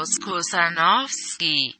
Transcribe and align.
Klaus 0.00 0.18
Kusanowski. 0.18 1.74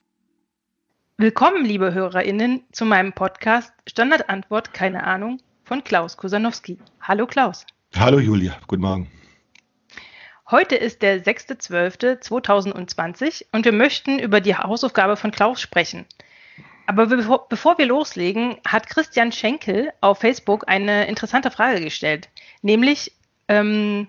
Willkommen, 1.16 1.64
liebe 1.64 1.94
HörerInnen, 1.94 2.64
zu 2.70 2.84
meinem 2.84 3.14
Podcast 3.14 3.72
Standardantwort, 3.88 4.74
keine 4.74 5.04
Ahnung, 5.04 5.40
von 5.64 5.82
Klaus 5.84 6.18
Kusanowski. 6.18 6.76
Hallo 7.00 7.26
Klaus. 7.26 7.64
Hallo 7.96 8.18
Julia, 8.18 8.58
guten 8.66 8.82
Morgen. 8.82 9.10
Heute 10.50 10.76
ist 10.76 11.00
der 11.00 11.24
6.12.2020 11.24 13.46
und 13.52 13.64
wir 13.64 13.72
möchten 13.72 14.18
über 14.18 14.42
die 14.42 14.54
Hausaufgabe 14.54 15.16
von 15.16 15.30
Klaus 15.30 15.62
sprechen. 15.62 16.04
Aber 16.86 17.06
bevor, 17.06 17.48
bevor 17.48 17.78
wir 17.78 17.86
loslegen, 17.86 18.58
hat 18.66 18.90
Christian 18.90 19.32
Schenkel 19.32 19.94
auf 20.02 20.18
Facebook 20.18 20.64
eine 20.66 21.06
interessante 21.06 21.50
Frage 21.50 21.80
gestellt, 21.80 22.28
nämlich 22.60 23.14
ähm, 23.48 24.08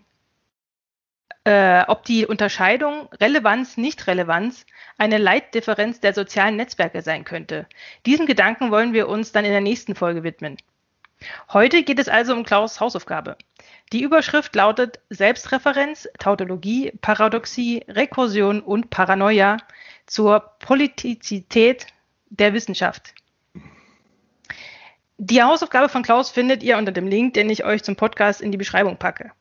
äh, 1.44 1.84
ob 1.88 2.06
die 2.06 2.26
Unterscheidung 2.26 3.10
Relevanz-Nicht-Relevanz 3.20 4.66
eine 4.98 5.18
Leitdifferenz 5.18 6.00
der 6.00 6.14
sozialen 6.14 6.56
Netzwerke 6.56 7.02
sein 7.02 7.24
könnte. 7.24 7.68
Diesem 8.06 8.28
Gedanken 8.28 8.72
wollen 8.72 8.94
wir 8.94 9.10
uns 9.10 9.32
dann 9.32 9.46
in 9.46 9.52
der 9.52 9.62
nächsten 9.62 9.96
Folge 9.96 10.24
widmen. 10.24 10.58
Heute 11.52 11.84
geht 11.84 12.00
es 12.00 12.10
also 12.10 12.34
um 12.34 12.44
Klaus 12.44 12.80
Hausaufgabe. 12.80 13.38
Die 13.94 14.02
Überschrift 14.02 14.56
lautet 14.56 15.00
Selbstreferenz, 15.10 16.08
Tautologie, 16.18 16.92
Paradoxie, 17.02 17.84
Rekursion 17.88 18.62
und 18.62 18.90
Paranoia 18.90 19.58
zur 20.06 20.40
Politizität 20.60 21.88
der 22.30 22.54
Wissenschaft. 22.54 23.14
Die 25.18 25.44
Hausaufgabe 25.44 25.90
von 25.90 26.02
Klaus 26.02 26.32
findet 26.32 26.64
ihr 26.64 26.78
unter 26.78 26.92
dem 26.92 27.08
Link, 27.08 27.36
den 27.36 27.50
ich 27.50 27.64
euch 27.64 27.84
zum 27.84 27.96
Podcast 27.96 28.42
in 28.42 28.52
die 28.52 28.58
Beschreibung 28.58 28.98
packe. 28.98 29.32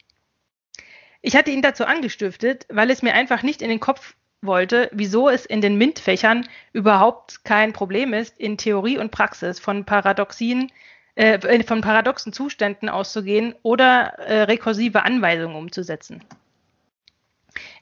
Ich 1.22 1.36
hatte 1.36 1.50
ihn 1.50 1.62
dazu 1.62 1.84
angestiftet, 1.84 2.66
weil 2.70 2.90
es 2.90 3.02
mir 3.02 3.14
einfach 3.14 3.42
nicht 3.42 3.62
in 3.62 3.68
den 3.68 3.80
Kopf 3.80 4.14
wollte, 4.42 4.88
wieso 4.92 5.28
es 5.28 5.44
in 5.44 5.60
den 5.60 5.77
MINT-Fächern 5.77 6.48
überhaupt 6.72 7.44
kein 7.44 7.72
Problem 7.72 8.14
ist, 8.14 8.38
in 8.38 8.56
Theorie 8.56 8.98
und 8.98 9.10
Praxis 9.10 9.60
von 9.60 9.84
Paradoxien, 9.84 10.72
äh, 11.16 11.62
von 11.64 11.82
paradoxen 11.82 12.32
Zuständen 12.32 12.88
auszugehen 12.88 13.54
oder 13.62 14.14
äh, 14.18 14.42
rekursive 14.42 15.02
Anweisungen 15.02 15.56
umzusetzen. 15.56 16.24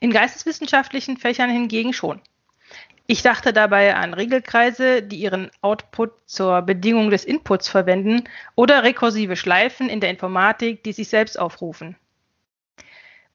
In 0.00 0.10
geisteswissenschaftlichen 0.10 1.16
Fächern 1.16 1.50
hingegen 1.50 1.92
schon. 1.92 2.20
Ich 3.06 3.22
dachte 3.22 3.52
dabei 3.52 3.94
an 3.94 4.12
Regelkreise, 4.12 5.02
die 5.02 5.16
ihren 5.16 5.50
Output 5.62 6.10
zur 6.26 6.62
Bedingung 6.62 7.10
des 7.10 7.24
Inputs 7.24 7.68
verwenden 7.68 8.24
oder 8.54 8.82
rekursive 8.82 9.36
Schleifen 9.36 9.88
in 9.88 10.00
der 10.00 10.10
Informatik, 10.10 10.82
die 10.82 10.92
sich 10.92 11.08
selbst 11.08 11.38
aufrufen. 11.38 11.96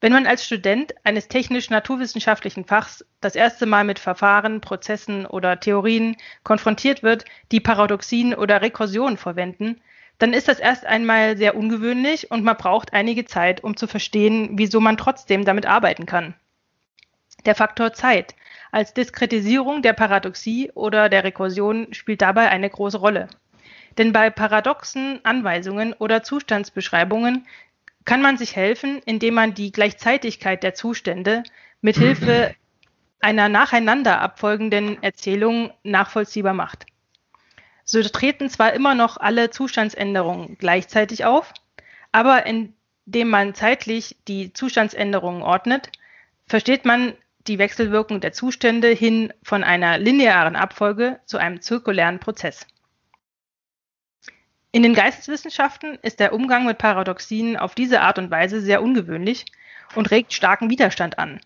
Wenn 0.04 0.12
man 0.12 0.26
als 0.26 0.44
Student 0.44 0.94
eines 1.02 1.28
technisch-naturwissenschaftlichen 1.28 2.66
Fachs 2.66 3.06
das 3.22 3.34
erste 3.34 3.64
Mal 3.64 3.84
mit 3.84 3.98
Verfahren, 3.98 4.60
Prozessen 4.60 5.24
oder 5.24 5.58
Theorien 5.58 6.18
konfrontiert 6.42 7.02
wird, 7.02 7.24
die 7.52 7.60
Paradoxien 7.60 8.34
oder 8.34 8.60
Rekursionen 8.60 9.16
verwenden, 9.16 9.80
dann 10.18 10.34
ist 10.34 10.46
das 10.46 10.58
erst 10.58 10.84
einmal 10.84 11.38
sehr 11.38 11.56
ungewöhnlich 11.56 12.30
und 12.30 12.44
man 12.44 12.58
braucht 12.58 12.92
einige 12.92 13.24
Zeit, 13.24 13.64
um 13.64 13.78
zu 13.78 13.86
verstehen, 13.86 14.50
wieso 14.58 14.78
man 14.78 14.98
trotzdem 14.98 15.46
damit 15.46 15.64
arbeiten 15.64 16.04
kann. 16.04 16.34
Der 17.46 17.54
Faktor 17.54 17.94
Zeit 17.94 18.34
als 18.72 18.92
Diskretisierung 18.92 19.80
der 19.80 19.94
Paradoxie 19.94 20.70
oder 20.74 21.08
der 21.08 21.24
Rekursion 21.24 21.94
spielt 21.94 22.20
dabei 22.20 22.50
eine 22.50 22.68
große 22.68 22.98
Rolle. 22.98 23.30
Denn 23.96 24.12
bei 24.12 24.28
paradoxen 24.28 25.20
Anweisungen 25.24 25.94
oder 25.94 26.22
Zustandsbeschreibungen 26.22 27.46
kann 28.04 28.22
man 28.22 28.36
sich 28.36 28.56
helfen, 28.56 29.00
indem 29.04 29.34
man 29.34 29.54
die 29.54 29.72
Gleichzeitigkeit 29.72 30.62
der 30.62 30.74
Zustände 30.74 31.42
mit 31.80 31.96
Hilfe 31.96 32.54
einer 33.20 33.48
nacheinander 33.48 34.20
abfolgenden 34.20 35.02
Erzählung 35.02 35.72
nachvollziehbar 35.82 36.54
macht. 36.54 36.86
So 37.84 38.02
treten 38.02 38.48
zwar 38.48 38.72
immer 38.72 38.94
noch 38.94 39.16
alle 39.16 39.50
Zustandsänderungen 39.50 40.56
gleichzeitig 40.58 41.24
auf, 41.24 41.52
aber 42.12 42.46
indem 42.46 43.28
man 43.28 43.54
zeitlich 43.54 44.16
die 44.28 44.52
Zustandsänderungen 44.52 45.42
ordnet, 45.42 45.90
versteht 46.46 46.84
man 46.84 47.14
die 47.46 47.58
Wechselwirkung 47.58 48.20
der 48.20 48.32
Zustände 48.32 48.88
hin 48.88 49.32
von 49.42 49.64
einer 49.64 49.98
linearen 49.98 50.56
Abfolge 50.56 51.20
zu 51.26 51.36
einem 51.36 51.60
zirkulären 51.60 52.20
Prozess. 52.20 52.66
In 54.74 54.82
den 54.82 54.94
Geisteswissenschaften 54.94 56.00
ist 56.02 56.18
der 56.18 56.32
Umgang 56.32 56.66
mit 56.66 56.78
Paradoxien 56.78 57.56
auf 57.56 57.76
diese 57.76 58.00
Art 58.00 58.18
und 58.18 58.32
Weise 58.32 58.60
sehr 58.60 58.82
ungewöhnlich 58.82 59.44
und 59.94 60.10
regt 60.10 60.32
starken 60.32 60.68
Widerstand 60.68 61.16
an. 61.16 61.38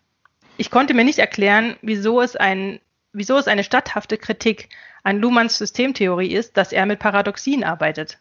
Ich 0.57 0.71
konnte 0.71 0.95
mir 0.95 1.05
nicht 1.05 1.19
erklären, 1.19 1.77
wieso 1.83 2.23
es, 2.23 2.37
ein, 2.37 2.81
wieso 3.13 3.37
es 3.37 3.47
eine 3.47 3.65
statthafte 3.65 4.17
Kritik 4.17 4.71
an 5.03 5.19
Luhmanns 5.19 5.59
Systemtheorie 5.59 6.33
ist, 6.33 6.57
dass 6.57 6.73
er 6.73 6.87
mit 6.87 7.01
Paradoxien 7.01 7.65
arbeitet. 7.65 8.19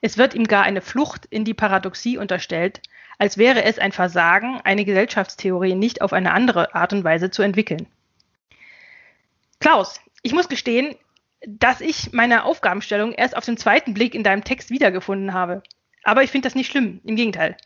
Es 0.00 0.16
wird 0.16 0.32
ihm 0.32 0.44
gar 0.44 0.62
eine 0.62 0.80
Flucht 0.80 1.26
in 1.26 1.44
die 1.44 1.52
Paradoxie 1.52 2.16
unterstellt, 2.16 2.80
als 3.18 3.36
wäre 3.36 3.64
es 3.64 3.78
ein 3.78 3.92
Versagen, 3.92 4.58
eine 4.64 4.86
Gesellschaftstheorie 4.86 5.74
nicht 5.74 6.00
auf 6.00 6.14
eine 6.14 6.32
andere 6.32 6.74
Art 6.74 6.94
und 6.94 7.04
Weise 7.04 7.30
zu 7.30 7.42
entwickeln. 7.42 7.88
Klaus, 9.60 10.00
ich 10.22 10.32
muss 10.32 10.48
gestehen, 10.48 10.96
dass 11.46 11.80
ich 11.80 12.12
meine 12.12 12.44
Aufgabenstellung 12.44 13.12
erst 13.12 13.36
auf 13.36 13.44
den 13.44 13.56
zweiten 13.56 13.94
Blick 13.94 14.14
in 14.14 14.24
deinem 14.24 14.44
Text 14.44 14.70
wiedergefunden 14.70 15.32
habe. 15.32 15.62
Aber 16.02 16.22
ich 16.22 16.30
finde 16.30 16.46
das 16.46 16.54
nicht 16.54 16.70
schlimm, 16.70 17.00
im 17.04 17.16
Gegenteil. 17.16 17.56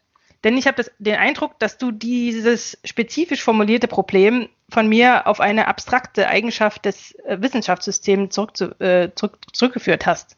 Denn 0.44 0.56
ich 0.56 0.66
habe 0.66 0.84
den 0.98 1.16
Eindruck, 1.16 1.58
dass 1.58 1.78
du 1.78 1.90
dieses 1.90 2.78
spezifisch 2.84 3.42
formulierte 3.42 3.88
Problem 3.88 4.48
von 4.68 4.88
mir 4.88 5.26
auf 5.26 5.40
eine 5.40 5.66
abstrakte 5.66 6.28
Eigenschaft 6.28 6.84
des 6.84 7.12
äh, 7.24 7.38
Wissenschaftssystems 7.40 8.34
zurück, 8.34 8.52
äh, 8.80 9.10
zurück, 9.14 9.38
zurückgeführt 9.52 10.06
hast. 10.06 10.36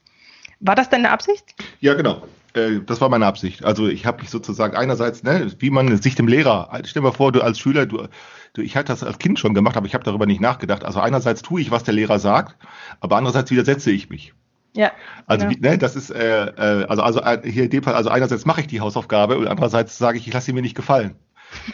War 0.61 0.75
das 0.75 0.89
deine 0.89 1.11
Absicht? 1.11 1.45
Ja, 1.81 1.95
genau. 1.95 2.23
Äh, 2.55 2.81
das 2.87 3.01
war 3.01 3.09
meine 3.09 3.27
Absicht. 3.27 3.65
Also 3.65 3.89
ich 3.89 4.07
habe 4.07 4.23
mich 4.23 4.31
sozusagen 4.31 4.77
einerseits, 4.77 5.23
ne, 5.23 5.53
wie 5.59 5.71
man 5.71 5.97
sich 5.99 6.15
dem 6.15 6.29
Lehrer, 6.29 6.71
stell 6.85 7.03
dir 7.03 7.09
mal 7.09 7.13
vor, 7.15 7.33
du 7.33 7.43
als 7.43 7.59
Schüler, 7.59 7.87
du, 7.87 8.09
du 8.55 8.63
ich 8.63 8.77
hatte 8.77 8.93
das 8.93 9.03
als 9.03 9.19
Kind 9.19 9.39
schon 9.39 9.55
gemacht, 9.55 9.77
aber 9.77 9.87
ich 9.87 9.95
habe 9.95 10.05
darüber 10.05 10.27
nicht 10.27 10.41
nachgedacht. 10.41 10.85
Also 10.85 11.01
einerseits 11.01 11.43
tue 11.43 11.61
ich, 11.61 11.71
was 11.71 11.85
der 11.85 11.95
Lehrer 11.95 12.19
sagt, 12.19 12.57
aber 13.01 13.17
andererseits 13.17 13.51
widersetze 13.51 13.91
ich 13.91 14.11
mich. 14.11 14.35
Ja. 14.75 14.93
Also 15.27 15.47
genau. 15.47 15.59
wie, 15.59 15.63
ne, 15.63 15.79
das 15.79 15.97
ist 15.97 16.11
äh, 16.11 16.47
äh, 16.47 16.85
also 16.85 17.03
also 17.03 17.21
äh, 17.21 17.41
hier 17.45 17.65
in 17.65 17.71
dem 17.71 17.83
Fall, 17.83 17.95
also 17.95 18.11
einerseits 18.11 18.47
mache 18.47 18.61
ich 18.61 18.67
die 18.67 18.81
Hausaufgabe 18.81 19.39
und 19.39 19.49
andererseits 19.49 19.99
sage 19.99 20.19
ich, 20.19 20.27
ich 20.27 20.33
lasse 20.33 20.47
sie 20.47 20.53
mir 20.53 20.63
nicht 20.63 20.77
gefallen. 20.77 21.17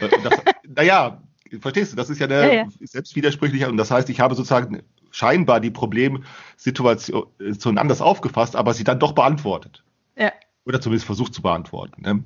naja, 0.66 1.22
verstehst 1.60 1.92
du, 1.92 1.96
das 1.96 2.08
ist 2.08 2.18
ja 2.18 2.26
eine 2.26 2.46
ja, 2.46 2.62
ja. 2.62 2.66
selbstwidersprüchlich 2.80 3.66
und 3.66 3.76
das 3.76 3.90
heißt, 3.90 4.08
ich 4.08 4.20
habe 4.20 4.34
sozusagen 4.34 4.82
scheinbar 5.10 5.60
die 5.60 5.70
Problemsituation 5.70 7.78
anders 7.78 8.00
aufgefasst, 8.00 8.56
aber 8.56 8.74
sie 8.74 8.84
dann 8.84 8.98
doch 8.98 9.12
beantwortet. 9.12 9.84
Ja. 10.16 10.32
Oder 10.64 10.80
zumindest 10.80 11.06
versucht 11.06 11.34
zu 11.34 11.42
beantworten. 11.42 12.02
Ne? 12.02 12.24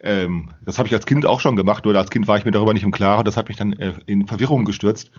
Ähm, 0.00 0.50
das 0.64 0.78
habe 0.78 0.88
ich 0.88 0.94
als 0.94 1.06
Kind 1.06 1.26
auch 1.26 1.40
schon 1.40 1.56
gemacht, 1.56 1.84
nur 1.84 1.96
als 1.96 2.10
Kind 2.10 2.28
war 2.28 2.36
ich 2.36 2.44
mir 2.44 2.50
darüber 2.50 2.74
nicht 2.74 2.82
im 2.82 2.92
Klaren. 2.92 3.24
Das 3.24 3.36
hat 3.36 3.48
mich 3.48 3.56
dann 3.56 3.72
äh, 3.74 3.94
in 4.06 4.26
Verwirrung 4.26 4.64
gestürzt 4.64 5.10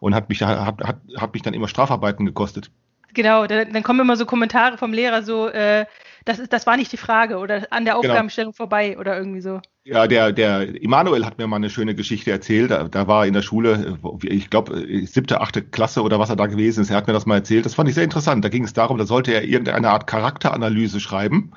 und 0.00 0.14
hat 0.14 0.28
mich, 0.28 0.42
hat, 0.42 0.82
hat, 0.82 0.96
hat 1.16 1.32
mich 1.34 1.42
dann 1.42 1.54
immer 1.54 1.68
Strafarbeiten 1.68 2.26
gekostet. 2.26 2.70
Genau, 3.14 3.46
dann, 3.46 3.72
dann 3.72 3.82
kommen 3.84 4.00
immer 4.00 4.16
so 4.16 4.26
Kommentare 4.26 4.76
vom 4.76 4.92
Lehrer 4.92 5.22
so, 5.22 5.48
äh, 5.48 5.86
das, 6.24 6.40
ist, 6.40 6.52
das 6.52 6.66
war 6.66 6.76
nicht 6.76 6.90
die 6.90 6.96
Frage 6.96 7.38
oder 7.38 7.66
an 7.70 7.84
der 7.84 7.94
genau. 7.94 8.08
Aufgabenstellung 8.10 8.52
genau. 8.52 8.56
vorbei 8.56 8.98
oder 8.98 9.16
irgendwie 9.16 9.40
so. 9.40 9.60
Ja, 9.84 10.06
der, 10.06 10.32
der 10.32 10.82
Emanuel 10.82 11.24
hat 11.24 11.38
mir 11.38 11.46
mal 11.46 11.56
eine 11.56 11.70
schöne 11.70 11.94
Geschichte 11.94 12.30
erzählt. 12.30 12.70
Da, 12.70 12.84
da 12.84 13.06
war 13.06 13.22
er 13.22 13.28
in 13.28 13.34
der 13.34 13.42
Schule, 13.42 13.98
ich 14.22 14.50
glaube, 14.50 14.84
siebte, 15.06 15.40
achte 15.40 15.62
Klasse 15.62 16.02
oder 16.02 16.18
was 16.18 16.30
er 16.30 16.36
da 16.36 16.46
gewesen 16.46 16.80
ist. 16.80 16.90
Er 16.90 16.96
hat 16.96 17.06
mir 17.06 17.12
das 17.12 17.26
mal 17.26 17.36
erzählt. 17.36 17.66
Das 17.66 17.74
fand 17.74 17.88
ich 17.88 17.94
sehr 17.94 18.04
interessant. 18.04 18.44
Da 18.44 18.48
ging 18.48 18.64
es 18.64 18.72
darum, 18.72 18.98
da 18.98 19.06
sollte 19.06 19.32
er 19.32 19.44
irgendeine 19.44 19.90
Art 19.90 20.06
Charakteranalyse 20.06 21.00
schreiben. 21.00 21.52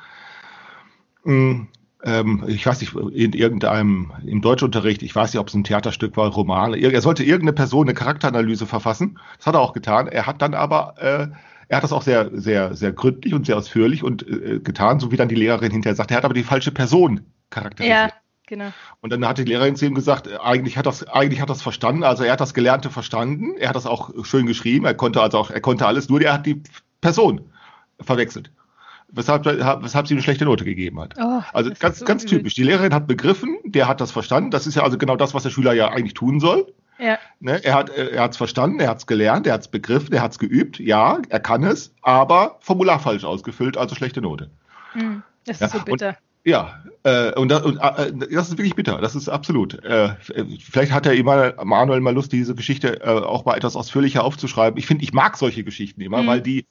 Hm, 1.24 1.68
ähm, 2.08 2.46
ich 2.48 2.66
weiß 2.66 2.80
nicht, 2.80 2.96
in 2.96 3.34
irgendeinem, 3.34 4.14
im 4.26 4.42
Deutschunterricht, 4.42 5.04
ich 5.04 5.14
weiß 5.14 5.34
nicht, 5.34 5.42
ob 5.42 5.50
es 5.50 5.54
ein 5.54 5.66
Theaterstück 5.66 6.16
war, 6.16 6.30
Roman, 6.30 6.74
er 6.74 7.02
sollte 7.02 7.24
irgendeine 7.24 7.52
Person 7.54 7.88
eine 7.88 7.94
Charakteranalyse 7.94 8.66
verfassen. 8.66 9.20
Das 9.38 9.48
hat 9.48 9.56
er 9.56 9.60
auch 9.60 9.74
getan. 9.74 10.08
Er 10.08 10.26
hat 10.26 10.42
dann 10.42 10.54
aber, 10.54 10.96
äh, 11.00 11.28
er 11.68 11.78
hat 11.78 11.84
das 11.84 11.92
auch 11.92 12.02
sehr, 12.02 12.32
sehr, 12.34 12.76
sehr 12.76 12.94
gründlich 12.94 13.34
und 13.34 13.46
sehr 13.46 13.58
ausführlich 13.58 14.04
und 14.04 14.26
äh, 14.26 14.60
getan, 14.60 15.02
so 15.02 15.12
wie 15.12 15.18
dann 15.18 15.28
die 15.28 15.36
Lehrerin 15.36 15.72
hinterher 15.72 15.96
sagt. 15.96 16.12
Er 16.12 16.18
hat 16.18 16.26
aber 16.26 16.34
die 16.34 16.44
falsche 16.44 16.72
Person 16.72 17.26
charakterisiert. 17.50 18.12
Ja. 18.12 18.14
Genau. 18.50 18.72
Und 19.02 19.12
dann 19.12 19.28
hat 19.28 19.40
die 19.40 19.44
Lehrerin 19.44 19.76
zu 19.76 19.86
ihm 19.86 19.94
gesagt, 19.94 20.30
eigentlich 20.40 20.78
hat 20.78 20.86
das, 20.86 21.06
eigentlich 21.06 21.42
hat 21.42 21.50
das 21.50 21.62
verstanden, 21.62 22.06
also 22.06 22.24
er 22.24 22.32
hat 22.32 22.40
das 22.40 22.54
Gelernte 22.54 22.90
verstanden, 22.90 23.58
er 23.58 23.68
hat 23.68 23.76
das 23.76 23.86
auch 23.86 24.24
schön 24.24 24.46
geschrieben, 24.46 24.86
er 24.86 24.94
konnte 24.94 25.22
also 25.22 25.38
auch, 25.38 25.52
er 25.52 25.60
konnte 25.60 25.86
alles, 25.86 26.08
nur 26.08 26.22
er 26.22 26.32
hat 26.32 26.46
die 26.46 26.64
Person 27.02 27.42
verwechselt 28.00 28.52
weshalb, 29.10 29.46
weshalb 29.46 30.08
sie 30.08 30.14
eine 30.14 30.24
schlechte 30.24 30.46
Note 30.46 30.66
gegeben 30.66 31.00
hat. 31.00 31.16
Oh, 31.20 31.42
also 31.54 31.72
ganz, 31.80 32.00
so 32.00 32.06
ganz 32.06 32.26
typisch. 32.26 32.56
Die 32.56 32.64
Lehrerin 32.64 32.94
hat 32.94 33.08
begriffen, 33.08 33.58
der 33.64 33.88
hat 33.88 34.02
das 34.02 34.12
verstanden. 34.12 34.52
Das 34.52 34.68
ist 34.68 34.76
ja 34.76 34.84
also 34.84 34.98
genau 34.98 35.16
das, 35.16 35.34
was 35.34 35.44
der 35.44 35.50
Schüler 35.50 35.74
ja 35.74 35.90
eigentlich 35.90 36.14
tun 36.14 36.40
soll. 36.40 36.74
Ja. 37.00 37.20
Ne, 37.40 37.64
er 37.64 37.76
hat 37.76 37.90
er 37.90 38.22
hat's 38.22 38.38
verstanden, 38.38 38.80
er 38.80 38.90
hat 38.90 38.98
es 38.98 39.08
gelernt, 39.08 39.46
er 39.46 39.54
hat 39.54 39.62
es 39.62 39.68
begriffen, 39.68 40.14
er 40.14 40.22
hat 40.22 40.32
es 40.32 40.40
geübt. 40.40 40.80
Ja, 40.80 41.20
er 41.30 41.40
kann 41.40 41.64
es, 41.64 41.94
aber 42.02 42.58
Formular 42.60 43.00
falsch 43.00 43.24
ausgefüllt, 43.24 43.78
also 43.78 43.96
schlechte 43.96 44.22
Note. 44.22 44.50
Hm, 44.94 45.22
das 45.46 45.62
ist 45.62 45.74
ja, 45.74 45.80
so 45.80 45.86
bitter. 45.86 46.18
Ja, 46.44 46.82
äh, 47.04 47.34
und, 47.34 47.50
das, 47.50 47.62
und 47.64 47.78
äh, 47.78 48.14
das 48.32 48.50
ist 48.50 48.58
wirklich 48.58 48.76
bitter, 48.76 49.00
das 49.00 49.16
ist 49.16 49.30
absolut. 49.30 49.84
Äh, 49.84 50.16
vielleicht 50.60 50.92
hat 50.92 51.06
der 51.06 51.22
Manuel 51.66 52.00
mal 52.00 52.14
Lust, 52.14 52.32
diese 52.32 52.56
Geschichte 52.56 53.02
äh, 53.02 53.10
auch 53.10 53.46
mal 53.46 53.58
etwas 53.58 53.76
ausführlicher 53.76 54.24
aufzuschreiben. 54.24 54.80
Ich 54.80 54.88
finde, 54.88 55.04
ich 55.04 55.14
mag 55.14 55.38
solche 55.38 55.64
Geschichten 55.64 56.02
immer, 56.02 56.24
mhm. 56.24 56.28
weil 56.28 56.42
die 56.42 56.66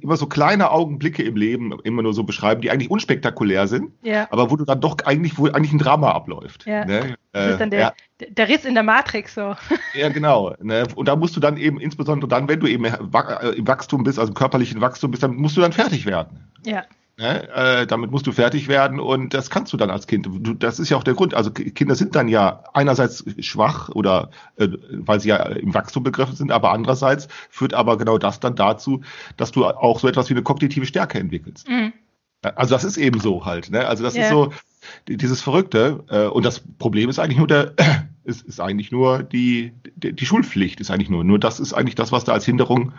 immer 0.00 0.16
so 0.16 0.26
kleine 0.26 0.70
Augenblicke 0.70 1.22
im 1.22 1.36
Leben 1.36 1.78
immer 1.84 2.02
nur 2.02 2.14
so 2.14 2.24
beschreiben, 2.24 2.62
die 2.62 2.70
eigentlich 2.70 2.90
unspektakulär 2.90 3.66
sind, 3.66 3.92
ja. 4.02 4.26
aber 4.30 4.50
wo 4.50 4.56
du 4.56 4.64
dann 4.64 4.80
doch 4.80 4.96
eigentlich, 5.04 5.38
wo 5.38 5.46
eigentlich 5.46 5.72
ein 5.72 5.78
Drama 5.78 6.12
abläuft. 6.12 6.66
Ja. 6.66 6.84
Ne? 6.84 7.16
Das 7.32 7.52
ist 7.52 7.60
dann 7.60 7.70
der, 7.70 7.80
ja. 7.80 7.92
der 8.28 8.48
Riss 8.48 8.64
in 8.64 8.74
der 8.74 8.82
Matrix 8.82 9.34
so. 9.34 9.54
Ja, 9.94 10.08
genau. 10.08 10.54
Ne? 10.62 10.86
Und 10.94 11.08
da 11.08 11.16
musst 11.16 11.36
du 11.36 11.40
dann 11.40 11.56
eben, 11.56 11.80
insbesondere 11.80 12.28
dann, 12.28 12.48
wenn 12.48 12.60
du 12.60 12.66
eben 12.66 12.84
äh, 12.84 12.96
im 13.56 13.66
Wachstum 13.66 14.04
bist, 14.04 14.18
also 14.18 14.30
im 14.30 14.34
körperlichen 14.34 14.80
Wachstum 14.80 15.10
bist, 15.10 15.22
dann 15.22 15.36
musst 15.36 15.56
du 15.56 15.60
dann 15.60 15.72
fertig 15.72 16.06
werden. 16.06 16.48
Ja. 16.64 16.84
Ne? 17.18 17.48
Äh, 17.50 17.86
damit 17.86 18.10
musst 18.10 18.26
du 18.26 18.32
fertig 18.32 18.68
werden 18.68 18.98
und 18.98 19.34
das 19.34 19.50
kannst 19.50 19.72
du 19.72 19.76
dann 19.76 19.90
als 19.90 20.06
Kind. 20.06 20.26
Du, 20.26 20.54
das 20.54 20.78
ist 20.78 20.88
ja 20.88 20.96
auch 20.96 21.04
der 21.04 21.14
Grund. 21.14 21.34
Also 21.34 21.50
Kinder 21.50 21.94
sind 21.94 22.16
dann 22.16 22.26
ja 22.26 22.64
einerseits 22.72 23.24
schwach 23.40 23.90
oder 23.90 24.30
äh, 24.56 24.68
weil 24.90 25.20
sie 25.20 25.28
ja 25.28 25.36
im 25.36 25.74
Wachstum 25.74 26.02
begriffen 26.02 26.36
sind, 26.36 26.50
aber 26.50 26.72
andererseits 26.72 27.28
führt 27.50 27.74
aber 27.74 27.98
genau 27.98 28.16
das 28.16 28.40
dann 28.40 28.56
dazu, 28.56 29.02
dass 29.36 29.52
du 29.52 29.66
auch 29.66 30.00
so 30.00 30.08
etwas 30.08 30.30
wie 30.30 30.34
eine 30.34 30.42
kognitive 30.42 30.86
Stärke 30.86 31.18
entwickelst. 31.18 31.68
Mhm. 31.68 31.92
Also 32.42 32.74
das 32.74 32.84
ist 32.84 32.96
eben 32.96 33.20
so 33.20 33.44
halt. 33.44 33.70
Ne? 33.70 33.86
Also 33.86 34.02
das 34.02 34.14
yeah. 34.14 34.24
ist 34.24 34.30
so 34.30 34.52
dieses 35.06 35.42
Verrückte. 35.42 36.04
Äh, 36.08 36.26
und 36.26 36.44
das 36.44 36.60
Problem 36.78 37.08
ist 37.08 37.18
eigentlich 37.18 37.38
nur 37.38 37.46
der, 37.46 37.74
ist, 38.24 38.42
ist 38.42 38.60
eigentlich 38.60 38.90
nur 38.90 39.22
die, 39.22 39.72
die, 39.96 40.12
die 40.12 40.26
Schulpflicht 40.26 40.80
ist 40.80 40.90
eigentlich 40.90 41.10
nur. 41.10 41.24
Nur 41.24 41.38
das 41.38 41.60
ist 41.60 41.72
eigentlich 41.72 41.94
das, 41.94 42.10
was 42.10 42.24
da 42.24 42.32
als 42.32 42.44
Hinderung 42.44 42.92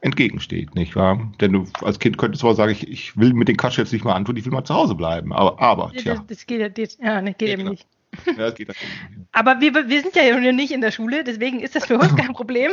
entgegensteht, 0.00 0.74
nicht 0.74 0.96
wahr? 0.96 1.32
Denn 1.40 1.52
du 1.52 1.66
als 1.82 1.98
Kind 1.98 2.18
könntest 2.18 2.42
du 2.42 2.48
auch 2.48 2.54
sagen, 2.54 2.72
ich, 2.72 2.88
ich 2.88 3.16
will 3.16 3.32
mit 3.32 3.48
den 3.48 3.56
Quatsch 3.56 3.78
jetzt 3.78 3.92
nicht 3.92 4.04
mal 4.04 4.14
antun, 4.14 4.36
ich 4.36 4.44
will 4.44 4.52
mal 4.52 4.64
zu 4.64 4.74
Hause 4.74 4.94
bleiben. 4.94 5.32
Aber, 5.32 5.60
aber 5.60 5.92
tja. 5.92 6.14
Das, 6.14 6.26
das 6.26 6.46
geht, 6.46 6.78
das, 6.78 6.98
ja, 6.98 7.20
das 7.20 7.38
geht 7.38 7.48
ja, 7.48 7.54
eben 7.54 7.70
nicht. 7.70 7.86
Ja, 8.26 8.32
das 8.34 8.54
geht 8.54 8.68
natürlich 8.68 8.90
nicht. 9.10 9.28
Aber 9.32 9.60
wir, 9.60 9.74
wir 9.74 10.02
sind 10.02 10.14
ja 10.14 10.38
nicht 10.52 10.72
in 10.72 10.80
der 10.80 10.92
Schule, 10.92 11.24
deswegen 11.24 11.60
ist 11.60 11.74
das 11.74 11.86
für 11.86 11.98
uns 11.98 12.14
kein 12.14 12.32
Problem. 12.32 12.72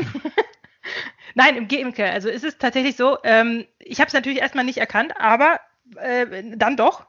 Nein, 1.36 1.56
im 1.56 1.68
Gegenteil. 1.68 2.12
Also 2.12 2.30
ist 2.30 2.44
es 2.44 2.58
tatsächlich 2.58 2.96
so, 2.96 3.18
ähm, 3.24 3.66
ich 3.80 4.00
habe 4.00 4.08
es 4.08 4.14
natürlich 4.14 4.40
erstmal 4.40 4.66
nicht 4.66 4.78
erkannt, 4.78 5.14
aber 5.18 5.60
äh, 5.98 6.44
dann 6.56 6.78
doch, 6.78 7.06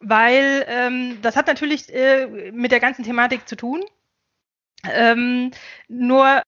weil 0.00 0.64
ähm, 0.68 1.18
das 1.22 1.36
hat 1.36 1.46
natürlich 1.46 1.92
äh, 1.92 2.50
mit 2.52 2.72
der 2.72 2.80
ganzen 2.80 3.04
Thematik 3.04 3.48
zu 3.48 3.56
tun. 3.56 3.84
Ähm, 4.92 5.50
nur 5.88 6.42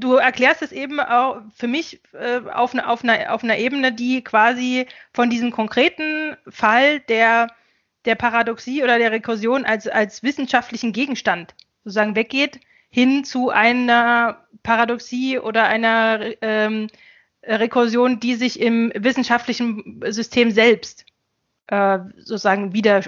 du 0.00 0.14
erklärst 0.14 0.62
es 0.62 0.72
eben 0.72 1.00
auch 1.00 1.42
für 1.54 1.68
mich 1.68 2.00
äh, 2.12 2.40
auf, 2.52 2.74
ne, 2.74 2.88
auf, 2.88 3.02
einer, 3.02 3.32
auf 3.32 3.42
einer 3.42 3.58
Ebene, 3.58 3.92
die 3.92 4.22
quasi 4.22 4.86
von 5.12 5.28
diesem 5.28 5.50
konkreten 5.50 6.36
Fall 6.48 7.00
der, 7.00 7.48
der 8.04 8.14
Paradoxie 8.14 8.82
oder 8.82 8.98
der 8.98 9.12
Rekursion 9.12 9.64
als, 9.64 9.88
als 9.88 10.22
wissenschaftlichen 10.22 10.92
Gegenstand 10.92 11.54
sozusagen 11.84 12.16
weggeht, 12.16 12.60
hin 12.90 13.24
zu 13.24 13.50
einer 13.50 14.46
Paradoxie 14.62 15.38
oder 15.38 15.64
einer 15.64 16.20
ähm, 16.40 16.88
Rekursion, 17.42 18.20
die 18.20 18.34
sich 18.34 18.60
im 18.60 18.92
wissenschaftlichen 18.94 20.00
System 20.06 20.50
selbst 20.50 21.06
äh, 21.66 21.98
sozusagen 22.16 22.72
wieder 22.72 23.02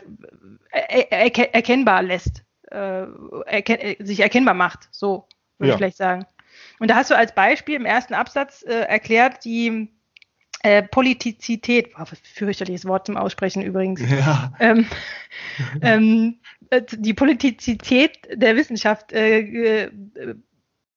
äh, 0.70 1.04
er, 1.10 1.54
erkennbar 1.54 2.02
lässt, 2.02 2.42
äh, 2.70 3.04
erken 3.46 4.04
sich 4.04 4.20
erkennbar 4.20 4.54
macht, 4.54 4.88
so 4.90 5.26
würde 5.58 5.68
ja. 5.68 5.74
ich 5.74 5.78
vielleicht 5.78 5.96
sagen. 5.96 6.26
Und 6.80 6.88
da 6.88 6.96
hast 6.96 7.10
du 7.10 7.16
als 7.16 7.34
Beispiel 7.34 7.76
im 7.76 7.84
ersten 7.84 8.14
Absatz 8.14 8.62
äh, 8.62 8.72
erklärt, 8.72 9.44
die 9.44 9.90
äh, 10.62 10.82
Politizität, 10.82 11.92
oh, 11.98 12.04
fürchterliches 12.34 12.86
Wort 12.86 13.06
zum 13.06 13.18
Aussprechen 13.18 13.62
übrigens. 13.62 14.00
Ja. 14.10 14.52
Ähm, 14.58 14.86
ähm, 15.82 16.38
äh, 16.70 16.82
die 16.90 17.12
Politizität 17.12 18.18
der 18.32 18.56
Wissenschaft 18.56 19.12
äh, 19.12 19.40
äh, 19.40 19.90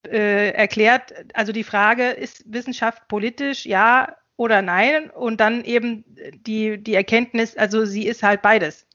äh, 0.08 0.52
erklärt, 0.52 1.14
also 1.34 1.52
die 1.52 1.66
Frage, 1.66 2.10
ist 2.12 2.46
Wissenschaft 2.52 3.08
politisch, 3.10 3.66
ja 3.66 4.16
oder 4.38 4.62
nein? 4.62 5.10
Und 5.10 5.42
dann 5.42 5.66
eben 5.66 6.06
die, 6.48 6.82
die 6.82 6.94
Erkenntnis, 6.94 7.58
also 7.58 7.86
sie 7.86 8.08
ist 8.08 8.24
halt 8.24 8.42
beides. 8.42 8.88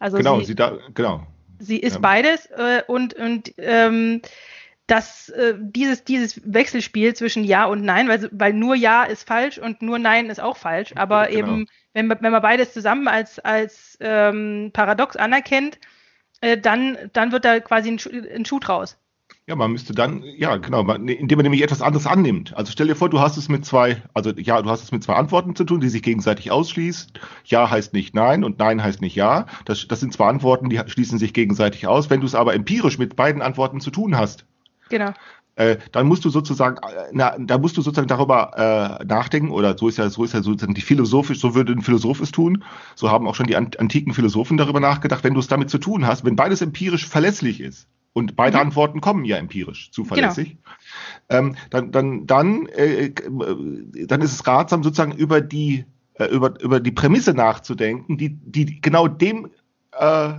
Also 0.00 0.16
genau, 0.16 0.40
sie, 0.40 0.46
sie 0.46 0.54
da, 0.56 0.78
genau. 0.94 1.26
Sie 1.60 1.78
ist 1.78 1.94
ja. 1.94 2.00
beides 2.00 2.48
und, 2.86 3.14
und 3.14 3.52
ähm, 3.58 4.22
dass 4.88 5.28
äh, 5.28 5.54
dieses, 5.58 6.02
dieses 6.02 6.40
Wechselspiel 6.44 7.14
zwischen 7.14 7.44
Ja 7.44 7.66
und 7.66 7.82
Nein, 7.84 8.08
weil, 8.08 8.28
weil 8.32 8.54
nur 8.54 8.74
Ja 8.74 9.04
ist 9.04 9.28
falsch 9.28 9.58
und 9.58 9.82
nur 9.82 9.98
Nein 9.98 10.30
ist 10.30 10.40
auch 10.40 10.56
falsch. 10.56 10.94
Aber 10.96 11.26
genau. 11.26 11.38
eben, 11.38 11.66
wenn, 11.92 12.08
wenn 12.08 12.32
man 12.32 12.42
beides 12.42 12.72
zusammen 12.72 13.06
als, 13.06 13.38
als 13.38 13.98
ähm, 14.00 14.70
Paradox 14.72 15.14
anerkennt, 15.16 15.78
äh, 16.40 16.56
dann, 16.56 16.96
dann 17.12 17.32
wird 17.32 17.44
da 17.44 17.60
quasi 17.60 17.90
ein, 17.90 17.98
Schuh, 17.98 18.10
ein 18.10 18.46
Schuh 18.46 18.60
draus. 18.60 18.96
Ja, 19.46 19.56
man 19.56 19.72
müsste 19.72 19.94
dann, 19.94 20.22
ja, 20.22 20.56
genau, 20.56 20.82
man, 20.82 21.06
indem 21.06 21.36
man 21.36 21.44
nämlich 21.44 21.62
etwas 21.62 21.82
anderes 21.82 22.06
annimmt. 22.06 22.54
Also 22.56 22.72
stell 22.72 22.86
dir 22.86 22.96
vor, 22.96 23.10
du 23.10 23.20
hast 23.20 23.36
es 23.36 23.50
mit 23.50 23.66
zwei, 23.66 24.02
also 24.14 24.30
ja, 24.30 24.60
du 24.62 24.70
hast 24.70 24.82
es 24.82 24.92
mit 24.92 25.02
zwei 25.02 25.14
Antworten 25.14 25.54
zu 25.54 25.64
tun, 25.64 25.80
die 25.80 25.88
sich 25.90 26.02
gegenseitig 26.02 26.50
ausschließen. 26.50 27.12
Ja 27.44 27.68
heißt 27.68 27.92
nicht 27.92 28.14
Nein 28.14 28.42
und 28.42 28.58
Nein 28.58 28.82
heißt 28.82 29.02
nicht 29.02 29.16
Ja. 29.16 29.46
Das, 29.66 29.86
das 29.86 30.00
sind 30.00 30.14
zwei 30.14 30.28
Antworten, 30.28 30.70
die 30.70 30.80
schließen 30.86 31.18
sich 31.18 31.34
gegenseitig 31.34 31.86
aus. 31.86 32.08
Wenn 32.08 32.20
du 32.20 32.26
es 32.26 32.34
aber 32.34 32.54
empirisch 32.54 32.98
mit 32.98 33.16
beiden 33.16 33.42
Antworten 33.42 33.80
zu 33.80 33.90
tun 33.90 34.16
hast, 34.16 34.46
Genau. 34.88 35.12
Äh, 35.58 35.78
dann 35.90 36.06
musst 36.06 36.24
du 36.24 36.30
sozusagen, 36.30 36.76
äh, 36.76 37.10
na, 37.12 37.36
da 37.36 37.58
musst 37.58 37.76
du 37.76 37.82
sozusagen 37.82 38.06
darüber 38.06 39.00
äh, 39.00 39.04
nachdenken, 39.04 39.50
oder 39.50 39.76
so 39.76 39.88
ist 39.88 39.98
ja, 39.98 40.08
so 40.08 40.22
ist 40.22 40.32
ja 40.32 40.40
sozusagen 40.40 40.74
die 40.74 40.80
philosophisch, 40.80 41.40
so 41.40 41.56
würde 41.56 41.72
ein 41.72 41.82
Philosoph 41.82 42.20
es 42.20 42.30
tun. 42.30 42.62
So 42.94 43.10
haben 43.10 43.26
auch 43.26 43.34
schon 43.34 43.48
die 43.48 43.56
antiken 43.56 44.14
Philosophen 44.14 44.56
darüber 44.56 44.78
nachgedacht, 44.78 45.24
wenn 45.24 45.34
du 45.34 45.40
es 45.40 45.48
damit 45.48 45.68
zu 45.68 45.78
tun 45.78 46.06
hast, 46.06 46.24
wenn 46.24 46.36
beides 46.36 46.62
empirisch 46.62 47.08
verlässlich 47.08 47.60
ist. 47.60 47.88
Und 48.12 48.36
beide 48.36 48.56
mhm. 48.56 48.66
Antworten 48.66 49.00
kommen 49.00 49.24
ja 49.24 49.36
empirisch 49.36 49.90
zuverlässig. 49.90 50.58
Genau. 51.28 51.40
Ähm, 51.40 51.56
dann, 51.70 51.90
dann, 51.90 52.26
dann, 52.28 52.66
äh, 52.66 53.10
dann 54.06 54.22
ist 54.22 54.32
es 54.32 54.46
ratsam, 54.46 54.84
sozusagen 54.84 55.12
über 55.12 55.40
die, 55.40 55.86
äh, 56.14 56.26
über, 56.26 56.60
über 56.60 56.78
die 56.78 56.92
Prämisse 56.92 57.34
nachzudenken, 57.34 58.16
die, 58.16 58.30
die 58.30 58.80
genau 58.80 59.08
dem 59.08 59.50
äh, 59.90 60.34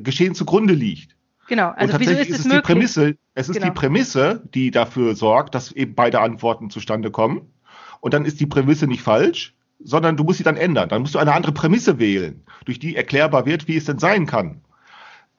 Geschehen 0.00 0.34
zugrunde 0.34 0.74
liegt. 0.74 1.16
Genau, 1.50 1.70
also 1.70 1.82
und 1.82 1.90
tatsächlich 1.90 2.28
ist, 2.28 2.34
ist 2.34 2.38
es 2.38 2.44
möglich? 2.44 2.62
die 2.62 2.72
Prämisse, 2.72 3.16
es 3.34 3.48
ist 3.48 3.56
genau. 3.56 3.66
die 3.66 3.72
Prämisse, 3.72 4.48
die 4.54 4.70
dafür 4.70 5.16
sorgt, 5.16 5.56
dass 5.56 5.72
eben 5.72 5.96
beide 5.96 6.20
Antworten 6.20 6.70
zustande 6.70 7.10
kommen. 7.10 7.52
Und 7.98 8.14
dann 8.14 8.24
ist 8.24 8.38
die 8.38 8.46
Prämisse 8.46 8.86
nicht 8.86 9.02
falsch, 9.02 9.56
sondern 9.80 10.16
du 10.16 10.22
musst 10.22 10.38
sie 10.38 10.44
dann 10.44 10.56
ändern. 10.56 10.88
Dann 10.88 11.02
musst 11.02 11.16
du 11.16 11.18
eine 11.18 11.32
andere 11.32 11.50
Prämisse 11.50 11.98
wählen, 11.98 12.44
durch 12.66 12.78
die 12.78 12.94
erklärbar 12.94 13.46
wird, 13.46 13.66
wie 13.66 13.76
es 13.76 13.84
denn 13.84 13.98
sein 13.98 14.26
kann, 14.26 14.60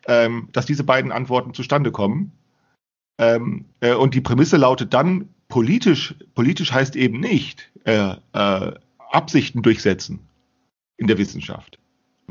ähm, 0.05 0.49
dass 0.51 0.65
diese 0.65 0.83
beiden 0.83 1.13
Antworten 1.13 1.53
zustande 1.53 1.93
kommen. 1.93 2.33
Ähm, 3.17 3.63
äh, 3.79 3.93
und 3.93 4.13
die 4.13 4.21
Prämisse 4.21 4.57
lautet 4.57 4.93
dann, 4.93 5.29
politisch, 5.47 6.15
politisch 6.35 6.73
heißt 6.73 6.97
eben 6.97 7.21
nicht 7.21 7.71
äh, 7.85 8.15
äh, 8.33 8.73
Absichten 9.11 9.61
durchsetzen 9.61 10.27
in 10.97 11.07
der 11.07 11.17
Wissenschaft 11.17 11.79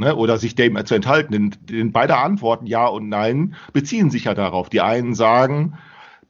ne, 0.00 0.16
oder 0.16 0.38
sich 0.38 0.54
dem 0.54 0.85
zu 0.85 0.95
enthalten. 0.95 1.33
Denn, 1.33 1.54
denn 1.69 1.92
beide 1.92 2.16
Antworten 2.16 2.66
Ja 2.66 2.87
und 2.87 3.09
Nein 3.09 3.54
beziehen 3.73 4.11
sich 4.11 4.25
ja 4.25 4.35
darauf. 4.35 4.69
Die 4.69 4.80
einen 4.80 5.14
sagen, 5.14 5.78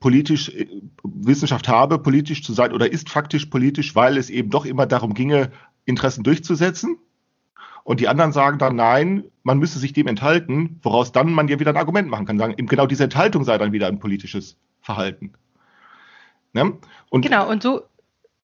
politisch 0.00 0.50
äh, 0.50 0.67
Wissenschaft 1.05 1.69
habe, 1.69 1.99
politisch 1.99 2.43
zu 2.43 2.53
sein 2.53 2.73
oder 2.73 2.93
ist 2.93 3.09
faktisch 3.09 3.47
politisch, 3.47 3.95
weil 3.95 4.19
es 4.19 4.29
eben 4.29 4.50
doch 4.50 4.67
immer 4.67 4.87
darum 4.87 5.15
ginge, 5.15 5.50
Interessen 5.85 6.25
durchzusetzen. 6.25 6.99
Und 7.85 8.00
die 8.00 8.09
anderen 8.09 8.33
sagen 8.33 8.59
dann, 8.59 8.77
nein, 8.77 9.25
man 9.43 9.59
müsse 9.59 9.79
sich 9.79 9.93
dem 9.93 10.07
enthalten, 10.07 10.79
woraus 10.83 11.12
dann 11.12 11.33
man 11.33 11.49
ja 11.49 11.59
wieder 11.59 11.71
ein 11.71 11.77
Argument 11.77 12.09
machen 12.11 12.27
kann, 12.27 12.39
sagen, 12.39 12.55
genau 12.67 12.87
diese 12.87 13.05
Enthaltung 13.05 13.45
sei 13.45 13.57
dann 13.57 13.73
wieder 13.73 13.87
ein 13.87 13.99
politisches 13.99 14.57
Verhalten. 14.83 15.33
Ne? 16.53 16.77
Und 17.09 17.23
genau, 17.23 17.49
und 17.49 17.62
so, 17.62 17.83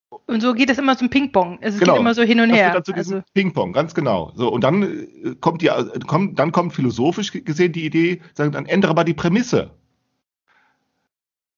und 0.08 0.40
so 0.40 0.54
geht 0.54 0.70
es 0.70 0.78
immer 0.78 0.96
zum 0.96 1.10
Ping-Pong. 1.10 1.58
Es 1.60 1.78
genau. 1.78 1.94
geht 1.94 2.00
immer 2.00 2.14
so 2.14 2.22
hin 2.22 2.40
und 2.40 2.50
her. 2.50 2.80
Das 2.80 2.94
also 2.94 3.22
Ping-Pong, 3.34 3.72
ganz 3.72 3.94
genau. 3.94 4.32
So, 4.34 4.48
und 4.52 4.62
dann 4.62 4.82
äh, 4.82 5.34
kommt 5.40 5.62
die, 5.62 5.68
äh, 5.68 5.98
kommt, 6.06 6.38
dann 6.38 6.52
kommt 6.52 6.72
philosophisch 6.72 7.32
gesehen 7.32 7.72
die 7.72 7.84
Idee, 7.84 8.20
sagen, 8.34 8.52
dann 8.52 8.66
ändere 8.66 8.94
mal 8.94 9.04
die 9.04 9.14
Prämisse. 9.14 9.70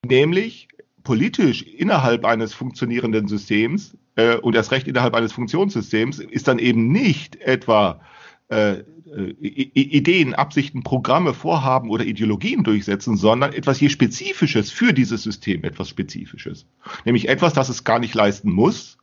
Nämlich 0.05 0.69
politisch 1.03 1.63
innerhalb 1.63 2.25
eines 2.25 2.55
funktionierenden 2.55 3.29
Systems 3.29 3.97
äh, 4.17 4.37
und 4.37 4.55
erst 4.55 4.73
recht 4.73 4.89
innerhalb 4.89 5.15
eines 5.15 5.33
Funktionssystems 5.33 6.19
ist 6.19 6.49
dann 6.49 6.59
eben 6.59 6.89
nicht 6.91 7.37
etwa 7.37 8.01
äh, 8.49 8.73
äh 8.73 8.85
Ideen, 9.41 10.35
Absichten, 10.35 10.83
Programme, 10.83 11.35
Vorhaben 11.35 11.91
oder 11.91 12.05
Ideologien 12.05 12.65
durchsetzen, 12.65 13.17
sondern 13.17 13.53
etwas 13.53 13.81
je 13.81 13.89
Spezifisches 13.89 14.71
für 14.71 14.93
dieses 14.93 15.23
System, 15.23 15.65
etwas 15.65 15.89
Spezifisches. 15.89 16.67
Nämlich 17.05 17.29
etwas, 17.29 17.55
das 17.55 17.69
es 17.69 17.85
gar 17.85 17.99
nicht 17.99 18.15
leisten 18.15 18.53
muss, 18.53 18.99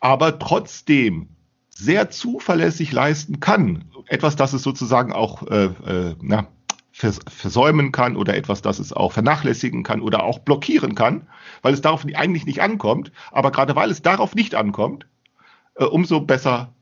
aber 0.00 0.38
trotzdem 0.38 1.28
sehr 1.68 2.10
zuverlässig 2.10 2.92
leisten 2.92 3.40
kann. 3.40 3.84
Etwas, 4.06 4.36
das 4.36 4.52
es 4.52 4.62
sozusagen 4.62 5.12
auch 5.12 5.46
äh, 5.46 5.64
äh, 5.64 6.14
na, 6.20 6.48
vers 6.92 7.20
versäumen 7.26 7.92
kann 7.92 8.16
oder 8.16 8.36
etwas, 8.36 8.62
das 8.62 8.78
es 8.78 8.92
auch 8.92 9.12
vernachlässigen 9.12 9.82
kann 9.82 10.02
oder 10.02 10.22
auch 10.22 10.40
blockieren 10.40 10.94
kann, 10.94 11.26
weil 11.62 11.72
es 11.72 11.80
darauf 11.80 12.04
eigentlich 12.14 12.44
nicht 12.44 12.60
ankommt. 12.60 13.12
Aber 13.32 13.50
gerade 13.50 13.74
weil 13.76 13.90
es 13.90 14.02
darauf 14.02 14.34
nicht 14.34 14.54
ankommt, 14.54 15.06
äh, 15.76 15.84
umso 15.84 16.20
besser 16.20 16.74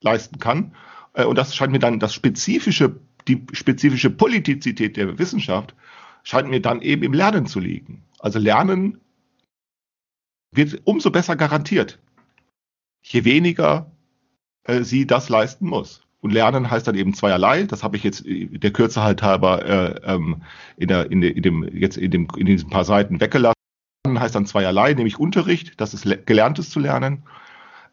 leisten 0.00 0.38
kann. 0.38 0.74
Äh, 1.16 1.24
und 1.24 1.36
das 1.36 1.56
scheint 1.56 1.72
mir 1.72 1.78
dann 1.80 1.98
das 1.98 2.14
spezifische, 2.14 3.00
die 3.26 3.44
spezifische 3.52 4.10
Politizität 4.10 4.96
der 4.96 5.18
Wissenschaft, 5.18 5.74
scheint 6.22 6.48
mir 6.48 6.60
dann 6.60 6.80
eben 6.82 7.02
im 7.02 7.12
Lernen 7.12 7.46
zu 7.46 7.58
liegen. 7.58 8.04
Also 8.20 8.38
Lernen 8.38 9.00
wird 10.52 10.80
umso 10.84 11.10
besser 11.10 11.36
garantiert, 11.36 11.98
je 13.02 13.24
weniger 13.24 13.90
äh, 14.64 14.82
sie 14.82 15.06
das 15.06 15.28
leisten 15.28 15.66
muss. 15.66 16.02
Und 16.20 16.32
Lernen 16.32 16.70
heißt 16.70 16.88
dann 16.88 16.96
eben 16.96 17.14
zweierlei. 17.14 17.64
Das 17.64 17.84
habe 17.84 17.96
ich 17.96 18.02
jetzt 18.02 18.26
äh, 18.26 18.46
der 18.46 18.72
Kürze 18.72 19.02
halt 19.02 19.22
halber 19.22 19.64
äh, 19.64 20.00
ähm, 20.04 20.42
in, 20.76 20.88
der, 20.88 21.10
in, 21.10 21.20
der, 21.20 21.36
in 21.36 21.42
dem 21.42 21.62
jetzt 21.76 21.96
in 21.96 22.10
dem 22.10 22.28
in 22.36 22.46
diesen 22.46 22.70
paar 22.70 22.84
Seiten 22.84 23.20
weggelassen. 23.20 23.54
Heißt 24.08 24.34
dann 24.34 24.46
zweierlei, 24.46 24.94
nämlich 24.94 25.18
Unterricht, 25.18 25.80
das 25.80 25.92
ist 25.92 26.26
gelerntes 26.26 26.70
zu 26.70 26.78
lernen, 26.78 27.24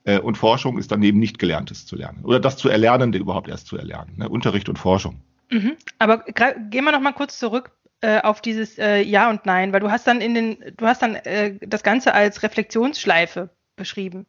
äh, 0.05 0.19
und 0.19 0.37
Forschung 0.37 0.77
ist 0.77 0.91
dann 0.91 1.03
eben 1.03 1.19
nicht 1.19 1.39
gelerntes 1.39 1.85
zu 1.85 1.95
lernen 1.95 2.23
oder 2.23 2.39
das 2.39 2.57
zu 2.57 2.69
erlernen, 2.69 3.11
der 3.11 3.21
überhaupt 3.21 3.47
erst 3.47 3.67
zu 3.67 3.77
erlernen. 3.77 4.17
Ne? 4.17 4.29
Unterricht 4.29 4.69
und 4.69 4.77
Forschung. 4.77 5.21
Mhm. 5.49 5.73
Aber 5.99 6.19
gehen 6.19 6.83
wir 6.83 6.91
noch 6.91 6.99
mal 6.99 7.13
kurz 7.13 7.37
zurück 7.39 7.71
äh, 8.01 8.21
auf 8.21 8.41
dieses 8.41 8.77
äh, 8.77 9.01
Ja 9.01 9.29
und 9.29 9.45
Nein, 9.45 9.71
weil 9.71 9.79
du 9.79 9.91
hast 9.91 10.07
dann 10.07 10.21
in 10.21 10.33
den, 10.33 10.57
du 10.77 10.85
hast 10.85 11.01
dann 11.01 11.15
äh, 11.15 11.57
das 11.61 11.83
Ganze 11.83 12.13
als 12.13 12.43
Reflexionsschleife 12.43 13.49
beschrieben. 13.75 14.25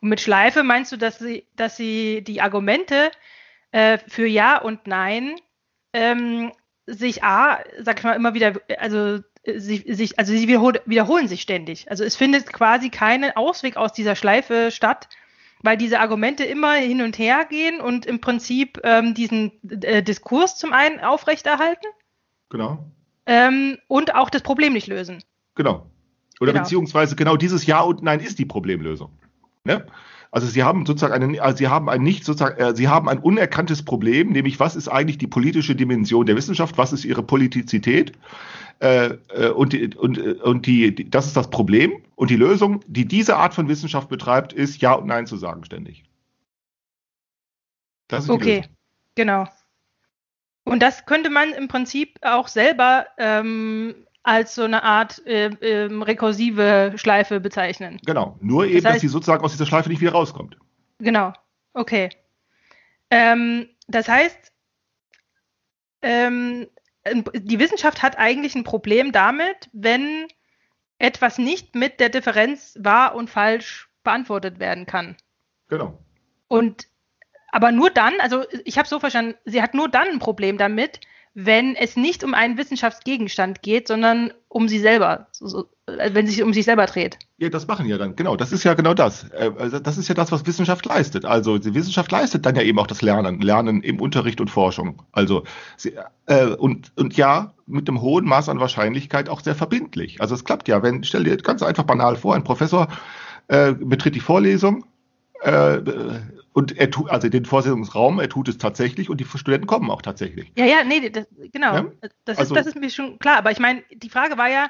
Und 0.00 0.08
mit 0.08 0.20
Schleife 0.20 0.62
meinst 0.62 0.92
du, 0.92 0.96
dass 0.96 1.18
sie, 1.18 1.46
dass 1.56 1.76
sie 1.76 2.22
die 2.22 2.40
Argumente 2.40 3.10
äh, 3.72 3.98
für 4.06 4.26
Ja 4.26 4.58
und 4.58 4.86
Nein 4.86 5.36
ähm, 5.92 6.52
sich 6.86 7.22
A, 7.22 7.58
sag 7.80 7.98
ich 7.98 8.04
mal, 8.04 8.14
immer 8.14 8.34
wieder, 8.34 8.54
also 8.78 9.20
sich, 9.56 9.84
sich, 9.86 10.18
also 10.18 10.32
sie 10.32 10.48
wiederholen 10.48 11.28
sich 11.28 11.42
ständig. 11.42 11.90
Also 11.90 12.04
es 12.04 12.16
findet 12.16 12.52
quasi 12.52 12.90
keinen 12.90 13.32
Ausweg 13.36 13.76
aus 13.76 13.92
dieser 13.92 14.16
Schleife 14.16 14.70
statt, 14.70 15.08
weil 15.62 15.76
diese 15.76 16.00
Argumente 16.00 16.44
immer 16.44 16.74
hin 16.74 17.02
und 17.02 17.18
her 17.18 17.44
gehen 17.48 17.80
und 17.80 18.06
im 18.06 18.20
Prinzip 18.20 18.80
ähm, 18.84 19.14
diesen 19.14 19.52
äh, 19.82 20.02
Diskurs 20.02 20.56
zum 20.56 20.72
einen 20.72 21.00
aufrechterhalten. 21.00 21.86
Genau. 22.50 22.84
Ähm, 23.26 23.78
und 23.88 24.14
auch 24.14 24.30
das 24.30 24.42
Problem 24.42 24.72
nicht 24.72 24.86
lösen. 24.86 25.22
Genau. 25.54 25.90
Oder 26.40 26.52
genau. 26.52 26.64
beziehungsweise 26.64 27.16
genau 27.16 27.36
dieses 27.36 27.66
Ja 27.66 27.80
und 27.80 28.02
Nein 28.02 28.20
ist 28.20 28.38
die 28.38 28.46
Problemlösung. 28.46 29.10
Ne? 29.64 29.84
Also 30.30 30.46
sie 30.46 30.62
haben 30.62 30.84
sozusagen 30.84 31.14
einen, 31.14 31.40
also 31.40 31.56
sie 31.56 31.68
haben 31.68 31.88
ein 31.88 32.02
nicht 32.02 32.24
sozusagen, 32.24 32.58
äh, 32.58 32.76
sie 32.76 32.88
haben 32.88 33.08
ein 33.08 33.18
unerkanntes 33.18 33.82
Problem, 33.82 34.30
nämlich 34.30 34.60
was 34.60 34.76
ist 34.76 34.88
eigentlich 34.88 35.18
die 35.18 35.26
politische 35.26 35.74
Dimension 35.74 36.26
der 36.26 36.36
Wissenschaft, 36.36 36.76
was 36.76 36.92
ist 36.92 37.04
ihre 37.04 37.22
Politizität? 37.22 38.12
Äh, 38.80 39.16
äh, 39.30 39.48
und, 39.48 39.74
und, 39.96 40.18
und 40.18 40.66
die, 40.66 40.94
die, 40.94 41.10
das 41.10 41.26
ist 41.26 41.36
das 41.36 41.50
Problem. 41.50 42.02
Und 42.14 42.30
die 42.30 42.36
Lösung, 42.36 42.84
die 42.86 43.06
diese 43.06 43.36
Art 43.36 43.54
von 43.54 43.68
Wissenschaft 43.68 44.08
betreibt, 44.08 44.52
ist 44.52 44.80
Ja 44.80 44.92
und 44.92 45.06
Nein 45.06 45.26
zu 45.26 45.36
sagen 45.36 45.64
ständig. 45.64 46.04
Das 48.08 48.24
ist 48.24 48.30
okay, 48.30 48.64
genau. 49.14 49.46
Und 50.64 50.80
das 50.80 51.06
könnte 51.06 51.30
man 51.30 51.52
im 51.52 51.68
Prinzip 51.68 52.18
auch 52.22 52.46
selber 52.48 53.06
ähm, 53.16 53.94
als 54.28 54.54
so 54.54 54.62
eine 54.62 54.82
Art 54.82 55.26
äh, 55.26 55.46
äh, 55.46 55.84
rekursive 55.90 56.92
Schleife 56.96 57.40
bezeichnen. 57.40 57.98
Genau, 58.04 58.36
nur 58.40 58.66
eben, 58.66 58.74
das 58.74 58.84
heißt, 58.84 58.94
dass 58.96 59.00
sie 59.00 59.08
sozusagen 59.08 59.42
aus 59.42 59.52
dieser 59.52 59.64
Schleife 59.64 59.88
nicht 59.88 60.02
wieder 60.02 60.12
rauskommt. 60.12 60.58
Genau, 60.98 61.32
okay. 61.72 62.10
Ähm, 63.10 63.70
das 63.86 64.06
heißt, 64.06 64.52
ähm, 66.02 66.66
die 67.32 67.58
Wissenschaft 67.58 68.02
hat 68.02 68.18
eigentlich 68.18 68.54
ein 68.54 68.64
Problem 68.64 69.12
damit, 69.12 69.70
wenn 69.72 70.26
etwas 70.98 71.38
nicht 71.38 71.74
mit 71.74 71.98
der 71.98 72.10
Differenz 72.10 72.76
wahr 72.78 73.14
und 73.14 73.30
falsch 73.30 73.88
beantwortet 74.04 74.58
werden 74.58 74.84
kann. 74.84 75.16
Genau. 75.68 75.98
Und 76.48 76.86
aber 77.50 77.72
nur 77.72 77.88
dann, 77.88 78.20
also 78.20 78.44
ich 78.66 78.76
habe 78.76 78.86
so 78.86 79.00
verstanden, 79.00 79.36
sie 79.46 79.62
hat 79.62 79.72
nur 79.72 79.88
dann 79.88 80.08
ein 80.08 80.18
Problem 80.18 80.58
damit, 80.58 81.00
wenn 81.40 81.76
es 81.76 81.94
nicht 81.94 82.24
um 82.24 82.34
einen 82.34 82.58
Wissenschaftsgegenstand 82.58 83.62
geht, 83.62 83.86
sondern 83.86 84.32
um 84.48 84.66
sie 84.66 84.80
selber, 84.80 85.28
so, 85.30 85.66
äh, 85.86 86.10
wenn 86.12 86.26
es 86.26 86.32
sich 86.32 86.42
um 86.42 86.52
sich 86.52 86.64
selber 86.64 86.86
dreht. 86.86 87.16
Ja, 87.36 87.48
das 87.48 87.68
machen 87.68 87.86
ja 87.86 87.96
dann, 87.96 88.16
genau. 88.16 88.34
Das 88.34 88.50
ist 88.50 88.64
ja 88.64 88.74
genau 88.74 88.92
das. 88.92 89.30
Äh, 89.30 89.52
also 89.56 89.78
das 89.78 89.98
ist 89.98 90.08
ja 90.08 90.16
das, 90.16 90.32
was 90.32 90.44
Wissenschaft 90.46 90.84
leistet. 90.86 91.24
Also 91.24 91.58
die 91.58 91.74
Wissenschaft 91.74 92.10
leistet 92.10 92.44
dann 92.44 92.56
ja 92.56 92.62
eben 92.62 92.80
auch 92.80 92.88
das 92.88 93.02
Lernen, 93.02 93.40
Lernen 93.40 93.84
im 93.84 94.00
Unterricht 94.00 94.40
und 94.40 94.50
Forschung. 94.50 95.00
Also 95.12 95.44
sie, 95.76 95.94
äh, 96.26 96.46
und, 96.46 96.90
und 96.96 97.16
ja, 97.16 97.54
mit 97.66 97.88
einem 97.88 98.00
hohen 98.00 98.24
Maß 98.24 98.48
an 98.48 98.58
Wahrscheinlichkeit 98.58 99.28
auch 99.28 99.40
sehr 99.40 99.54
verbindlich. 99.54 100.20
Also 100.20 100.34
es 100.34 100.44
klappt 100.44 100.66
ja, 100.66 100.82
wenn, 100.82 101.04
stell 101.04 101.22
dir 101.22 101.36
ganz 101.36 101.62
einfach 101.62 101.84
banal 101.84 102.16
vor, 102.16 102.34
ein 102.34 102.42
Professor 102.42 102.88
äh, 103.46 103.74
betritt 103.74 104.16
die 104.16 104.20
Vorlesung, 104.20 104.86
äh, 105.42 105.78
und 106.58 106.76
er 106.76 106.90
tut, 106.90 107.08
also 107.08 107.28
den 107.28 107.44
Vorlesungsraum, 107.44 108.18
er 108.18 108.28
tut 108.28 108.48
es 108.48 108.58
tatsächlich 108.58 109.08
und 109.10 109.20
die 109.20 109.24
Studenten 109.24 109.68
kommen 109.68 109.92
auch 109.92 110.02
tatsächlich. 110.02 110.50
Ja, 110.58 110.64
ja, 110.64 110.82
nee, 110.82 111.08
das, 111.08 111.28
genau. 111.52 111.72
Ja? 111.72 111.86
Das, 112.24 112.36
also, 112.36 112.56
ist, 112.56 112.58
das 112.58 112.66
ist 112.74 112.80
mir 112.80 112.90
schon 112.90 113.20
klar. 113.20 113.36
Aber 113.36 113.52
ich 113.52 113.60
meine, 113.60 113.84
die 113.94 114.10
Frage 114.10 114.36
war 114.36 114.50
ja, 114.50 114.68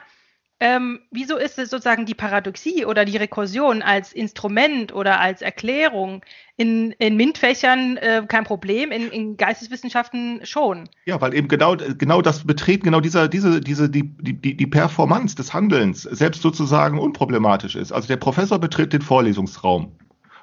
ähm, 0.60 0.98
wieso 1.10 1.38
ist 1.38 1.58
es 1.58 1.70
sozusagen 1.70 2.04
die 2.04 2.12
Paradoxie 2.12 2.84
oder 2.84 3.06
die 3.06 3.16
Rekursion 3.16 3.80
als 3.80 4.12
Instrument 4.12 4.92
oder 4.92 5.18
als 5.18 5.40
Erklärung 5.40 6.20
in, 6.58 6.90
in 6.98 7.16
MINT-Fächern 7.16 7.96
äh, 7.96 8.22
kein 8.28 8.44
Problem, 8.44 8.90
in, 8.90 9.08
in, 9.10 9.36
Geisteswissenschaften 9.38 10.40
schon? 10.42 10.90
Ja, 11.06 11.22
weil 11.22 11.32
eben 11.32 11.48
genau, 11.48 11.74
genau 11.74 12.20
das 12.20 12.46
Betreten, 12.46 12.84
genau 12.84 13.00
dieser, 13.00 13.28
diese, 13.28 13.62
diese, 13.62 13.88
die, 13.88 14.02
die, 14.02 14.58
die 14.58 14.66
Performance 14.66 15.34
des 15.36 15.54
Handelns 15.54 16.02
selbst 16.02 16.42
sozusagen 16.42 16.98
unproblematisch 16.98 17.76
ist. 17.76 17.92
Also 17.92 18.08
der 18.08 18.18
Professor 18.18 18.58
betritt 18.58 18.92
den 18.92 19.00
Vorlesungsraum 19.00 19.96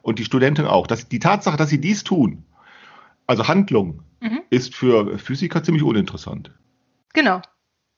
und 0.05 0.19
die 0.19 0.25
Studentin 0.25 0.67
auch. 0.67 0.85
Das, 0.85 1.09
die 1.09 1.17
Tatsache, 1.17 1.57
dass 1.57 1.69
sie 1.69 1.81
dies 1.81 2.03
tun, 2.03 2.45
also 3.25 3.47
Handlung, 3.47 4.03
mhm. 4.21 4.41
ist 4.51 4.75
für 4.75 5.17
Physiker 5.17 5.63
ziemlich 5.63 5.83
uninteressant. 5.83 6.51
Genau. 7.13 7.41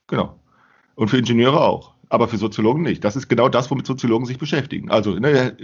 Genau. 0.08 0.40
Und 0.96 1.10
für 1.10 1.18
Ingenieure 1.18 1.60
auch. 1.60 1.96
Aber 2.08 2.30
für 2.30 2.38
Soziologen 2.38 2.84
nicht. 2.84 3.04
Das 3.04 3.18
ist 3.18 3.28
genau 3.28 3.50
das, 3.50 3.70
womit 3.70 3.86
Soziologen 3.86 4.26
sich 4.26 4.38
beschäftigen. 4.38 4.90
Also 4.90 5.20
ne, 5.20 5.58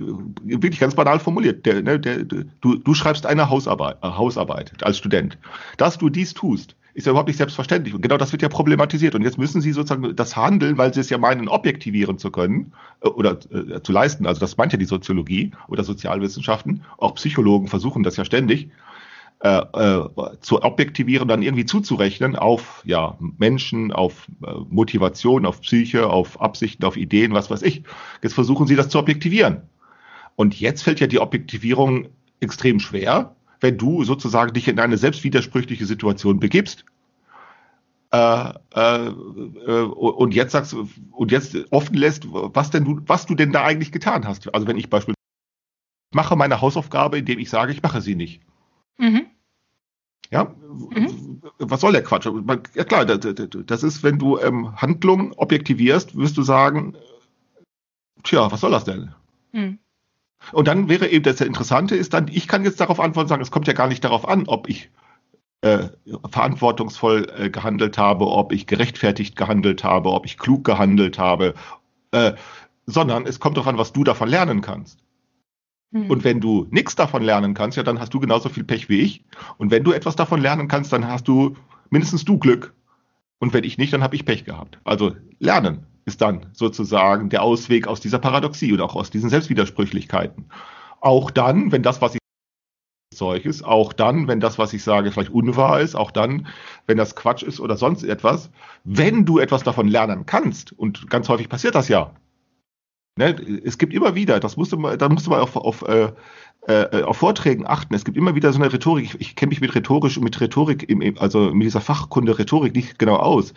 wirklich 0.43 0.81
ganz 0.81 0.95
banal 0.95 1.19
formuliert. 1.19 1.65
Der, 1.65 1.81
ne, 1.81 1.97
der, 1.97 2.25
du, 2.25 2.49
du 2.75 2.93
schreibst 2.93 3.25
eine 3.25 3.49
Hausarbeit, 3.49 3.99
äh, 4.03 4.07
Hausarbeit 4.07 4.83
als 4.83 4.97
Student. 4.97 5.37
Dass 5.77 5.97
du 5.97 6.09
dies 6.09 6.33
tust, 6.33 6.75
ist 6.93 7.05
ja 7.05 7.11
überhaupt 7.11 7.27
nicht 7.27 7.37
selbstverständlich. 7.37 7.93
Und 7.93 8.01
genau 8.01 8.17
das 8.17 8.31
wird 8.31 8.41
ja 8.41 8.49
problematisiert. 8.49 9.15
Und 9.15 9.23
jetzt 9.23 9.37
müssen 9.37 9.61
sie 9.61 9.71
sozusagen 9.71 10.15
das 10.15 10.35
Handeln, 10.35 10.77
weil 10.77 10.93
sie 10.93 10.99
es 10.99 11.09
ja 11.09 11.17
meinen, 11.17 11.47
objektivieren 11.47 12.17
zu 12.17 12.31
können 12.31 12.73
äh, 13.01 13.07
oder 13.07 13.39
äh, 13.51 13.81
zu 13.81 13.91
leisten. 13.91 14.25
Also 14.25 14.39
das 14.39 14.57
meint 14.57 14.73
ja 14.73 14.77
die 14.77 14.85
Soziologie 14.85 15.51
oder 15.67 15.83
Sozialwissenschaften. 15.83 16.83
Auch 16.97 17.15
Psychologen 17.15 17.67
versuchen 17.67 18.03
das 18.03 18.17
ja 18.17 18.25
ständig 18.25 18.69
äh, 19.43 19.57
äh, 19.57 20.09
zu 20.39 20.61
objektivieren, 20.61 21.27
dann 21.27 21.41
irgendwie 21.41 21.65
zuzurechnen 21.65 22.35
auf 22.35 22.81
ja, 22.85 23.17
Menschen, 23.37 23.91
auf 23.91 24.27
äh, 24.45 24.51
Motivation, 24.69 25.45
auf 25.45 25.61
Psyche, 25.61 26.07
auf 26.07 26.39
Absichten, 26.39 26.85
auf 26.85 26.95
Ideen, 26.95 27.33
was 27.33 27.49
weiß 27.49 27.63
ich. 27.63 27.83
Jetzt 28.21 28.35
versuchen 28.35 28.67
sie 28.67 28.75
das 28.75 28.89
zu 28.89 28.99
objektivieren. 28.99 29.63
Und 30.35 30.59
jetzt 30.59 30.83
fällt 30.83 30.99
ja 30.99 31.07
die 31.07 31.19
Objektivierung 31.19 32.07
extrem 32.39 32.79
schwer, 32.79 33.35
wenn 33.63 33.77
du 33.77 34.03
sozusagen 34.03 34.53
dich 34.53 34.67
in 34.67 34.77
eine 34.77 34.97
selbstwidersprüchliche 34.97 35.85
Situation 35.85 36.39
begibst. 36.39 36.83
Äh, 38.11 38.53
äh, 38.75 39.07
äh, 39.07 39.81
und 39.83 40.35
jetzt 40.35 40.51
sagst 40.51 40.75
und 41.11 41.31
jetzt 41.31 41.55
offen 41.71 41.95
lässt, 41.95 42.27
was 42.29 42.69
denn 42.69 42.83
du, 42.83 43.01
was 43.07 43.25
du 43.25 43.33
denn 43.33 43.53
da 43.53 43.63
eigentlich 43.63 43.93
getan 43.93 44.27
hast. 44.27 44.53
Also 44.53 44.67
wenn 44.67 44.77
ich 44.77 44.89
beispielsweise 44.89 45.17
mache 46.13 46.35
meine 46.35 46.61
Hausaufgabe, 46.61 47.17
indem 47.17 47.39
ich 47.39 47.49
sage, 47.49 47.71
ich 47.71 47.81
mache 47.81 48.01
sie 48.01 48.15
nicht. 48.15 48.41
Mhm. 48.97 49.27
Ja, 50.29 50.53
mhm. 50.89 51.41
was 51.57 51.81
soll 51.81 51.93
der 51.93 52.03
Quatsch? 52.03 52.27
Ja 52.75 52.83
klar, 52.83 53.05
das 53.05 53.83
ist, 53.83 54.03
wenn 54.03 54.19
du 54.19 54.37
ähm, 54.39 54.75
Handlungen 54.75 55.31
objektivierst, 55.33 56.17
wirst 56.17 56.37
du 56.37 56.43
sagen, 56.43 56.97
tja, 58.23 58.51
was 58.51 58.59
soll 58.59 58.71
das 58.71 58.83
denn? 58.83 59.13
Mhm. 59.53 59.79
Und 60.51 60.67
dann 60.67 60.89
wäre 60.89 61.07
eben 61.07 61.23
das 61.23 61.41
Interessante 61.41 61.95
ist 61.95 62.13
dann, 62.13 62.27
ich 62.27 62.47
kann 62.47 62.63
jetzt 62.63 62.79
darauf 62.79 62.99
antworten 62.99 63.29
sagen, 63.29 63.41
es 63.41 63.51
kommt 63.51 63.67
ja 63.67 63.73
gar 63.73 63.87
nicht 63.87 64.03
darauf 64.03 64.27
an, 64.27 64.43
ob 64.47 64.69
ich 64.69 64.89
äh, 65.61 65.89
verantwortungsvoll 66.29 67.31
äh, 67.37 67.49
gehandelt 67.49 67.97
habe, 67.97 68.27
ob 68.27 68.51
ich 68.51 68.67
gerechtfertigt 68.67 69.35
gehandelt 69.35 69.83
habe, 69.83 70.11
ob 70.11 70.25
ich 70.25 70.37
klug 70.37 70.65
gehandelt 70.65 71.17
habe, 71.17 71.53
äh, 72.11 72.33
sondern 72.85 73.25
es 73.25 73.39
kommt 73.39 73.55
darauf 73.55 73.69
an, 73.69 73.77
was 73.77 73.93
du 73.93 74.03
davon 74.03 74.27
lernen 74.27 74.61
kannst. 74.61 74.99
Mhm. 75.91 76.09
Und 76.09 76.23
wenn 76.23 76.41
du 76.41 76.67
nichts 76.69 76.95
davon 76.95 77.23
lernen 77.23 77.53
kannst, 77.53 77.77
ja, 77.77 77.83
dann 77.83 77.99
hast 77.99 78.13
du 78.13 78.19
genauso 78.19 78.49
viel 78.49 78.65
Pech 78.65 78.89
wie 78.89 78.99
ich. 78.99 79.23
Und 79.57 79.71
wenn 79.71 79.83
du 79.83 79.93
etwas 79.93 80.17
davon 80.17 80.41
lernen 80.41 80.67
kannst, 80.67 80.91
dann 80.91 81.07
hast 81.07 81.27
du 81.27 81.55
mindestens 81.89 82.25
du 82.25 82.37
Glück. 82.37 82.73
Und 83.39 83.53
wenn 83.53 83.63
ich 83.63 83.77
nicht, 83.77 83.93
dann 83.93 84.03
habe 84.03 84.15
ich 84.15 84.25
Pech 84.25 84.43
gehabt. 84.43 84.79
Also 84.83 85.15
lernen 85.39 85.85
ist 86.05 86.21
dann 86.21 86.47
sozusagen 86.53 87.29
der 87.29 87.43
Ausweg 87.43 87.87
aus 87.87 87.99
dieser 87.99 88.19
Paradoxie 88.19 88.71
und 88.73 88.81
auch 88.81 88.95
aus 88.95 89.09
diesen 89.09 89.29
Selbstwidersprüchlichkeiten. 89.29 90.45
Auch 90.99 91.31
dann, 91.31 91.71
wenn 91.71 91.83
das, 91.83 92.01
was 92.01 92.15
ich 92.15 92.19
Zeug 93.13 93.45
ist, 93.45 93.63
auch 93.63 93.93
dann, 93.93 94.27
wenn 94.27 94.39
das, 94.39 94.57
was 94.57 94.73
ich 94.73 94.83
sage, 94.83 95.11
vielleicht 95.11 95.31
unwahr 95.31 95.79
ist, 95.79 95.95
auch 95.95 96.11
dann, 96.11 96.47
wenn 96.87 96.97
das 96.97 97.15
Quatsch 97.15 97.43
ist 97.43 97.59
oder 97.59 97.77
sonst 97.77 98.03
etwas, 98.03 98.49
wenn 98.83 99.25
du 99.25 99.39
etwas 99.39 99.63
davon 99.63 99.87
lernen 99.87 100.25
kannst, 100.25 100.73
und 100.73 101.09
ganz 101.09 101.29
häufig 101.29 101.47
passiert 101.49 101.75
das 101.75 101.87
ja. 101.87 102.11
Ne, 103.15 103.35
es 103.63 103.77
gibt 103.77 103.93
immer 103.93 104.15
wieder, 104.15 104.39
das 104.39 104.57
musste 104.57 104.75
man, 104.75 104.97
da 104.97 105.07
musste 105.07 105.29
man 105.29 105.39
auf, 105.39 105.55
auf, 105.55 105.83
äh, 105.83 106.11
äh, 106.67 107.03
auf 107.03 107.17
Vorträgen 107.17 107.67
achten, 107.67 107.93
es 107.93 108.05
gibt 108.05 108.17
immer 108.17 108.35
wieder 108.35 108.53
so 108.53 108.61
eine 108.61 108.71
Rhetorik, 108.71 109.05
ich, 109.05 109.21
ich 109.21 109.35
kenne 109.35 109.49
mich 109.49 109.61
mit 109.61 109.75
rhetorisch 109.75 110.17
und 110.17 110.23
mit 110.23 110.39
Rhetorik, 110.39 110.89
im, 110.89 111.17
also 111.17 111.53
mit 111.53 111.65
dieser 111.65 111.81
Fachkunde 111.81 112.37
Rhetorik 112.39 112.73
nicht 112.75 112.99
genau 112.99 113.17
aus, 113.17 113.53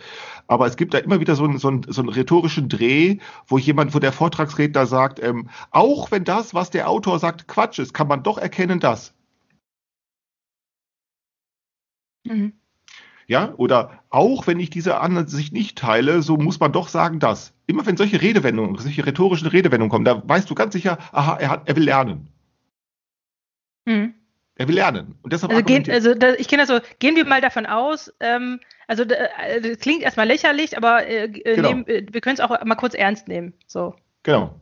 aber 0.47 0.67
es 0.67 0.75
gibt 0.75 0.93
da 0.93 0.97
immer 0.97 1.19
wieder 1.19 1.35
so 1.35 1.45
einen, 1.45 1.57
so 1.57 1.69
einen, 1.69 1.83
so 1.87 2.01
einen 2.01 2.09
rhetorischen 2.09 2.69
Dreh, 2.69 3.17
wo 3.47 3.57
jemand, 3.57 3.95
wo 3.95 3.99
der 3.99 4.11
Vortragsredner 4.11 4.85
sagt, 4.85 5.23
ähm, 5.23 5.49
auch 5.71 6.11
wenn 6.11 6.23
das, 6.25 6.53
was 6.53 6.69
der 6.69 6.89
Autor 6.89 7.19
sagt, 7.19 7.47
Quatsch 7.47 7.79
ist, 7.79 7.93
kann 7.93 8.07
man 8.07 8.23
doch 8.23 8.37
erkennen, 8.37 8.79
dass. 8.79 9.13
Mhm. 12.25 12.53
Ja, 13.27 13.53
oder 13.57 14.03
auch 14.09 14.47
wenn 14.47 14.59
ich 14.59 14.69
diese 14.69 14.99
Ansicht 15.01 15.51
nicht 15.51 15.77
teile, 15.77 16.21
so 16.21 16.37
muss 16.37 16.59
man 16.59 16.71
doch 16.71 16.87
sagen, 16.87 17.19
dass. 17.19 17.53
Immer 17.67 17.85
wenn 17.85 17.97
solche 17.97 18.21
Redewendungen, 18.21 18.77
solche 18.77 19.05
rhetorischen 19.05 19.47
Redewendungen 19.47 19.91
kommen, 19.91 20.05
da 20.05 20.23
weißt 20.27 20.49
du 20.49 20.55
ganz 20.55 20.73
sicher, 20.73 20.97
aha, 21.11 21.35
er, 21.35 21.49
hat, 21.49 21.67
er 21.67 21.75
will 21.75 21.83
lernen. 21.83 22.29
Mhm. 23.87 24.13
Er 24.55 24.67
will 24.67 24.75
lernen. 24.75 25.15
Und 25.21 25.33
deshalb 25.33 25.51
also, 25.51 25.63
gehen, 25.63 25.89
also 25.89 26.13
da, 26.13 26.33
ich 26.33 26.47
kenne 26.47 26.63
das 26.63 26.69
so, 26.69 26.79
gehen 26.99 27.15
wir 27.15 27.25
mal 27.25 27.41
davon 27.41 27.65
aus, 27.65 28.11
ähm, 28.19 28.59
also 28.87 29.03
äh, 29.03 29.61
das 29.61 29.79
klingt 29.79 30.01
erstmal 30.01 30.27
lächerlich, 30.27 30.75
aber 30.75 31.05
äh, 31.07 31.25
äh 31.25 31.55
genau. 31.55 31.69
nehmen, 31.69 31.87
äh, 31.87 32.05
wir 32.11 32.21
können 32.21 32.35
es 32.35 32.39
auch 32.39 32.63
mal 32.65 32.75
kurz 32.75 32.93
ernst 32.95 33.27
nehmen. 33.27 33.53
So. 33.67 33.95
Genau. 34.23 34.59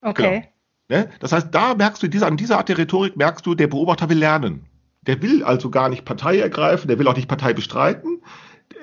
Okay. 0.00 0.48
Genau. 0.88 1.02
Ne? 1.02 1.10
Das 1.20 1.32
heißt, 1.32 1.48
da 1.52 1.74
merkst 1.74 2.02
du, 2.02 2.08
diese, 2.08 2.26
an 2.26 2.36
dieser 2.36 2.58
Art 2.58 2.68
der 2.68 2.78
Rhetorik 2.78 3.16
merkst 3.16 3.46
du, 3.46 3.54
der 3.54 3.68
Beobachter 3.68 4.08
will 4.08 4.18
lernen. 4.18 4.66
Der 5.02 5.22
will 5.22 5.44
also 5.44 5.70
gar 5.70 5.88
nicht 5.88 6.04
Partei 6.04 6.38
ergreifen, 6.38 6.88
der 6.88 6.98
will 6.98 7.06
auch 7.06 7.16
nicht 7.16 7.28
Partei 7.28 7.52
bestreiten, 7.52 8.22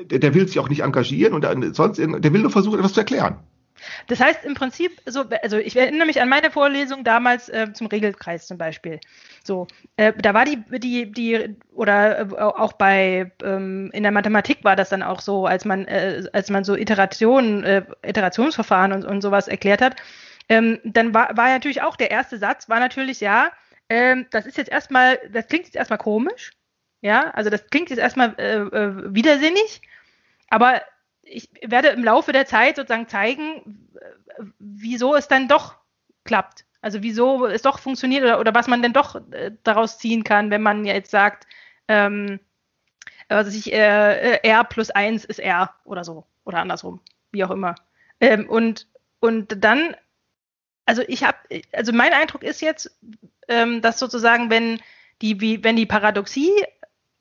der, 0.06 0.20
der 0.20 0.34
will 0.34 0.48
sich 0.48 0.60
auch 0.60 0.70
nicht 0.70 0.84
engagieren 0.84 1.34
und 1.34 1.76
sonst, 1.76 1.98
der 1.98 2.34
will 2.34 2.42
nur 2.42 2.52
versuchen, 2.52 2.80
etwas 2.80 2.94
zu 2.94 3.02
erklären. 3.02 3.40
Das 4.08 4.20
heißt 4.20 4.46
im 4.46 4.54
Prinzip, 4.54 5.02
so, 5.06 5.26
also 5.44 5.58
ich 5.58 5.76
erinnere 5.76 6.08
mich 6.08 6.22
an 6.22 6.30
meine 6.30 6.52
Vorlesung 6.52 7.04
damals 7.04 7.50
äh, 7.50 7.72
zum 7.74 7.88
Regelkreis 7.88 8.48
zum 8.48 8.58
Beispiel. 8.58 9.00
So, 9.44 9.68
äh, 9.98 10.14
da 10.14 10.34
war 10.34 10.46
die, 10.46 10.64
die, 10.80 11.12
die, 11.12 11.56
oder 11.72 12.20
äh, 12.20 12.34
auch 12.36 12.74
bei, 12.74 13.32
ähm, 13.44 13.90
in 13.94 14.04
der 14.04 14.12
Mathematik 14.12 14.64
war 14.64 14.76
das 14.76 14.90
dann 14.90 15.04
auch 15.04 15.22
so, 15.22 15.46
als 15.46 15.66
man, 15.66 15.86
äh, 15.86 16.24
als 16.34 16.50
man 16.50 16.64
so 16.64 16.76
Iterationen, 16.76 17.64
äh, 17.64 17.84
Iterationsverfahren 18.04 18.94
und, 18.94 19.06
und 19.06 19.22
sowas 19.22 19.48
erklärt 19.48 19.82
hat, 19.82 19.96
ähm, 20.50 20.80
dann 20.84 21.14
war, 21.14 21.36
war 21.36 21.50
natürlich 21.50 21.82
auch 21.82 21.96
der 21.96 22.12
erste 22.12 22.38
Satz, 22.38 22.70
war 22.70 22.80
natürlich, 22.80 23.20
ja, 23.20 23.52
ähm, 23.90 24.28
das 24.32 24.46
ist 24.46 24.58
jetzt 24.58 24.72
erstmal, 24.72 25.20
das 25.32 25.48
klingt 25.48 25.66
jetzt 25.66 25.76
erstmal 25.76 26.00
komisch, 26.00 26.52
ja, 27.02 27.32
also 27.32 27.50
das 27.50 27.68
klingt 27.68 27.90
jetzt 27.90 28.00
erstmal 28.00 28.38
äh, 28.40 29.14
widersinnig, 29.14 29.82
aber 30.50 30.82
ich 31.30 31.50
werde 31.62 31.90
im 31.90 32.04
Laufe 32.04 32.32
der 32.32 32.46
Zeit 32.46 32.76
sozusagen 32.76 33.08
zeigen, 33.08 33.90
wieso 34.60 35.16
es 35.16 35.28
dann 35.28 35.48
doch 35.48 35.76
klappt. 36.24 36.66
Also 36.82 37.02
wieso 37.02 37.46
es 37.46 37.64
doch 37.64 37.80
funktioniert 37.80 38.24
oder, 38.24 38.40
oder 38.40 38.54
was 38.54 38.68
man 38.68 38.82
denn 38.82 38.94
doch 38.94 39.16
äh, 39.32 39.52
daraus 39.64 39.98
ziehen 39.98 40.24
kann, 40.24 40.52
wenn 40.52 40.62
man 40.62 40.86
jetzt 40.86 41.12
sagt, 41.12 41.48
ähm, 41.88 42.40
also 43.30 43.56
ich, 43.56 43.74
äh, 43.74 44.40
R 44.44 44.64
plus 44.64 44.90
1 44.92 45.26
ist 45.26 45.40
R 45.40 45.74
oder 45.84 46.04
so. 46.04 46.26
Oder 46.46 46.60
andersrum, 46.60 47.02
wie 47.32 47.44
auch 47.44 47.52
immer. 47.52 47.76
Ähm, 48.22 48.48
und, 48.48 48.88
und 49.20 49.64
dann, 49.64 49.96
also 50.86 51.04
ich 51.08 51.24
habe, 51.24 51.38
also 51.74 51.92
mein 51.92 52.14
Eindruck 52.14 52.44
ist 52.44 52.62
jetzt, 52.62 52.98
ähm, 53.50 53.82
dass 53.82 54.00
sozusagen, 54.00 54.50
wenn 54.50 54.80
die, 55.22 55.42
wie, 55.42 55.64
wenn 55.64 55.76
die 55.76 55.86
Paradoxie 55.86 56.54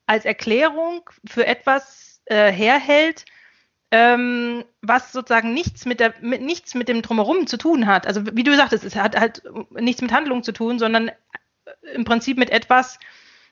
als 0.05 0.23
Erklärung 0.23 1.09
für 1.25 1.45
etwas 1.45 2.21
äh, 2.25 2.51
herhält, 2.51 3.25
ähm, 3.91 4.65
was 4.81 5.11
sozusagen 5.11 5.53
nichts 5.53 5.85
mit, 5.85 5.99
der, 5.99 6.13
mit, 6.21 6.41
nichts 6.41 6.75
mit 6.75 6.89
dem 6.89 7.01
Drumherum 7.01 7.47
zu 7.47 7.57
tun 7.57 7.87
hat. 7.87 8.05
Also 8.05 8.21
wie 8.33 8.43
du 8.43 8.55
sagtest, 8.55 8.83
es 8.83 8.95
hat 8.95 9.19
halt 9.19 9.43
nichts 9.71 10.01
mit 10.01 10.11
Handlung 10.11 10.43
zu 10.43 10.51
tun, 10.51 10.79
sondern 10.79 11.11
im 11.93 12.03
Prinzip 12.03 12.37
mit 12.37 12.49
etwas, 12.49 12.99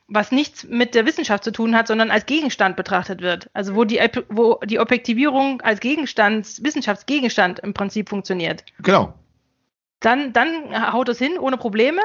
was 0.07 0.31
nichts 0.31 0.65
mit 0.65 0.93
der 0.93 1.05
Wissenschaft 1.05 1.43
zu 1.43 1.51
tun 1.51 1.75
hat, 1.75 1.87
sondern 1.87 2.11
als 2.11 2.25
Gegenstand 2.25 2.75
betrachtet 2.75 3.21
wird. 3.21 3.49
Also 3.53 3.75
wo 3.75 3.85
die, 3.85 3.99
wo 4.29 4.59
die 4.63 4.79
Objektivierung 4.79 5.61
als 5.61 5.79
Gegenstand, 5.79 6.63
Wissenschaftsgegenstand 6.63 7.59
im 7.59 7.73
Prinzip 7.73 8.09
funktioniert. 8.09 8.63
Genau. 8.79 9.13
Dann, 10.01 10.33
dann 10.33 10.93
haut 10.93 11.09
es 11.09 11.17
hin 11.17 11.39
ohne 11.39 11.57
Probleme 11.57 12.01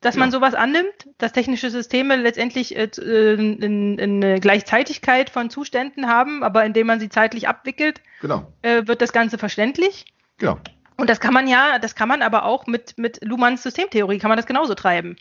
dass 0.00 0.14
ja. 0.14 0.20
man 0.20 0.30
sowas 0.30 0.54
annimmt, 0.54 1.08
dass 1.18 1.32
technische 1.32 1.70
Systeme 1.70 2.16
letztendlich 2.16 2.76
äh, 2.76 2.84
äh 2.84 3.34
in, 3.34 3.98
in 3.98 4.24
eine 4.24 4.40
Gleichzeitigkeit 4.40 5.30
von 5.30 5.50
Zuständen 5.50 6.08
haben, 6.08 6.42
aber 6.44 6.64
indem 6.64 6.86
man 6.86 7.00
sie 7.00 7.08
zeitlich 7.08 7.48
abwickelt, 7.48 8.00
genau. 8.20 8.52
äh, 8.62 8.86
wird 8.86 9.02
das 9.02 9.12
Ganze 9.12 9.38
verständlich. 9.38 10.06
Genau. 10.38 10.58
Und 10.96 11.10
das 11.10 11.20
kann 11.20 11.34
man 11.34 11.48
ja, 11.48 11.78
das 11.78 11.94
kann 11.94 12.08
man 12.08 12.22
aber 12.22 12.44
auch 12.44 12.66
mit, 12.66 12.98
mit 12.98 13.24
Luhmanns 13.24 13.62
Systemtheorie, 13.62 14.18
kann 14.18 14.28
man 14.28 14.36
das 14.36 14.46
genauso 14.46 14.74
treiben. 14.74 15.16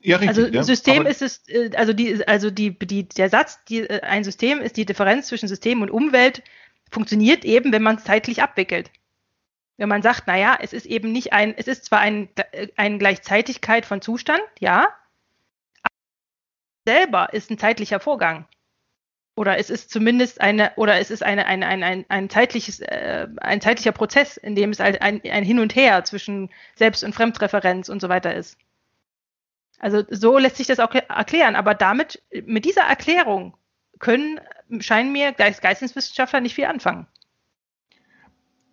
Ja, 0.00 0.18
richtig, 0.18 0.28
also 0.28 0.46
ja. 0.46 0.62
System 0.62 1.00
aber 1.00 1.10
ist 1.10 1.22
es, 1.22 1.42
also 1.74 1.92
die, 1.92 2.26
also 2.26 2.50
die, 2.50 2.78
die, 2.78 3.08
der 3.08 3.28
Satz, 3.28 3.64
die, 3.64 3.88
ein 3.88 4.22
System 4.22 4.60
ist 4.60 4.76
die 4.76 4.86
Differenz 4.86 5.26
zwischen 5.26 5.48
System 5.48 5.82
und 5.82 5.90
Umwelt, 5.90 6.42
funktioniert 6.90 7.44
eben, 7.44 7.72
wenn 7.72 7.82
man 7.82 7.96
es 7.96 8.04
zeitlich 8.04 8.42
abwickelt 8.42 8.90
wenn 9.76 9.88
man 9.88 10.02
sagt, 10.02 10.26
naja, 10.26 10.58
es 10.60 10.72
ist 10.72 10.86
eben 10.86 11.12
nicht 11.12 11.32
ein, 11.32 11.54
es 11.56 11.68
ist 11.68 11.84
zwar 11.84 12.00
ein, 12.00 12.28
eine 12.76 12.98
Gleichzeitigkeit 12.98 13.84
von 13.84 14.00
Zustand, 14.00 14.42
ja, 14.58 14.88
aber 15.82 15.94
selber 16.86 17.32
ist 17.32 17.50
ein 17.50 17.58
zeitlicher 17.58 18.00
Vorgang. 18.00 18.46
Oder 19.38 19.58
es 19.58 19.68
ist 19.68 19.90
zumindest 19.90 20.40
eine, 20.40 20.72
oder 20.76 20.98
es 20.98 21.10
ist 21.10 21.22
eine, 21.22 21.44
eine, 21.44 21.66
ein, 21.66 21.82
ein, 21.82 22.06
ein 22.08 22.30
zeitliches, 22.30 22.80
äh, 22.80 23.28
ein 23.36 23.60
zeitlicher 23.60 23.92
Prozess, 23.92 24.38
in 24.38 24.54
dem 24.54 24.70
es 24.70 24.80
ein, 24.80 24.96
ein 24.98 25.44
Hin 25.44 25.58
und 25.58 25.76
Her 25.76 26.04
zwischen 26.04 26.50
Selbst- 26.74 27.04
und 27.04 27.14
Fremdreferenz 27.14 27.90
und 27.90 28.00
so 28.00 28.08
weiter 28.08 28.34
ist. 28.34 28.56
Also 29.78 30.04
so 30.08 30.38
lässt 30.38 30.56
sich 30.56 30.66
das 30.66 30.80
auch 30.80 30.94
erklären, 30.94 31.54
aber 31.54 31.74
damit, 31.74 32.22
mit 32.46 32.64
dieser 32.64 32.84
Erklärung 32.84 33.54
können, 33.98 34.40
scheinen 34.80 35.12
mir 35.12 35.32
Geisteswissenschaftler 35.32 36.40
nicht 36.40 36.54
viel 36.54 36.64
anfangen. 36.64 37.06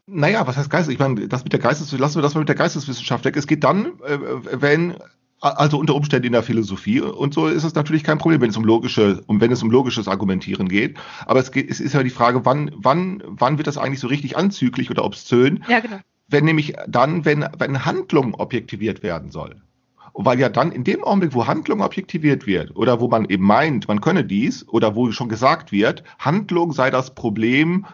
Naja, 0.05 0.45
was 0.45 0.57
heißt 0.57 0.69
Geist? 0.69 0.89
Ich 0.89 0.99
meine, 0.99 1.27
das 1.27 1.43
mit 1.43 1.53
der 1.53 1.59
Geistes, 1.59 1.91
lassen 1.97 2.15
wir 2.15 2.21
das 2.21 2.33
mal 2.33 2.41
mit 2.41 2.49
der 2.49 2.55
Geisteswissenschaft 2.55 3.23
weg. 3.23 3.37
Es 3.37 3.47
geht 3.47 3.63
dann, 3.63 3.85
äh, 4.05 4.17
wenn, 4.51 4.95
also 5.39 5.77
unter 5.77 5.95
Umständen 5.95 6.27
in 6.27 6.33
der 6.33 6.43
Philosophie, 6.43 6.99
und 6.99 7.33
so 7.33 7.47
ist 7.47 7.63
es 7.63 7.73
natürlich 7.73 8.03
kein 8.03 8.17
Problem, 8.17 8.41
wenn 8.41 8.49
es 8.49 8.57
um 8.57 8.65
logische, 8.65 9.23
um 9.27 9.39
wenn 9.39 9.51
es 9.51 9.63
um 9.63 9.71
logisches 9.71 10.09
Argumentieren 10.09 10.67
geht. 10.67 10.97
Aber 11.25 11.39
es 11.39 11.51
geht, 11.51 11.69
es 11.69 11.79
ist 11.79 11.93
ja 11.93 12.03
die 12.03 12.09
Frage, 12.09 12.45
wann, 12.45 12.71
wann, 12.75 13.23
wann 13.25 13.57
wird 13.57 13.67
das 13.67 13.77
eigentlich 13.77 14.01
so 14.01 14.07
richtig 14.07 14.35
anzüglich 14.35 14.89
oder 14.91 15.05
obszön? 15.05 15.63
Ja, 15.69 15.79
genau. 15.79 15.99
Wenn 16.27 16.45
nämlich 16.45 16.73
dann, 16.87 17.23
wenn, 17.23 17.45
wenn 17.57 17.85
Handlung 17.85 18.33
objektiviert 18.33 19.03
werden 19.03 19.31
soll. 19.31 19.61
Weil 20.15 20.39
ja 20.39 20.49
dann 20.49 20.71
in 20.71 20.83
dem 20.83 21.03
Augenblick, 21.03 21.33
wo 21.33 21.47
Handlung 21.47 21.81
objektiviert 21.81 22.45
wird 22.45 22.75
oder 22.75 22.99
wo 22.99 23.07
man 23.07 23.25
eben 23.25 23.45
meint, 23.45 23.87
man 23.87 23.99
könne 23.99 24.23
dies 24.23 24.67
oder 24.67 24.95
wo 24.95 25.11
schon 25.11 25.27
gesagt 25.27 25.71
wird, 25.71 26.03
Handlung 26.19 26.71
sei 26.71 26.91
das 26.91 27.15
Problem 27.15 27.85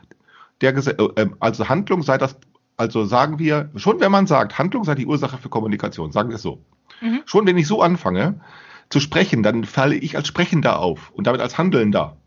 der 0.61 0.75
äh, 0.75 1.07
ähm, 1.15 1.35
also 1.39 1.69
Handlung 1.69 2.01
sei 2.03 2.17
das, 2.17 2.37
also 2.77 3.05
sagen 3.05 3.39
wir, 3.39 3.69
schon 3.75 3.99
wenn 3.99 4.11
man 4.11 4.27
sagt, 4.27 4.57
Handlung 4.57 4.83
sei 4.83 4.95
die 4.95 5.05
Ursache 5.05 5.37
für 5.37 5.49
Kommunikation, 5.49 6.11
sagen 6.11 6.29
wir 6.29 6.35
es 6.35 6.41
so. 6.41 6.63
Mhm. 7.01 7.21
Schon 7.25 7.45
wenn 7.47 7.57
ich 7.57 7.67
so 7.67 7.81
anfange 7.81 8.41
zu 8.89 8.99
sprechen, 8.99 9.43
dann 9.43 9.65
falle 9.65 9.95
ich 9.95 10.15
als 10.15 10.27
Sprechender 10.27 10.79
auf 10.79 11.11
und 11.11 11.27
damit 11.27 11.41
als 11.41 11.57
Handelnder. 11.57 12.17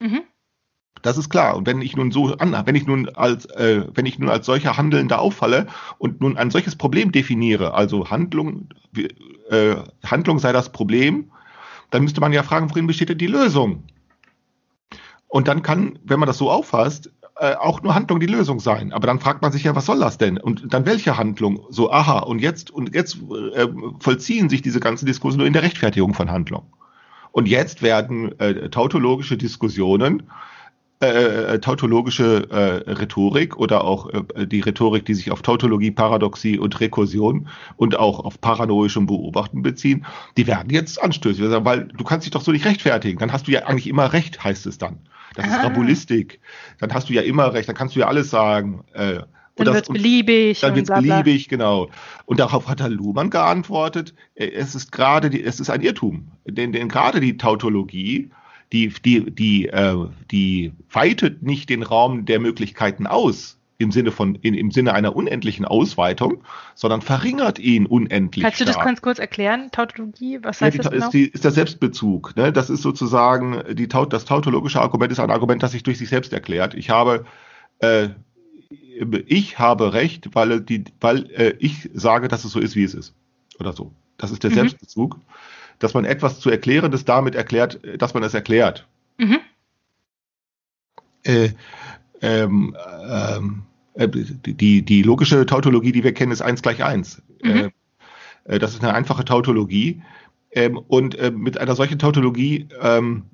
Mhm. 0.00 0.22
Das 1.02 1.18
ist 1.18 1.30
klar. 1.30 1.56
Und 1.56 1.66
wenn 1.66 1.82
ich 1.82 1.96
nun 1.96 2.12
so 2.12 2.36
an, 2.36 2.54
wenn 2.64 2.76
ich 2.76 2.86
nun 2.86 3.08
als, 3.08 3.46
äh, 3.46 3.86
wenn 3.92 4.06
ich 4.06 4.18
nun 4.18 4.28
als 4.28 4.46
solcher 4.46 4.76
Handelnder 4.76 5.20
auffalle 5.20 5.66
und 5.98 6.20
nun 6.20 6.36
ein 6.36 6.50
solches 6.50 6.76
Problem 6.76 7.10
definiere, 7.10 7.74
also 7.74 8.08
Handlung, 8.08 8.68
äh, 9.50 9.76
Handlung 10.04 10.38
sei 10.38 10.52
das 10.52 10.70
Problem, 10.70 11.32
dann 11.90 12.02
müsste 12.02 12.20
man 12.20 12.32
ja 12.32 12.44
fragen, 12.44 12.70
worin 12.70 12.86
besteht 12.86 13.08
denn 13.08 13.18
die 13.18 13.26
Lösung? 13.26 13.84
Und 15.26 15.48
dann 15.48 15.62
kann, 15.62 15.98
wenn 16.04 16.20
man 16.20 16.26
das 16.28 16.38
so 16.38 16.50
auffasst, 16.50 17.10
äh, 17.36 17.54
auch 17.54 17.82
nur 17.82 17.94
Handlung 17.94 18.20
die 18.20 18.26
Lösung 18.26 18.60
sein. 18.60 18.92
Aber 18.92 19.06
dann 19.06 19.18
fragt 19.18 19.42
man 19.42 19.52
sich 19.52 19.64
ja, 19.64 19.74
was 19.74 19.86
soll 19.86 20.00
das 20.00 20.18
denn? 20.18 20.38
Und 20.38 20.72
dann 20.72 20.84
welche 20.86 21.16
Handlung? 21.16 21.64
So, 21.70 21.90
aha, 21.90 22.18
und 22.20 22.40
jetzt, 22.40 22.70
und 22.70 22.94
jetzt 22.94 23.16
äh, 23.54 23.68
vollziehen 24.00 24.48
sich 24.48 24.62
diese 24.62 24.80
ganzen 24.80 25.06
Diskurse 25.06 25.38
nur 25.38 25.46
in 25.46 25.52
der 25.52 25.62
Rechtfertigung 25.62 26.14
von 26.14 26.30
Handlung. 26.30 26.64
Und 27.30 27.48
jetzt 27.48 27.82
werden 27.82 28.38
äh, 28.38 28.68
tautologische 28.68 29.38
Diskussionen, 29.38 30.24
äh, 31.02 31.54
äh 31.54 31.58
tautologische 31.58 32.50
äh, 32.50 32.90
Rhetorik 32.90 33.56
oder 33.56 33.84
auch 33.84 34.10
äh, 34.10 34.46
die 34.46 34.60
Rhetorik, 34.60 35.06
die 35.06 35.14
sich 35.14 35.30
auf 35.30 35.40
Tautologie, 35.40 35.90
Paradoxie 35.90 36.58
und 36.58 36.78
Rekursion 36.80 37.48
und 37.76 37.98
auch 37.98 38.20
auf 38.20 38.40
paranoischem 38.42 39.06
Beobachten 39.06 39.62
beziehen, 39.62 40.04
die 40.36 40.46
werden 40.46 40.68
jetzt 40.68 41.02
anstößig, 41.02 41.42
weil 41.64 41.86
du 41.86 42.04
kannst 42.04 42.26
dich 42.26 42.32
doch 42.32 42.42
so 42.42 42.52
nicht 42.52 42.66
rechtfertigen. 42.66 43.18
Dann 43.18 43.32
hast 43.32 43.48
du 43.48 43.52
ja 43.52 43.60
eigentlich 43.64 43.88
immer 43.88 44.12
recht, 44.12 44.44
heißt 44.44 44.66
es 44.66 44.76
dann. 44.76 44.98
Das 45.34 45.46
ist 45.46 45.54
Rabulistik. 45.54 46.40
Dann 46.78 46.92
hast 46.92 47.08
du 47.08 47.12
ja 47.12 47.22
immer 47.22 47.52
recht, 47.52 47.68
dann 47.68 47.76
kannst 47.76 47.96
du 47.96 48.00
ja 48.00 48.06
alles 48.06 48.30
sagen. 48.30 48.84
Äh, 48.92 49.20
dann 49.56 49.74
wird 49.74 49.88
es 49.88 49.92
beliebig. 49.92 50.60
Dann 50.60 50.74
wird 50.74 50.88
beliebig, 50.88 51.48
genau. 51.48 51.90
Und 52.24 52.40
darauf 52.40 52.68
hat 52.68 52.80
Herr 52.80 52.88
Luhmann 52.88 53.30
geantwortet, 53.30 54.14
äh, 54.34 54.46
es 54.46 54.74
ist 54.74 54.92
gerade, 54.92 55.28
es 55.38 55.60
ist 55.60 55.70
ein 55.70 55.82
Irrtum. 55.82 56.28
Denn, 56.46 56.72
denn 56.72 56.88
gerade 56.88 57.20
die 57.20 57.36
Tautologie, 57.36 58.30
die, 58.72 58.88
die, 58.88 59.30
die, 59.30 59.68
äh, 59.68 60.06
die 60.30 60.72
weitet 60.90 61.42
nicht 61.42 61.68
den 61.68 61.82
Raum 61.82 62.24
der 62.24 62.40
Möglichkeiten 62.40 63.06
aus, 63.06 63.58
im 63.82 63.92
Sinne 63.92 64.10
von 64.12 64.34
in, 64.36 64.54
im 64.54 64.70
Sinne 64.70 64.94
einer 64.94 65.14
unendlichen 65.14 65.64
Ausweitung, 65.64 66.42
sondern 66.74 67.02
verringert 67.02 67.58
ihn 67.58 67.86
unendlich. 67.86 68.44
Kannst 68.44 68.60
du 68.60 68.64
das 68.64 68.78
ganz 68.78 69.02
kurz 69.02 69.18
erklären? 69.18 69.70
Tautologie, 69.72 70.38
was 70.42 70.60
Ja, 70.60 70.66
heißt 70.66 70.74
die, 70.74 70.78
das 70.78 70.90
genau? 70.90 71.04
ist, 71.06 71.12
die, 71.12 71.28
ist 71.28 71.44
der 71.44 71.50
Selbstbezug. 71.50 72.36
Ne? 72.36 72.52
Das 72.52 72.70
ist 72.70 72.82
sozusagen 72.82 73.62
die, 73.72 73.88
das 73.88 74.24
tautologische 74.24 74.80
Argument 74.80 75.12
ist 75.12 75.20
ein 75.20 75.30
Argument, 75.30 75.62
das 75.62 75.72
sich 75.72 75.82
durch 75.82 75.98
sich 75.98 76.08
selbst 76.08 76.32
erklärt. 76.32 76.74
Ich 76.74 76.90
habe 76.90 77.24
äh, 77.80 78.08
ich 79.26 79.58
habe 79.58 79.92
recht, 79.94 80.34
weil, 80.34 80.60
die, 80.60 80.84
weil 81.00 81.30
äh, 81.32 81.54
ich 81.58 81.90
sage, 81.94 82.28
dass 82.28 82.44
es 82.44 82.52
so 82.52 82.60
ist, 82.60 82.76
wie 82.76 82.84
es 82.84 82.94
ist. 82.94 83.14
Oder 83.58 83.72
so. 83.72 83.92
Das 84.18 84.30
ist 84.30 84.42
der 84.42 84.50
Mhm. 84.50 84.54
Selbstbezug. 84.54 85.18
Dass 85.78 85.94
man 85.94 86.04
etwas 86.04 86.40
zu 86.40 86.50
Erklärendes 86.50 87.04
damit 87.04 87.34
erklärt, 87.34 87.80
dass 87.98 88.14
man 88.14 88.22
es 88.22 88.34
erklärt. 88.34 88.86
Mhm. 89.18 89.40
Äh, 91.24 91.50
ähm, 92.20 92.76
ähm, 93.08 93.62
äh, 93.62 93.71
die, 93.96 94.82
die 94.82 95.02
logische 95.02 95.46
Tautologie, 95.46 95.92
die 95.92 96.04
wir 96.04 96.14
kennen, 96.14 96.32
ist 96.32 96.42
1 96.42 96.62
gleich 96.62 96.82
1. 96.82 97.22
Mhm. 97.42 97.50
Äh, 97.50 97.70
äh, 98.44 98.58
das 98.58 98.74
ist 98.74 98.82
eine 98.82 98.94
einfache 98.94 99.24
Tautologie. 99.24 100.02
Ähm, 100.50 100.78
und 100.78 101.14
äh, 101.16 101.30
mit 101.30 101.58
einer 101.58 101.74
solchen 101.74 101.98
Tautologie, 101.98 102.68
ähm, 102.80 103.24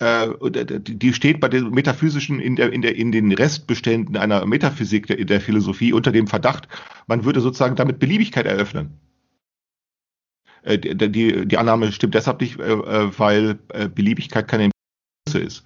äh, 0.00 0.26
äh, 0.26 0.80
die 0.80 1.12
steht 1.14 1.40
bei 1.40 1.48
den 1.48 1.70
metaphysischen 1.70 2.38
in, 2.38 2.56
der, 2.56 2.72
in, 2.72 2.82
der, 2.82 2.96
in 2.96 3.12
den 3.12 3.32
Restbeständen 3.32 4.16
einer 4.16 4.44
Metaphysik 4.44 5.06
der, 5.06 5.24
der 5.24 5.40
Philosophie 5.40 5.92
unter 5.92 6.12
dem 6.12 6.26
Verdacht, 6.26 6.68
man 7.06 7.24
würde 7.24 7.40
sozusagen 7.40 7.76
damit 7.76 7.98
Beliebigkeit 7.98 8.46
eröffnen. 8.46 9.00
Äh, 10.62 10.78
die, 10.78 10.96
die, 11.10 11.46
die 11.46 11.58
Annahme 11.58 11.92
stimmt 11.92 12.14
deshalb 12.14 12.40
nicht, 12.40 12.58
äh, 12.58 12.72
äh, 12.72 13.18
weil 13.18 13.58
äh, 13.68 13.88
Beliebigkeit 13.88 14.48
keine 14.48 14.70
Größe 15.26 15.38
ist. 15.38 15.64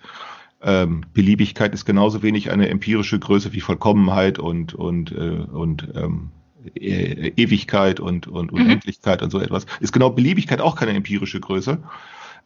Ähm, 0.63 1.05
Beliebigkeit 1.15 1.73
ist 1.75 1.85
genauso 1.87 2.23
wenig 2.23 2.51
eine 2.51 2.69
empirische 2.69 3.19
Größe 3.19 3.53
wie 3.53 3.61
Vollkommenheit 3.61 4.39
und, 4.39 4.75
und, 4.75 5.13
äh, 5.13 5.17
und 5.51 5.89
ähm, 5.95 6.31
E- 6.75 7.33
Ewigkeit 7.37 8.01
und, 8.01 8.27
und 8.27 8.53
Mhm. 8.53 8.59
Unendlichkeit 8.65 9.23
und 9.23 9.31
so 9.31 9.41
etwas. 9.41 9.65
Ist 9.81 9.93
genau 9.93 10.11
Beliebigkeit 10.11 10.61
auch 10.61 10.77
keine 10.77 10.93
empirische 10.93 11.41
Größe. 11.41 11.83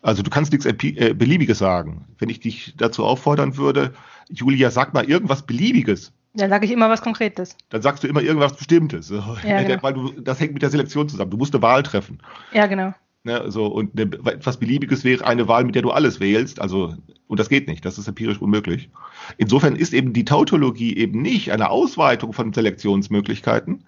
Also 0.02 0.22
du 0.22 0.30
kannst 0.30 0.52
nichts 0.52 0.66
äh, 0.66 1.14
Beliebiges 1.14 1.58
sagen. 1.58 2.04
Wenn 2.18 2.28
ich 2.28 2.38
dich 2.38 2.74
dazu 2.76 3.04
auffordern 3.04 3.56
würde, 3.56 3.92
Julia, 4.30 4.70
sag 4.70 4.94
mal 4.94 5.04
irgendwas 5.04 5.42
Beliebiges, 5.42 6.12
Dann 6.34 6.50
sage 6.50 6.66
ich 6.66 6.72
immer 6.72 6.88
was 6.88 7.02
Konkretes. 7.02 7.56
dann 7.70 7.82
sagst 7.82 8.04
du 8.04 8.08
immer 8.08 8.22
irgendwas 8.22 8.56
Bestimmtes. 8.56 9.08
Ja, 9.10 9.22
genau. 9.62 9.82
Weil 9.82 9.94
du, 9.94 10.12
das 10.20 10.38
hängt 10.38 10.52
mit 10.52 10.62
der 10.62 10.70
Selektion 10.70 11.08
zusammen. 11.08 11.30
Du 11.32 11.36
musst 11.36 11.52
eine 11.54 11.62
Wahl 11.62 11.82
treffen. 11.82 12.18
Ja, 12.52 12.66
genau. 12.66 12.94
Ne, 13.26 13.50
so, 13.50 13.66
und 13.68 13.98
etwas 13.98 14.58
Beliebiges 14.58 15.02
wäre 15.02 15.26
eine 15.26 15.48
Wahl, 15.48 15.64
mit 15.64 15.74
der 15.74 15.80
du 15.80 15.90
alles 15.90 16.20
wählst. 16.20 16.60
Also, 16.60 16.94
und 17.26 17.40
das 17.40 17.48
geht 17.48 17.68
nicht. 17.68 17.82
Das 17.86 17.96
ist 17.96 18.06
empirisch 18.06 18.38
unmöglich. 18.38 18.90
Insofern 19.38 19.76
ist 19.76 19.94
eben 19.94 20.12
die 20.12 20.26
Tautologie 20.26 20.94
eben 20.94 21.22
nicht 21.22 21.50
eine 21.50 21.70
Ausweitung 21.70 22.34
von 22.34 22.52
Selektionsmöglichkeiten, 22.52 23.84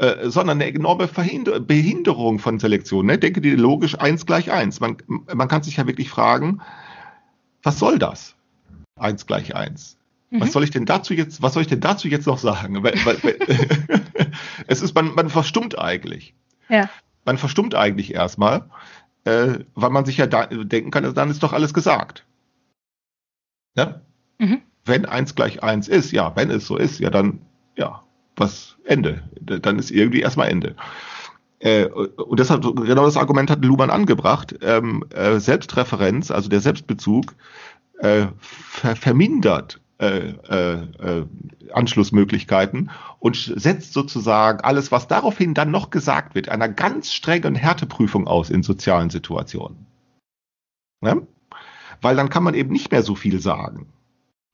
äh, 0.00 0.28
sondern 0.28 0.60
eine 0.60 0.74
enorme 0.74 1.06
Verhinder 1.06 1.60
Behinderung 1.60 2.40
von 2.40 2.58
Selektion. 2.58 3.06
Ne? 3.06 3.18
Denke 3.18 3.40
dir 3.40 3.56
logisch 3.56 3.96
eins 4.00 4.26
gleich 4.26 4.50
eins. 4.50 4.80
Man, 4.80 4.96
man 5.06 5.46
kann 5.46 5.62
sich 5.62 5.76
ja 5.76 5.86
wirklich 5.86 6.10
fragen, 6.10 6.60
was 7.62 7.78
soll 7.78 8.00
das? 8.00 8.34
Eins 8.96 9.26
gleich 9.28 9.54
eins. 9.54 9.96
Mhm. 10.30 10.40
Was 10.40 10.52
soll 10.52 10.64
ich 10.64 10.72
denn 10.72 10.86
dazu 10.86 11.14
jetzt, 11.14 11.40
was 11.40 11.52
soll 11.52 11.62
ich 11.62 11.68
denn 11.68 11.80
dazu 11.80 12.08
jetzt 12.08 12.26
noch 12.26 12.38
sagen? 12.38 12.82
Weil, 12.82 12.94
weil, 13.04 13.16
es 14.66 14.82
ist, 14.82 14.92
man, 14.96 15.14
man 15.14 15.30
verstummt 15.30 15.78
eigentlich 15.78 16.34
Ja. 16.68 16.90
Man 17.24 17.38
verstummt 17.38 17.74
eigentlich 17.74 18.14
erstmal, 18.14 18.68
äh, 19.24 19.60
weil 19.74 19.90
man 19.90 20.04
sich 20.04 20.16
ja 20.16 20.26
da, 20.26 20.46
denken 20.46 20.90
kann, 20.90 21.14
dann 21.14 21.30
ist 21.30 21.42
doch 21.42 21.52
alles 21.52 21.74
gesagt. 21.74 22.24
Ja? 23.76 24.00
Mhm. 24.38 24.62
Wenn 24.84 25.06
eins 25.06 25.34
gleich 25.34 25.62
eins 25.62 25.88
ist, 25.88 26.12
ja, 26.12 26.34
wenn 26.36 26.50
es 26.50 26.66
so 26.66 26.76
ist, 26.76 27.00
ja, 27.00 27.10
dann, 27.10 27.40
ja, 27.76 28.02
was, 28.36 28.76
Ende. 28.84 29.22
Dann 29.40 29.78
ist 29.78 29.90
irgendwie 29.90 30.20
erstmal 30.20 30.48
Ende. 30.48 30.76
Äh, 31.58 31.86
und 31.86 32.38
deshalb, 32.38 32.62
genau 32.62 33.04
das 33.06 33.16
Argument 33.16 33.50
hat 33.50 33.64
Luhmann 33.64 33.90
angebracht, 33.90 34.54
ähm, 34.60 35.04
äh, 35.14 35.38
Selbstreferenz, 35.38 36.30
also 36.30 36.48
der 36.48 36.60
Selbstbezug, 36.60 37.34
äh, 38.00 38.26
ver 38.40 38.96
vermindert 38.96 39.80
äh, 39.98 40.30
äh, 40.48 40.82
äh, 40.98 41.26
Anschlussmöglichkeiten 41.72 42.90
und 43.20 43.36
setzt 43.36 43.92
sozusagen 43.92 44.60
alles, 44.60 44.90
was 44.90 45.06
daraufhin 45.06 45.54
dann 45.54 45.70
noch 45.70 45.90
gesagt 45.90 46.34
wird, 46.34 46.48
einer 46.48 46.68
ganz 46.68 47.12
strengen 47.12 47.54
Härteprüfung 47.54 48.26
aus 48.26 48.50
in 48.50 48.62
sozialen 48.62 49.10
Situationen. 49.10 49.86
Ne? 51.00 51.26
Weil 52.00 52.16
dann 52.16 52.28
kann 52.28 52.42
man 52.42 52.54
eben 52.54 52.72
nicht 52.72 52.90
mehr 52.90 53.02
so 53.02 53.14
viel 53.14 53.40
sagen. 53.40 53.86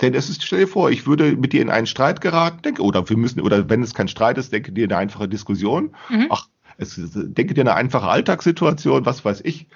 Denn 0.00 0.14
es 0.14 0.30
ist, 0.30 0.42
stell 0.42 0.60
dir 0.60 0.68
vor, 0.68 0.90
ich 0.90 1.06
würde 1.06 1.36
mit 1.36 1.52
dir 1.52 1.62
in 1.62 1.70
einen 1.70 1.86
Streit 1.86 2.20
geraten, 2.20 2.62
denke, 2.62 2.82
oder 2.82 3.08
wir 3.08 3.16
müssen, 3.16 3.40
oder 3.40 3.68
wenn 3.68 3.82
es 3.82 3.94
kein 3.94 4.08
Streit 4.08 4.38
ist, 4.38 4.52
denke 4.52 4.72
dir 4.72 4.84
eine 4.84 4.96
einfache 4.96 5.28
Diskussion. 5.28 5.94
Mhm. 6.08 6.26
Ach, 6.30 6.48
es, 6.78 6.98
denke 6.98 7.54
dir 7.54 7.62
eine 7.62 7.74
einfache 7.74 8.08
Alltagssituation, 8.08 9.04
was 9.04 9.24
weiß 9.24 9.42
ich. 9.44 9.68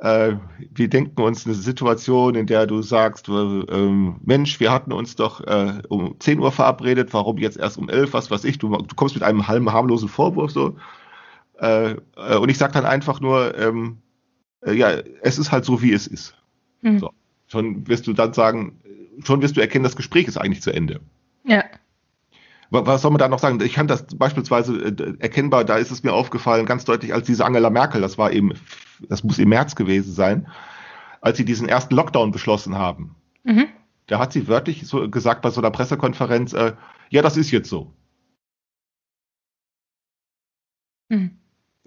Äh, 0.00 0.34
wir 0.74 0.88
denken 0.88 1.20
uns 1.22 1.46
eine 1.46 1.54
Situation, 1.54 2.34
in 2.34 2.46
der 2.46 2.66
du 2.66 2.82
sagst, 2.82 3.28
äh, 3.28 3.32
ähm, 3.32 4.16
Mensch, 4.24 4.60
wir 4.60 4.70
hatten 4.70 4.92
uns 4.92 5.16
doch 5.16 5.40
äh, 5.40 5.80
um 5.88 6.16
10 6.18 6.38
Uhr 6.38 6.52
verabredet, 6.52 7.14
warum 7.14 7.38
jetzt 7.38 7.56
erst 7.56 7.78
um 7.78 7.88
11, 7.88 8.12
was 8.12 8.30
weiß 8.30 8.44
ich, 8.44 8.58
du, 8.58 8.68
du 8.76 8.94
kommst 8.94 9.14
mit 9.14 9.24
einem 9.24 9.48
halben 9.48 9.72
harmlosen 9.72 10.08
Vorwurf 10.08 10.50
so. 10.50 10.76
Und 11.58 12.50
ich 12.50 12.58
sage 12.58 12.74
dann 12.74 12.84
einfach 12.84 13.20
nur, 13.20 13.56
ähm, 13.56 13.96
äh, 14.66 14.74
ja, 14.74 14.90
es 15.22 15.38
ist 15.38 15.52
halt 15.52 15.64
so, 15.64 15.80
wie 15.80 15.92
es 15.92 16.06
ist. 16.06 16.34
Mhm. 16.82 16.98
So. 16.98 17.10
Schon 17.46 17.86
wirst 17.88 18.06
du 18.06 18.12
dann 18.12 18.32
sagen, 18.32 18.80
schon 19.24 19.40
wirst 19.40 19.56
du 19.56 19.60
erkennen, 19.60 19.84
das 19.84 19.96
Gespräch 19.96 20.26
ist 20.26 20.36
eigentlich 20.36 20.62
zu 20.62 20.72
Ende. 20.72 21.00
Ja. 21.44 21.64
Wa- 22.70 22.86
Was 22.86 23.02
soll 23.02 23.10
man 23.12 23.18
da 23.18 23.28
noch 23.28 23.38
sagen? 23.38 23.60
Ich 23.60 23.74
kann 23.74 23.86
das 23.88 24.06
beispielsweise 24.16 24.76
äh, 24.76 25.14
erkennbar, 25.20 25.64
da 25.64 25.76
ist 25.76 25.90
es 25.90 26.02
mir 26.02 26.12
aufgefallen, 26.12 26.66
ganz 26.66 26.84
deutlich, 26.84 27.12
als 27.14 27.26
diese 27.26 27.44
Angela 27.44 27.70
Merkel, 27.70 28.00
das 28.00 28.18
war 28.18 28.32
eben, 28.32 28.52
das 29.08 29.22
muss 29.24 29.38
im 29.38 29.48
März 29.50 29.74
gewesen 29.76 30.12
sein, 30.12 30.48
als 31.20 31.36
sie 31.38 31.44
diesen 31.44 31.68
ersten 31.68 31.94
Lockdown 31.94 32.32
beschlossen 32.32 32.76
haben. 32.76 33.14
Mhm. 33.44 33.66
Da 34.08 34.18
hat 34.18 34.32
sie 34.32 34.46
wörtlich 34.48 34.86
so 34.86 35.08
gesagt 35.10 35.42
bei 35.42 35.50
so 35.50 35.60
einer 35.60 35.70
Pressekonferenz, 35.70 36.52
äh, 36.52 36.74
ja, 37.10 37.22
das 37.22 37.36
ist 37.36 37.50
jetzt 37.50 37.68
so. 37.68 37.92
Mhm. 41.08 41.38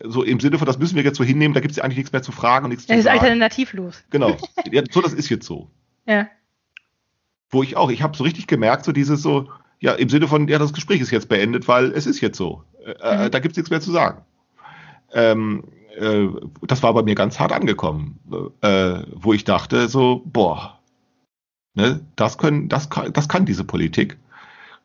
So 0.02 0.24
im 0.24 0.40
Sinne 0.40 0.58
von, 0.58 0.66
das 0.66 0.80
müssen 0.80 0.96
wir 0.96 1.04
jetzt 1.04 1.18
so 1.18 1.24
hinnehmen, 1.26 1.54
da 1.54 1.60
gibt 1.60 1.72
es 1.72 1.78
ja 1.78 1.84
eigentlich 1.84 1.98
nichts 1.98 2.14
mehr 2.14 2.22
zu 2.22 2.32
fragen 2.32 2.66
und 2.66 2.70
nichts 2.70 2.86
Das 2.86 2.96
zu 2.96 3.00
ist 3.00 3.04
sagen. 3.06 3.20
alternativlos. 3.20 4.04
Genau. 4.10 4.38
Ja, 4.72 4.82
so, 4.90 5.02
das 5.02 5.14
ist 5.14 5.30
jetzt 5.30 5.46
so. 5.46 5.70
Ja. 6.06 6.30
Wo 7.50 7.64
ich 7.64 7.76
auch, 7.76 7.90
ich 7.90 8.02
habe 8.02 8.16
so 8.16 8.24
richtig 8.24 8.48
gemerkt, 8.48 8.86
so 8.86 8.92
dieses 8.94 9.22
so, 9.22 9.50
ja, 9.80 9.94
im 9.94 10.10
Sinne 10.10 10.28
von, 10.28 10.48
ja, 10.48 10.60
das 10.60 10.74
Gespräch 10.74 11.02
ist 11.02 11.12
jetzt 11.12 11.30
beendet, 11.30 11.68
weil 11.68 11.92
es 11.92 12.06
ist 12.06 12.22
jetzt 12.22 12.38
so. 12.38 12.64
Äh, 12.86 13.26
Mhm. 13.28 13.32
Da 13.32 13.40
gibt 13.40 13.54
es 13.54 13.58
nichts 13.58 13.70
mehr 13.70 13.82
zu 13.82 13.92
sagen. 13.92 14.24
Ähm, 15.14 15.64
äh, 15.98 16.28
das 16.62 16.84
war 16.84 16.94
bei 16.94 17.04
mir 17.04 17.16
ganz 17.16 17.40
hart 17.40 17.52
angekommen, 17.52 18.20
äh, 18.62 19.00
wo 19.14 19.34
ich 19.34 19.44
dachte, 19.44 19.88
so, 19.88 20.22
boah, 20.26 20.80
ne, 21.76 22.02
das 22.16 22.38
können, 22.38 22.70
das 22.70 22.90
kann, 22.90 23.14
das 23.14 23.30
kann 23.30 23.46
diese 23.46 23.64
Politik. 23.64 24.18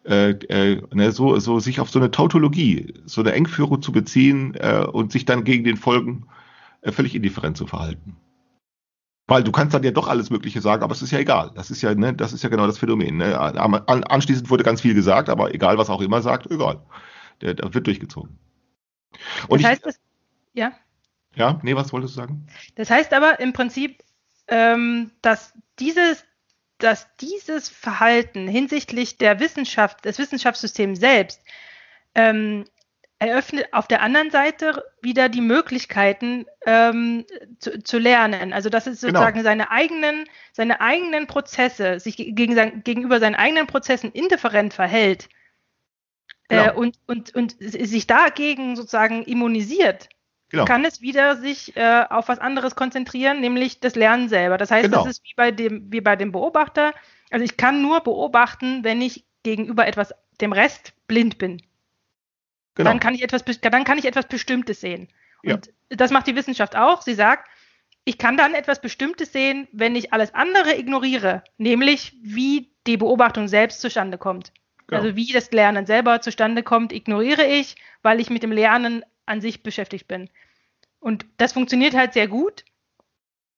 Äh, 0.05 0.31
äh, 0.49 0.83
ne, 0.93 1.13
so, 1.13 1.39
so 1.39 1.61
sich 1.61 1.81
auf 1.81 1.91
so 1.91 1.99
eine 1.99 2.11
Tautologie, 2.11 2.95
so 3.07 3.23
eine 3.23 3.33
Engführung 3.33 3.81
zu 3.81 3.91
beziehen 3.91 4.55
äh, 4.55 4.85
und 4.91 5.13
sich 5.13 5.25
dann 5.25 5.45
gegen 5.45 5.65
den 5.65 5.77
Folgen 5.79 6.27
äh, 6.83 6.93
völlig 6.93 7.15
indifferent 7.15 7.57
zu 7.57 7.67
verhalten. 7.67 8.17
Weil 9.27 9.43
du 9.43 9.53
kannst 9.53 9.75
dann 9.75 9.83
ja 9.83 9.91
doch 9.91 10.07
alles 10.07 10.29
Mögliche 10.29 10.61
sagen, 10.61 10.83
aber 10.83 10.93
es 10.93 11.01
ist 11.01 11.11
ja 11.11 11.19
egal. 11.19 11.51
Das 11.55 11.71
ist 11.71 11.81
ja, 11.81 11.95
ne, 11.95 12.13
das 12.13 12.35
ist 12.35 12.43
ja 12.43 12.51
genau 12.51 12.67
das 12.67 12.79
Phänomen. 12.79 13.17
Ne? 13.17 13.39
An, 13.39 13.57
an, 13.57 14.05
anschließend 14.05 14.51
wurde 14.51 14.65
ganz 14.65 14.83
viel 14.83 14.95
gesagt, 14.95 15.31
aber 15.31 15.55
egal, 15.55 15.79
was 15.79 15.89
auch 15.89 16.03
immer 16.03 16.21
sagt, 16.21 16.51
egal. 16.51 16.83
Der, 17.41 17.55
der 17.55 17.73
wird 17.73 17.87
durchgezogen. 17.87 18.39
Und 19.49 19.63
Das 19.63 19.71
heißt, 19.71 19.81
ich, 19.81 19.95
das, 19.95 20.01
ja. 20.53 20.73
ja, 21.35 21.59
nee, 21.63 21.75
was 21.75 21.93
wolltest 21.93 22.17
du 22.17 22.21
sagen? 22.21 22.47
Das 22.75 22.91
heißt 22.91 23.15
aber 23.15 23.41
im 23.41 23.55
Prinzip, 23.55 24.03
ähm, 24.49 25.11
dass 25.23 25.55
dieses, 25.79 26.25
dass 26.79 27.07
dieses 27.17 27.71
Verhalten 27.71 28.47
hinsichtlich 28.47 29.17
der 29.17 29.41
Wissenschaft, 29.41 30.05
des 30.05 30.19
Wissenschaftssystems 30.19 31.01
selbst, 31.01 31.41
ähm, 32.15 32.67
eröffnet 33.29 33.67
auf 33.73 33.87
der 33.89 34.03
anderen 34.03 34.31
Seite 34.31 34.83
wieder 35.03 35.29
die 35.29 35.41
Möglichkeiten 35.41 36.47
ähm, 36.67 37.25
zu, 37.59 37.83
zu 37.83 37.99
lernen. 37.99 38.53
Also 38.53 38.71
dass 38.71 38.87
es 38.87 39.01
Genau. 39.01 39.21
sozusagen 39.21 39.43
seine 39.43 39.71
eigenen, 39.71 40.25
seine 40.53 40.81
eigenen 40.81 41.27
Prozesse, 41.27 42.01
sich 42.01 42.17
ge- 42.17 42.33
gegen 42.33 42.55
sein, 42.55 42.83
gegenüber 42.85 43.21
seinen 43.21 43.35
eigenen 43.35 43.67
Prozessen 43.67 44.13
indifferent 44.13 44.75
verhält 44.75 45.29
äh, 46.49 46.57
Genau. 46.69 46.75
und, 46.79 46.99
und, 47.07 47.35
und 47.35 47.57
sich 47.61 48.07
dagegen 48.07 48.77
sozusagen 48.77 49.23
immunisiert, 49.25 50.09
Genau. 50.51 50.67
kann 50.67 50.85
es 50.85 51.01
wieder 51.01 51.37
sich 51.37 51.77
äh, 51.77 52.05
auf 52.11 52.29
was 52.29 52.39
anderes 52.39 52.77
konzentrieren, 52.77 53.41
nämlich 53.41 53.81
das 53.81 53.95
Lernen 53.97 54.29
selber. 54.29 54.57
Das 54.59 54.71
heißt, 54.71 54.85
Genau. 54.85 54.99
das 55.05 55.17
ist 55.19 55.25
wie 55.25 55.35
bei 55.35 55.51
dem, 55.51 55.91
wie 55.91 56.01
bei 56.01 56.15
dem 56.17 56.31
Beobachter. 56.33 56.93
Also 57.31 57.45
ich 57.45 57.57
kann 57.57 57.83
nur 57.83 58.01
beobachten, 58.01 58.85
wenn 58.85 59.03
ich 59.03 59.25
gegenüber 59.43 59.87
etwas 59.87 60.15
dem 60.41 60.53
Rest 60.53 60.93
blind 61.09 61.39
bin. 61.39 61.61
Genau. 62.75 62.91
Dann 62.91 63.01
kann 63.01 63.15
ich 63.15 63.23
etwas, 63.23 63.45
dann 63.45 63.85
kann 63.85 63.99
ich 63.99 64.05
etwas 64.05 64.27
Bestimmtes 64.27 64.81
sehen. 64.81 65.09
Ja. 65.43 65.55
Und 65.55 65.71
das 65.89 66.11
macht 66.11 66.27
die 66.27 66.37
Wissenschaft 66.37 66.77
auch. 66.77 67.03
Sie 67.03 67.15
sagt, 67.15 67.49
ich 68.05 68.19
kann 68.19 68.37
dann 68.37 68.55
etwas 68.55 68.81
Bestimmtes 68.81 69.33
sehen, 69.33 69.69
wenn 69.73 69.97
ich 69.97 70.13
alles 70.13 70.35
andere 70.35 70.77
ignoriere, 70.77 71.43
nämlich 71.57 72.17
wie 72.23 72.71
die 72.87 72.97
Beobachtung 72.97 73.49
selbst 73.49 73.81
zustande 73.81 74.19
kommt. 74.19 74.53
Genau. 74.87 75.03
Also 75.03 75.17
wie 75.17 75.33
das 75.33 75.51
Lernen 75.53 75.87
selber 75.87 76.21
zustande 76.21 76.63
kommt, 76.63 76.93
ignoriere 76.93 77.47
ich, 77.47 77.77
weil 78.03 78.21
ich 78.21 78.29
mit 78.29 78.43
dem 78.43 78.53
Lernen 78.53 79.05
an 79.27 79.41
sich 79.41 79.63
beschäftigt 79.63 80.07
bin. 80.07 80.29
Und 81.01 81.25
das 81.39 81.53
funktioniert 81.53 81.95
halt 81.95 82.13
sehr 82.13 82.29
gut, 82.29 82.65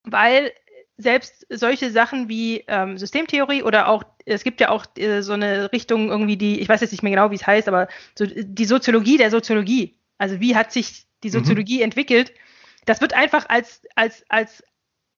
weil 0.04 0.52
selbst 0.96 1.46
solche 1.50 1.90
Sachen 1.90 2.28
wie 2.28 2.64
ähm, 2.68 2.96
Systemtheorie 2.96 3.62
oder 3.62 3.88
auch, 3.88 4.04
es 4.26 4.44
gibt 4.44 4.60
ja 4.60 4.68
auch 4.68 4.84
äh, 4.96 5.22
so 5.22 5.32
eine 5.32 5.72
Richtung 5.72 6.10
irgendwie, 6.10 6.36
die, 6.36 6.60
ich 6.60 6.68
weiß 6.68 6.80
jetzt 6.80 6.90
nicht 6.90 7.02
mehr 7.02 7.12
genau, 7.12 7.30
wie 7.30 7.36
es 7.36 7.46
heißt, 7.46 7.68
aber 7.68 7.88
so, 8.14 8.26
die 8.26 8.64
Soziologie 8.64 9.16
der 9.16 9.30
Soziologie. 9.30 9.94
Also 10.18 10.40
wie 10.40 10.56
hat 10.56 10.72
sich 10.72 11.06
die 11.22 11.30
Soziologie 11.30 11.78
mhm. 11.78 11.84
entwickelt? 11.84 12.32
Das 12.84 13.00
wird 13.00 13.14
einfach 13.14 13.48
als, 13.48 13.82
als, 13.94 14.24
als 14.28 14.62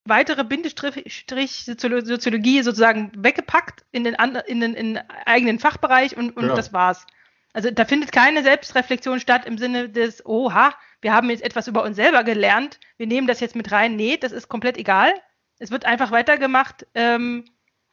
weitere 0.05 0.45
Bindestrich 0.45 1.65
Soziologie 1.65 2.63
sozusagen 2.63 3.13
weggepackt 3.17 3.85
in 3.93 4.05
den, 4.05 4.17
in 4.47 4.61
den, 4.61 4.75
in 4.75 4.95
den 4.95 5.11
eigenen 5.27 5.59
Fachbereich 5.59 6.17
und, 6.17 6.37
und 6.37 6.47
ja. 6.47 6.55
das 6.55 6.73
war's. 6.73 7.07
Also 7.53 7.71
da 7.71 7.85
findet 7.85 8.13
keine 8.13 8.43
Selbstreflexion 8.43 9.21
statt 9.21 9.47
im 9.47 9.59
Sinne 9.59 9.89
des, 9.89 10.25
oha, 10.25 10.75
wir 11.01 11.13
haben 11.13 11.31
jetzt 11.31 11.43
etwas 11.43 11.67
über 11.67 11.83
uns 11.83 11.97
selber 11.97 12.25
gelernt, 12.25 12.79
wir 12.97 13.07
nehmen 13.07 13.27
das 13.27 13.41
jetzt 13.41 13.57
mit 13.57 13.73
rein. 13.73 13.97
Nee, 13.97 14.17
das 14.17 14.33
ist 14.33 14.49
komplett 14.49 14.77
egal. 14.77 15.13
Es 15.59 15.71
wird 15.71 15.85
einfach 15.85 16.11
weitergemacht, 16.11 16.87
ähm, 16.95 17.45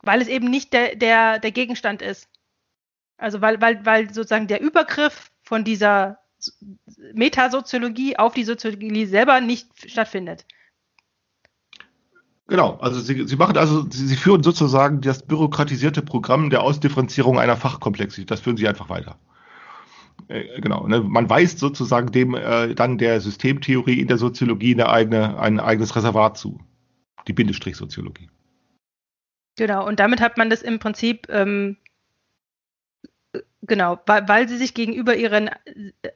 weil 0.05 0.21
es 0.21 0.27
eben 0.27 0.49
nicht 0.49 0.73
der, 0.73 0.95
der, 0.95 1.39
der 1.39 1.51
Gegenstand 1.51 2.01
ist. 2.01 2.29
Also 3.17 3.41
weil, 3.41 3.61
weil, 3.61 3.85
weil 3.85 4.13
sozusagen 4.13 4.47
der 4.47 4.61
Übergriff 4.61 5.31
von 5.43 5.63
dieser 5.63 6.19
Metasoziologie 7.13 8.17
auf 8.17 8.33
die 8.33 8.43
Soziologie 8.43 9.05
selber 9.05 9.41
nicht 9.41 9.67
stattfindet. 9.89 10.45
Genau, 12.47 12.75
also 12.75 12.99
Sie, 12.99 13.27
Sie 13.27 13.35
machen 13.37 13.57
also, 13.57 13.89
Sie, 13.89 14.05
Sie 14.05 14.15
führen 14.15 14.43
sozusagen 14.43 15.01
das 15.01 15.23
bürokratisierte 15.23 16.03
Programm 16.03 16.51
der 16.51 16.61
Ausdifferenzierung 16.61 17.39
einer 17.39 17.57
Fachkomplexität, 17.57 18.29
das 18.29 18.41
führen 18.41 18.57
Sie 18.57 18.67
einfach 18.67 18.89
weiter. 18.89 19.17
Äh, 20.27 20.61
genau, 20.61 20.87
ne? 20.87 21.01
man 21.01 21.29
weist 21.29 21.57
sozusagen 21.59 22.11
dem 22.11 22.35
äh, 22.35 22.75
dann 22.75 22.99
der 22.99 23.19
Systemtheorie 23.19 23.99
in 23.99 24.07
der 24.07 24.17
Soziologie 24.17 24.73
eine 24.73 24.89
eigene, 24.89 25.39
ein 25.39 25.59
eigenes 25.59 25.95
Reservat 25.95 26.37
zu. 26.37 26.59
Die 27.27 27.33
Bindestrich-Soziologie. 27.33 28.29
Genau, 29.57 29.87
und 29.87 29.99
damit 29.99 30.21
hat 30.21 30.37
man 30.37 30.49
das 30.49 30.61
im 30.61 30.79
Prinzip 30.79 31.27
ähm, 31.29 31.77
genau, 33.61 33.99
weil, 34.05 34.27
weil 34.27 34.47
sie 34.47 34.57
sich 34.57 34.73
gegenüber 34.73 35.15
ihren 35.15 35.49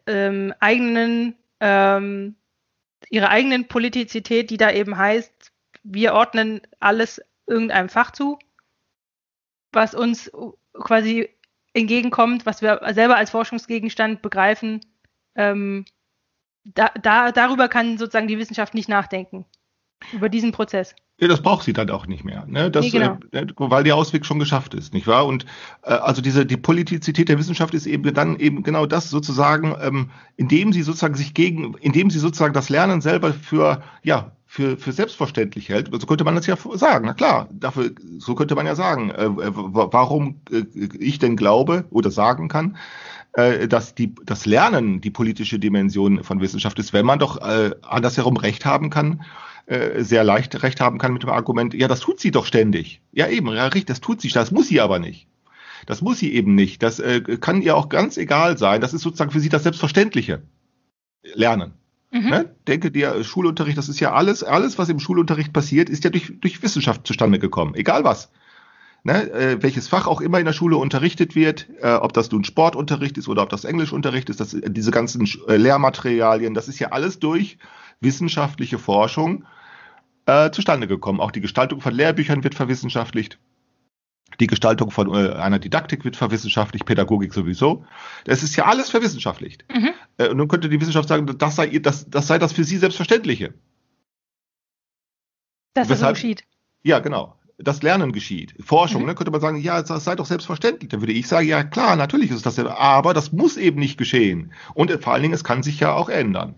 ähm, 0.08 0.54
eigenen, 0.60 1.36
ähm, 1.60 2.36
ihrer 3.10 3.30
eigenen 3.30 3.68
Politizität, 3.68 4.50
die 4.50 4.58
da 4.58 4.72
eben 4.72 4.98
heißt, 4.98 5.52
wir 5.84 6.14
ordnen 6.14 6.62
alles 6.80 7.22
irgendeinem 7.48 7.90
Fach 7.90 8.12
zu, 8.12 8.38
was 9.72 9.96
uns 9.96 10.32
quasi 10.74 11.30
entgegenkommt, 11.74 12.46
was 12.46 12.62
wir 12.62 12.82
selber 12.94 13.16
als 13.16 13.30
Forschungsgegenstand 13.30 14.22
begreifen, 14.22 14.82
ähm, 15.36 15.86
da, 16.66 16.90
da, 17.02 17.32
darüber 17.32 17.70
kann 17.70 17.98
sozusagen 17.98 18.28
die 18.28 18.38
Wissenschaft 18.38 18.74
nicht 18.74 18.90
nachdenken, 18.90 19.46
über 20.12 20.30
diesen 20.30 20.52
Prozess. 20.52 20.96
Ja, 21.20 21.28
das 21.28 21.42
braucht 21.42 21.66
sie 21.66 21.74
dann 21.74 21.90
auch 21.90 22.08
nicht 22.08 22.24
mehr, 22.24 22.46
ne? 22.48 22.72
Das, 22.72 22.86
nee, 22.86 22.92
genau. 22.92 23.18
äh, 23.32 23.46
weil 23.58 23.84
der 23.84 23.98
Ausweg 23.98 24.26
schon 24.26 24.40
geschafft 24.40 24.74
ist, 24.74 24.94
nicht 24.94 25.06
wahr? 25.06 25.26
Und 25.26 25.46
äh, 25.84 25.92
also 25.92 26.22
diese 26.22 26.46
die 26.46 26.56
Politizität 26.56 27.28
der 27.28 27.38
Wissenschaft 27.38 27.74
ist 27.74 27.88
eben 27.88 28.14
dann 28.14 28.40
eben 28.40 28.64
genau 28.64 28.86
das 28.86 29.10
sozusagen, 29.10 29.76
ähm, 29.82 30.12
indem 30.38 30.72
sie 30.72 30.82
sozusagen 30.82 31.16
sich 31.16 31.34
gegen, 31.34 31.76
indem 31.82 32.10
sie 32.10 32.20
sozusagen 32.20 32.54
das 32.54 32.70
Lernen 32.70 33.02
selber 33.02 33.34
für 33.34 33.84
ja 34.02 34.32
für 34.46 34.78
für 34.78 34.94
selbstverständlich 34.94 35.68
hält. 35.68 35.90
So 35.92 36.08
könnte 36.08 36.24
man 36.24 36.36
das 36.36 36.48
ja 36.48 36.56
sagen. 36.76 37.06
Na 37.06 37.14
klar, 37.14 37.50
dafür 37.52 37.92
so 38.18 38.34
könnte 38.34 38.56
man 38.56 38.66
ja 38.66 38.76
sagen, 38.76 39.10
äh, 39.10 39.28
warum 39.30 40.40
äh, 40.52 40.64
ich 40.98 41.20
denn 41.20 41.36
glaube 41.36 41.84
oder 41.90 42.12
sagen 42.12 42.48
kann, 42.48 42.78
äh, 43.34 43.68
dass 43.68 43.94
die, 43.94 44.16
das 44.26 44.46
Lernen 44.46 45.02
die 45.02 45.12
politische 45.12 45.60
Dimension 45.60 46.24
von 46.24 46.40
Wissenschaft 46.40 46.80
ist, 46.80 46.94
wenn 46.94 47.06
man 47.06 47.20
doch 47.20 47.42
äh, 47.42 47.72
andersherum 47.82 48.38
Recht 48.38 48.66
haben 48.66 48.90
kann 48.90 49.22
äh, 49.70 50.04
sehr 50.04 50.24
leicht 50.24 50.64
recht 50.64 50.82
haben 50.82 50.98
kann 50.98 51.14
mit 51.14 51.22
dem 51.22 51.30
Argument, 51.30 51.76
ja, 51.76 51.88
das 51.88 52.00
tut 52.00 52.20
sie 52.20 52.32
doch 52.32 52.48
ständig. 52.48 53.02
Ja, 53.12 53.28
eben, 53.28 53.48
ja, 53.54 53.66
richtig, 53.66 53.86
das 53.86 54.02
tut 54.02 54.20
sie, 54.20 54.30
das 54.30 54.52
muss 54.52 54.68
sie 54.68 54.82
aber 54.82 54.98
nicht. 54.98 55.28
Das 55.86 56.02
muss 56.02 56.18
sie 56.18 56.34
eben 56.34 56.56
nicht. 56.56 56.82
Das 56.82 57.00
äh, 57.00 57.22
kann 57.40 57.62
ihr 57.62 57.78
auch 57.78 57.88
ganz 57.88 58.18
egal 58.18 58.58
sein. 58.58 58.82
Das 58.82 58.94
ist 58.94 59.02
sozusagen 59.02 59.32
für 59.32 59.40
sie 59.40 59.50
das 59.50 59.64
Selbstverständliche. 59.64 60.42
Lernen. 61.36 61.74
Mhm. 62.12 62.30
Ne? 62.30 62.56
Denke 62.68 62.90
dir, 62.90 63.24
Schulunterricht, 63.24 63.78
das 63.78 63.90
ist 63.90 64.00
ja 64.00 64.12
alles, 64.12 64.44
alles, 64.44 64.80
was 64.80 64.90
im 64.90 65.00
Schulunterricht 65.00 65.54
passiert, 65.54 65.90
ist 65.90 66.04
ja 66.04 66.10
durch, 66.10 66.34
durch 66.42 66.64
Wissenschaft 66.64 67.06
zustande 67.06 67.38
gekommen. 67.40 67.76
Egal 67.76 68.04
was. 68.04 68.32
Ne, 69.04 69.32
äh, 69.32 69.64
welches 69.64 69.88
Fach 69.88 70.08
auch 70.08 70.20
immer 70.20 70.40
in 70.40 70.46
der 70.46 70.52
Schule 70.52 70.76
unterrichtet 70.76 71.34
wird, 71.34 71.68
äh, 71.80 71.94
ob 71.94 72.12
das 72.12 72.32
nun 72.32 72.44
Sportunterricht 72.44 73.18
ist 73.18 73.30
oder 73.30 73.44
ob 73.44 73.50
das 73.50 73.64
Englischunterricht 73.64 74.30
ist, 74.30 74.42
das, 74.42 74.58
diese 74.62 74.92
ganzen 74.92 75.30
äh, 75.48 75.56
Lehrmaterialien, 75.56 76.54
das 76.54 76.68
ist 76.68 76.80
ja 76.80 76.90
alles 76.90 77.20
durch 77.20 77.60
wissenschaftliche 78.02 78.78
Forschung 78.78 79.46
äh, 80.30 80.52
zustande 80.52 80.88
gekommen. 80.88 81.20
Auch 81.20 81.32
die 81.32 81.42
Gestaltung 81.42 81.82
von 81.82 81.94
Lehrbüchern 81.94 82.44
wird 82.44 82.56
verwissenschaftlicht. 82.56 83.40
Die 84.40 84.48
Gestaltung 84.48 84.92
von 84.92 85.14
äh, 85.14 85.34
einer 85.34 85.60
Didaktik 85.60 86.06
wird 86.06 86.16
verwissenschaftlicht, 86.16 86.86
Pädagogik 86.86 87.34
sowieso. 87.34 87.86
Das 88.26 88.44
ist 88.44 88.56
ja 88.56 88.66
alles 88.66 88.90
verwissenschaftlicht. 88.90 89.66
Mhm. 89.74 89.90
Äh, 90.18 90.30
und 90.30 90.38
nun 90.38 90.48
könnte 90.48 90.70
die 90.70 90.80
Wissenschaft 90.80 91.10
sagen, 91.10 91.26
das 91.38 91.56
sei, 91.56 91.80
das, 91.80 92.10
das 92.10 92.28
sei 92.28 92.38
das 92.38 92.54
für 92.54 92.64
sie 92.64 92.78
Selbstverständliche. 92.78 93.54
Dass 95.74 95.90
Weshalb, 95.90 96.14
das 96.14 96.22
so 96.22 96.28
geschieht. 96.28 96.44
Ja, 96.84 97.00
genau. 97.00 97.36
Das 97.58 97.82
Lernen 97.82 98.14
geschieht. 98.14 98.56
Forschung, 98.64 99.02
mhm. 99.02 99.08
ne, 99.10 99.16
könnte 99.16 99.32
man 99.32 99.42
sagen, 99.42 99.58
ja, 99.58 99.82
das 99.82 100.06
sei 100.06 100.16
doch 100.16 100.26
selbstverständlich. 100.26 100.90
Dann 100.90 101.02
würde 101.02 101.12
ich 101.12 101.28
sagen, 101.28 101.48
ja 101.48 101.64
klar, 101.64 101.98
natürlich 101.98 102.32
ist 102.32 102.46
das, 102.46 102.58
aber 102.60 103.14
das 103.14 103.34
muss 103.34 103.58
eben 103.58 103.80
nicht 103.80 103.98
geschehen. 103.98 104.54
Und 104.74 104.92
vor 105.04 105.14
allen 105.14 105.24
Dingen, 105.24 105.34
es 105.34 105.44
kann 105.44 105.64
sich 105.64 105.80
ja 105.82 105.92
auch 105.92 106.08
ändern. 106.08 106.56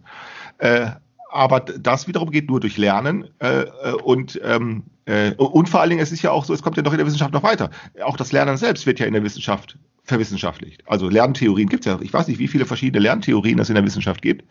Äh, 0.60 0.92
aber 1.32 1.62
das 1.62 2.08
wiederum 2.08 2.32
geht 2.32 2.50
nur 2.50 2.60
durch 2.60 2.78
Lernen 2.78 3.28
äh, 3.40 3.62
äh, 3.62 3.94
und 4.04 4.40
ähm, 4.44 4.84
äh, 5.06 5.32
und 5.36 5.70
vor 5.70 5.82
allen 5.82 5.90
Dingen 5.90 6.02
es 6.02 6.12
ist 6.12 6.22
ja 6.22 6.32
auch 6.32 6.46
so, 6.46 6.54
es 6.54 6.62
kommt 6.62 6.78
ja 6.78 6.84
noch 6.84 6.92
in 6.92 6.98
der 6.98 7.08
Wissenschaft 7.08 7.34
noch 7.34 7.44
weiter. 7.44 7.70
Auch 8.04 8.18
das 8.18 8.32
Lernen 8.32 8.58
selbst 8.58 8.86
wird 8.86 9.00
ja 9.00 9.06
in 9.06 9.14
der 9.14 9.24
Wissenschaft 9.24 9.78
verwissenschaftlicht. 10.04 10.84
Also 10.88 11.10
Lerntheorien 11.10 11.70
gibt 11.70 11.86
es 11.86 11.92
ja. 11.92 12.00
Ich 12.02 12.14
weiß 12.14 12.28
nicht, 12.28 12.40
wie 12.40 12.48
viele 12.48 12.66
verschiedene 12.66 13.02
Lerntheorien 13.02 13.60
es 13.60 13.70
in 13.70 13.76
der 13.76 13.86
Wissenschaft 13.86 14.22
gibt. 14.22 14.44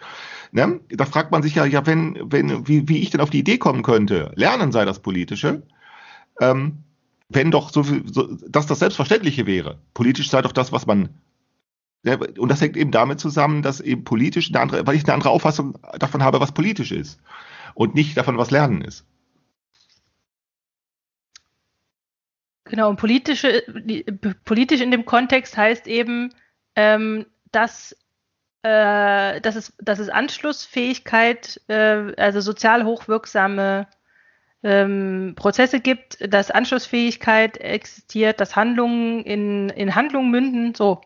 Ne? 0.53 0.81
Da 0.89 1.05
fragt 1.05 1.33
man 1.33 1.43
sich 1.43 1.55
ja, 1.55 1.65
ja, 1.65 1.87
wenn, 1.87 2.19
wenn, 2.25 2.67
wie, 2.67 2.89
wie 2.89 2.99
ich 2.99 3.11
denn 3.11 3.21
auf 3.21 3.31
die 3.31 3.41
Idee 3.41 3.59
kommen 3.59 3.83
könnte, 3.83 4.33
Lernen 4.37 4.73
sei 4.73 4.85
das 4.85 5.01
Politische. 5.01 5.63
Ähm, 6.41 6.79
wenn 7.29 7.51
doch 7.51 7.71
so 7.71 7.83
viel, 7.83 8.03
so, 8.11 8.37
dass 8.49 8.67
das 8.67 8.81
Selbstverständliche 8.81 9.47
wäre. 9.47 9.79
Politisch 9.95 10.31
sei 10.31 10.43
doch 10.43 10.53
das, 10.53 10.73
was 10.73 10.87
man 10.87 11.11
und 12.05 12.49
das 12.49 12.61
hängt 12.61 12.77
eben 12.77 12.93
damit 12.93 13.21
zusammen, 13.21 13.63
dass 13.63 13.81
eben 13.81 14.05
politisch 14.05 14.49
eine 14.51 14.61
andere, 14.61 14.87
weil 14.87 14.97
ich 14.97 15.05
eine 15.05 15.15
andere 15.15 15.31
Auffassung 15.31 15.79
davon 15.99 16.23
habe, 16.23 16.41
was 16.41 16.53
politisch 16.53 16.93
ist 16.93 17.21
und 17.75 17.95
nicht 17.95 18.17
davon, 18.17 18.39
was 18.39 18.51
Lernen 18.51 18.81
ist. 18.83 19.05
Genau, 22.65 22.89
und 22.89 22.97
politische, 22.97 23.65
politisch 24.45 24.81
in 24.81 24.93
dem 24.93 25.05
Kontext 25.05 25.57
heißt 25.57 25.89
eben, 25.89 26.33
ähm, 26.77 27.27
dass, 27.51 27.97
äh, 28.63 29.41
dass, 29.41 29.57
es, 29.57 29.77
dass 29.79 29.99
es 29.99 30.09
Anschlussfähigkeit, 30.09 31.61
äh, 31.67 32.15
also 32.17 32.41
sozial 32.41 32.85
hochwirksame 32.85 33.89
ähm, 34.63 35.35
Prozesse 35.37 35.81
gibt, 35.81 36.19
dass 36.33 36.53
Anschlussfähigkeit 36.53 37.57
existiert, 37.57 38.41
dass 38.41 38.55
Handlungen 38.55 39.25
in, 39.25 39.71
in 39.71 39.95
Handlungen 39.95 40.31
münden, 40.31 40.75
so. 40.75 41.01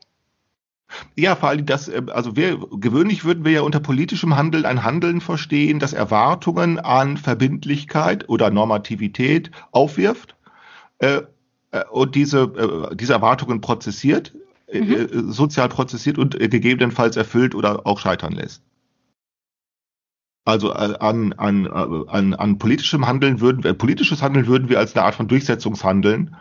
Ja, 1.17 1.37
vor 1.37 1.51
allem 1.51 1.67
das, 1.67 1.89
äh, 1.89 2.03
also 2.13 2.37
wir, 2.37 2.59
gewöhnlich 2.73 3.25
würden 3.25 3.45
wir 3.45 3.53
ja 3.53 3.61
unter 3.63 3.81
politischem 3.81 4.37
Handeln 4.37 4.65
ein 4.65 4.85
Handeln 4.85 5.21
verstehen, 5.21 5.79
das 5.79 5.93
Erwartungen 5.93 6.79
an 6.79 7.17
Verbindlichkeit 7.17 8.29
oder 8.29 8.51
Normativität 8.51 9.51
aufwirft 9.71 10.37
äh, 10.99 11.23
äh 11.71 11.85
und 11.91 12.15
diese, 12.15 12.43
äh, 12.43 12.97
diese 12.97 13.15
Erwartungen 13.15 13.61
prozessiert, 13.61 14.35
äh, 14.67 14.81
mhm. 14.81 14.93
äh, 14.93 15.33
sozial 15.33 15.69
prozessiert 15.69 16.19
und 16.19 16.39
gegebenenfalls 16.39 17.17
erfüllt 17.17 17.55
oder 17.55 17.87
auch 17.87 17.99
scheitern 17.99 18.33
lässt. 18.33 18.63
Also 20.47 20.73
an, 20.73 21.33
an, 21.33 21.67
an, 21.69 22.35
an 22.35 22.59
politischem 22.59 23.07
Handeln 23.07 23.41
würden 23.41 23.65
wir, 23.65 23.73
politisches 23.73 24.21
Handeln 24.21 24.47
würden 24.47 24.69
wir 24.69 24.79
als 24.79 24.95
eine 24.95 25.07
Art 25.07 25.15
von 25.15 25.27
Durchsetzungshandeln 25.27 26.37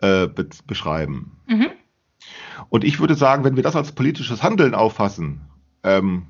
be 0.00 0.48
beschreiben. 0.68 1.32
Mhm. 1.48 1.66
Und 2.68 2.84
ich 2.84 3.00
würde 3.00 3.14
sagen, 3.14 3.44
wenn 3.44 3.56
wir 3.56 3.62
das 3.62 3.76
als 3.76 3.92
politisches 3.92 4.42
Handeln 4.42 4.74
auffassen, 4.74 5.40
ähm, 5.82 6.26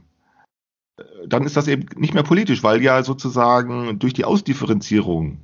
dann 1.27 1.45
ist 1.45 1.57
das 1.57 1.69
eben 1.69 1.87
nicht 1.97 2.15
mehr 2.15 2.23
politisch, 2.23 2.63
weil 2.63 2.83
ja 2.83 3.03
sozusagen 3.03 3.99
durch 3.99 4.13
die 4.13 4.25
Ausdifferenzierung 4.25 5.39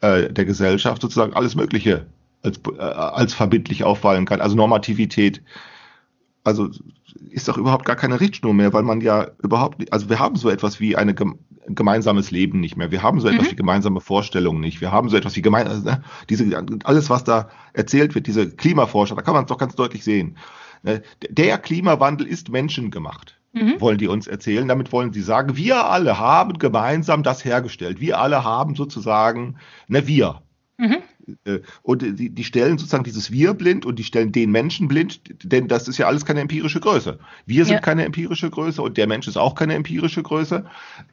äh, 0.00 0.32
der 0.32 0.44
Gesellschaft 0.44 1.02
sozusagen 1.02 1.34
alles 1.34 1.54
Mögliche 1.54 2.06
als, 2.42 2.60
äh, 2.76 2.80
als 2.80 3.34
verbindlich 3.34 3.84
auffallen 3.84 4.26
kann. 4.26 4.40
Also 4.40 4.56
Normativität. 4.56 5.42
Also 6.44 6.70
ist 7.30 7.48
doch 7.48 7.58
überhaupt 7.58 7.84
gar 7.84 7.96
keine 7.96 8.20
Richtschnur 8.20 8.54
mehr, 8.54 8.72
weil 8.72 8.82
man 8.82 9.00
ja 9.00 9.28
überhaupt 9.42 9.92
also 9.92 10.08
wir 10.08 10.18
haben 10.18 10.36
so 10.36 10.48
etwas 10.48 10.80
wie 10.80 10.96
eine, 10.96 11.14
gemeinsames 11.70 12.30
Leben 12.30 12.60
nicht 12.60 12.76
mehr. 12.76 12.90
Wir 12.90 13.02
haben 13.02 13.20
so 13.20 13.28
etwas 13.28 13.46
Mhm. 13.46 13.50
wie 13.52 13.56
gemeinsame 13.56 14.00
Vorstellungen 14.00 14.60
nicht. 14.60 14.80
Wir 14.80 14.92
haben 14.92 15.08
so 15.08 15.16
etwas 15.16 15.36
wie 15.36 15.42
gemein, 15.42 15.66
also, 15.68 15.84
ne, 15.84 16.02
diese, 16.28 16.44
alles, 16.84 17.10
was 17.10 17.24
da 17.24 17.48
erzählt 17.72 18.14
wird, 18.14 18.26
diese 18.26 18.50
Klimaforscher, 18.50 19.14
da 19.14 19.22
kann 19.22 19.34
man 19.34 19.44
es 19.44 19.48
doch 19.48 19.58
ganz 19.58 19.74
deutlich 19.74 20.04
sehen. 20.04 20.36
Ne, 20.82 21.02
Der 21.30 21.58
Klimawandel 21.58 22.26
ist 22.26 22.50
menschengemacht 22.50 23.34
Mhm. 23.54 23.80
wollen 23.80 23.96
die 23.98 24.08
uns 24.08 24.26
erzählen. 24.26 24.68
Damit 24.68 24.92
wollen 24.92 25.12
sie 25.12 25.22
sagen, 25.22 25.56
wir 25.56 25.86
alle 25.86 26.18
haben 26.18 26.58
gemeinsam 26.58 27.22
das 27.22 27.44
hergestellt. 27.46 27.98
Wir 27.98 28.18
alle 28.20 28.44
haben 28.44 28.74
sozusagen, 28.74 29.56
ne, 29.88 30.06
wir. 30.06 30.42
Äh, 31.44 31.60
Und 31.82 32.02
die, 32.02 32.30
die 32.30 32.44
stellen 32.44 32.78
sozusagen 32.78 33.04
dieses 33.04 33.30
Wir 33.30 33.54
blind 33.54 33.84
und 33.86 33.98
die 33.98 34.04
stellen 34.04 34.32
den 34.32 34.50
Menschen 34.50 34.88
blind, 34.88 35.20
denn 35.42 35.68
das 35.68 35.88
ist 35.88 35.98
ja 35.98 36.06
alles 36.06 36.24
keine 36.24 36.40
empirische 36.40 36.80
Größe. 36.80 37.18
Wir 37.46 37.64
sind 37.64 37.74
Ja. 37.74 37.80
keine 37.80 38.04
empirische 38.04 38.50
Größe 38.50 38.80
und 38.82 38.96
der 38.96 39.06
Mensch 39.06 39.28
ist 39.28 39.36
auch 39.36 39.54
keine 39.54 39.74
empirische 39.74 40.22
Größe. 40.22 40.64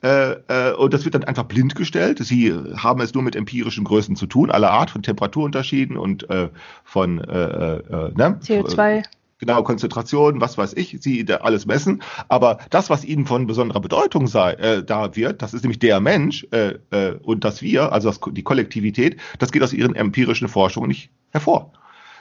Äh, 0.03 0.31
äh, 0.47 0.73
Und 0.73 0.93
das 0.93 1.03
wird 1.05 1.15
dann 1.15 1.23
einfach 1.23 1.43
blind 1.43 1.75
gestellt. 1.75 2.19
Sie 2.19 2.53
haben 2.77 3.01
es 3.01 3.13
nur 3.13 3.23
mit 3.23 3.35
empirischen 3.35 3.83
Größen 3.83 4.15
zu 4.15 4.25
tun, 4.27 4.51
aller 4.51 4.71
Art 4.71 4.89
von 4.89 5.01
Temperaturunterschieden 5.03 5.97
und 5.97 6.29
äh, 6.29 6.49
von 6.83 7.19
äh, 7.19 7.75
äh, 7.77 8.11
ne? 8.15 8.39
CO2. 8.41 9.03
Genau, 9.45 9.63
Konzentration, 9.63 10.41
was 10.41 10.57
weiß 10.57 10.73
ich, 10.73 10.97
sie 10.99 11.23
da 11.23 11.37
alles 11.37 11.65
messen. 11.65 12.01
Aber 12.27 12.57
das, 12.69 12.89
was 12.89 13.05
ihnen 13.05 13.25
von 13.25 13.47
besonderer 13.47 13.79
Bedeutung 13.79 14.27
sei, 14.27 14.53
äh, 14.53 14.83
da 14.83 15.15
wird, 15.15 15.41
das 15.41 15.53
ist 15.53 15.63
nämlich 15.63 15.79
der 15.79 15.99
Mensch 15.99 16.47
äh, 16.51 16.75
äh, 16.91 17.15
und 17.21 17.43
das 17.43 17.61
Wir, 17.61 17.91
also 17.91 18.09
das, 18.09 18.19
die 18.31 18.43
Kollektivität, 18.43 19.17
das 19.39 19.51
geht 19.51 19.63
aus 19.63 19.73
ihren 19.73 19.95
empirischen 19.95 20.47
Forschungen 20.47 20.87
nicht 20.87 21.09
hervor. 21.31 21.71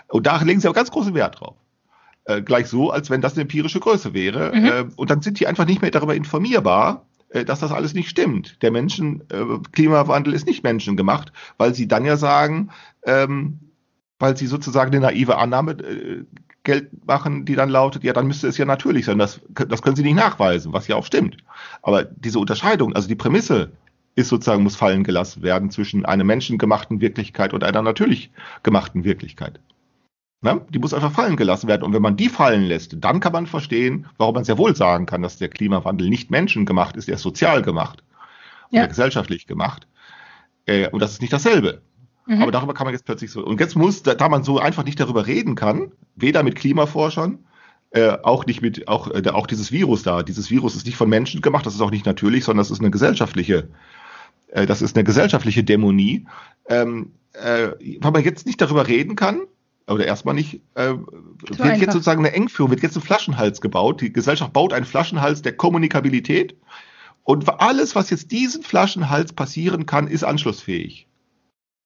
Und 0.09 0.27
da 0.27 0.41
legen 0.43 0.61
sie 0.61 0.69
aber 0.69 0.75
ganz 0.75 0.91
großen 0.91 1.15
Wert 1.15 1.41
drauf. 1.41 1.57
Äh, 2.27 2.43
gleich 2.43 2.69
so, 2.69 2.91
als 2.91 3.11
wenn 3.11 3.21
das 3.21 3.35
eine 3.35 3.43
empirische 3.43 3.81
Größe 3.81 4.15
wäre. 4.15 4.55
Mhm. 4.55 4.65
Äh, 4.65 4.85
und 4.97 5.11
dann 5.11 5.23
sind 5.23 5.41
die 5.41 5.47
einfach 5.47 5.67
nicht 5.67 5.83
mehr 5.83 5.91
darüber 5.91 6.15
informierbar, 6.15 7.07
äh, 7.31 7.45
dass 7.45 7.61
das 7.61 7.73
alles 7.73 7.95
nicht 7.95 8.09
stimmt. 8.09 8.63
Der 8.63 8.71
Menschen, 8.71 9.23
äh, 9.31 9.45
Klimawandel 9.73 10.35
ist 10.35 10.47
nicht 10.47 10.63
menschengemacht, 10.63 11.33
weil 11.57 11.75
sie 11.75 11.89
dann 11.89 12.05
ja 12.05 12.17
sagen, 12.17 12.71
ähm, 13.05 13.59
weil 14.19 14.37
sie 14.37 14.47
sozusagen 14.47 14.93
eine 14.93 15.01
naive 15.01 15.37
Annahme 15.37 15.73
äh, 15.73 16.25
Geld 16.65 17.07
machen, 17.07 17.45
die 17.45 17.55
dann 17.55 17.69
lautet, 17.69 18.05
ja, 18.05 18.13
dann 18.13 18.27
müsste 18.27 18.49
es 18.49 18.59
ja 18.59 18.65
natürlich 18.65 19.05
sein. 19.05 19.19
Das, 19.19 19.41
das 19.69 19.83
können 19.83 19.97
sie 19.97 20.03
nicht 20.03 20.17
nachweisen, 20.17 20.73
was 20.73 20.89
ja 20.89 20.97
auch 20.97 21.05
stimmt. 21.05 21.37
Aber 21.83 22.05
diese 22.05 22.39
Unterscheidung, 22.39 22.95
also 22.95 23.07
die 23.07 23.15
Prämisse 23.15 23.73
ist 24.17 24.29
sozusagen, 24.29 24.63
muss 24.63 24.77
fallen 24.77 25.05
gelassen 25.05 25.43
werden 25.43 25.71
zwischen 25.71 26.05
einer 26.05 26.25
menschengemachten 26.25 27.01
Wirklichkeit 27.01 27.53
und 27.53 27.65
einer 27.65 27.83
natürlich 27.83 28.31
gemachten 28.63 29.05
Wirklichkeit. 29.05 29.61
Na, 30.41 30.61
die 30.69 30.79
muss 30.79 30.93
einfach 30.95 31.13
fallen 31.13 31.37
gelassen 31.37 31.69
werden. 31.69 31.83
Und 31.83 31.95
wenn 31.95 32.03
man 32.03 32.17
die 32.17 32.29
fallen 32.29 32.65
lässt, 32.65 32.97
dann 33.03 33.21
kann 33.21 33.33
man 33.33 33.47
verstehen, 33.47 34.07
warum 34.19 34.35
man 34.35 34.45
sehr 34.45 34.59
wohl 34.59 34.77
sagen 34.77 35.07
kann, 35.07 35.23
dass 35.23 35.39
der 35.39 35.49
Klimawandel 35.49 36.09
nicht 36.09 36.31
menschengemacht 36.31 36.97
ist, 36.97 37.09
er 37.09 37.15
ist 37.15 37.23
sozial 37.23 37.63
gemacht 37.63 38.03
Ja. 38.71 38.83
oder 38.83 38.89
gesellschaftlich 38.89 39.47
gemacht. 39.47 39.87
Äh, 40.67 40.89
und 40.91 41.01
das 41.01 41.13
ist 41.13 41.21
nicht 41.23 41.33
dasselbe. 41.33 41.81
Mhm. 42.27 42.43
Aber 42.43 42.53
darüber 42.53 42.75
kann 42.75 42.87
man 42.87 42.95
jetzt 42.95 43.05
plötzlich 43.05 43.31
so. 43.31 43.45
Und 43.45 43.61
jetzt 43.61 43.77
muss, 43.77 44.03
da, 44.03 44.15
da 44.15 44.29
man 44.29 44.45
so 44.45 44.59
einfach 44.59 44.85
nicht 44.85 44.99
darüber 44.99 45.27
reden 45.27 45.55
kann, 45.55 45.93
weder 46.17 46.43
mit 46.43 46.57
Klimaforschern, 46.57 47.39
äh, 47.91 48.17
auch 48.23 48.47
nicht 48.47 48.63
mit, 48.63 48.89
auch, 48.89 49.11
äh, 49.11 49.29
auch 49.29 49.47
dieses 49.47 49.71
Virus 49.71 50.03
da. 50.03 50.23
Dieses 50.23 50.51
Virus 50.51 50.75
ist 50.75 50.87
nicht 50.87 50.97
von 50.97 51.09
Menschen 51.09 51.43
gemacht, 51.43 51.67
das 51.67 51.75
ist 51.75 51.81
auch 51.81 51.91
nicht 51.91 52.07
natürlich, 52.07 52.45
sondern 52.45 52.63
das 52.63 52.71
ist 52.71 52.81
eine 52.81 52.91
gesellschaftliche, 52.91 53.69
äh, 54.49 54.67
das 54.67 54.83
ist 54.83 54.97
eine 54.97 55.05
gesellschaftliche 55.05 55.65
Dämonie. 55.65 56.27
Ähm, 56.69 57.13
äh, 57.35 57.73
weil 58.01 58.13
man 58.13 58.25
jetzt 58.25 58.47
nicht 58.47 58.61
darüber 58.61 58.87
reden 58.87 59.17
kann, 59.17 59.43
oder 59.87 60.07
erstmal 60.07 60.35
nicht, 60.35 60.63
äh, 60.75 60.95
wird 60.95 61.61
einfach. 61.61 61.77
jetzt 61.77 61.93
sozusagen 61.93 62.25
eine 62.25 62.35
Engführung, 62.35 62.71
wird 62.71 62.83
jetzt 62.83 62.97
ein 62.97 63.03
Flaschenhals 63.03 63.61
gebaut. 63.61 64.01
Die 64.01 64.13
Gesellschaft 64.13 64.53
baut 64.53 64.73
einen 64.73 64.87
Flaschenhals 64.87 65.43
der 65.43 65.57
Kommunikabilität. 65.57 66.57
Und 67.23 67.49
alles, 67.61 67.95
was 67.95 68.11
jetzt 68.11 68.33
diesen 68.33 68.63
Flaschenhals 68.63 69.33
passieren 69.33 69.87
kann, 69.87 70.09
ist 70.09 70.25
anschlussfähig. 70.25 71.07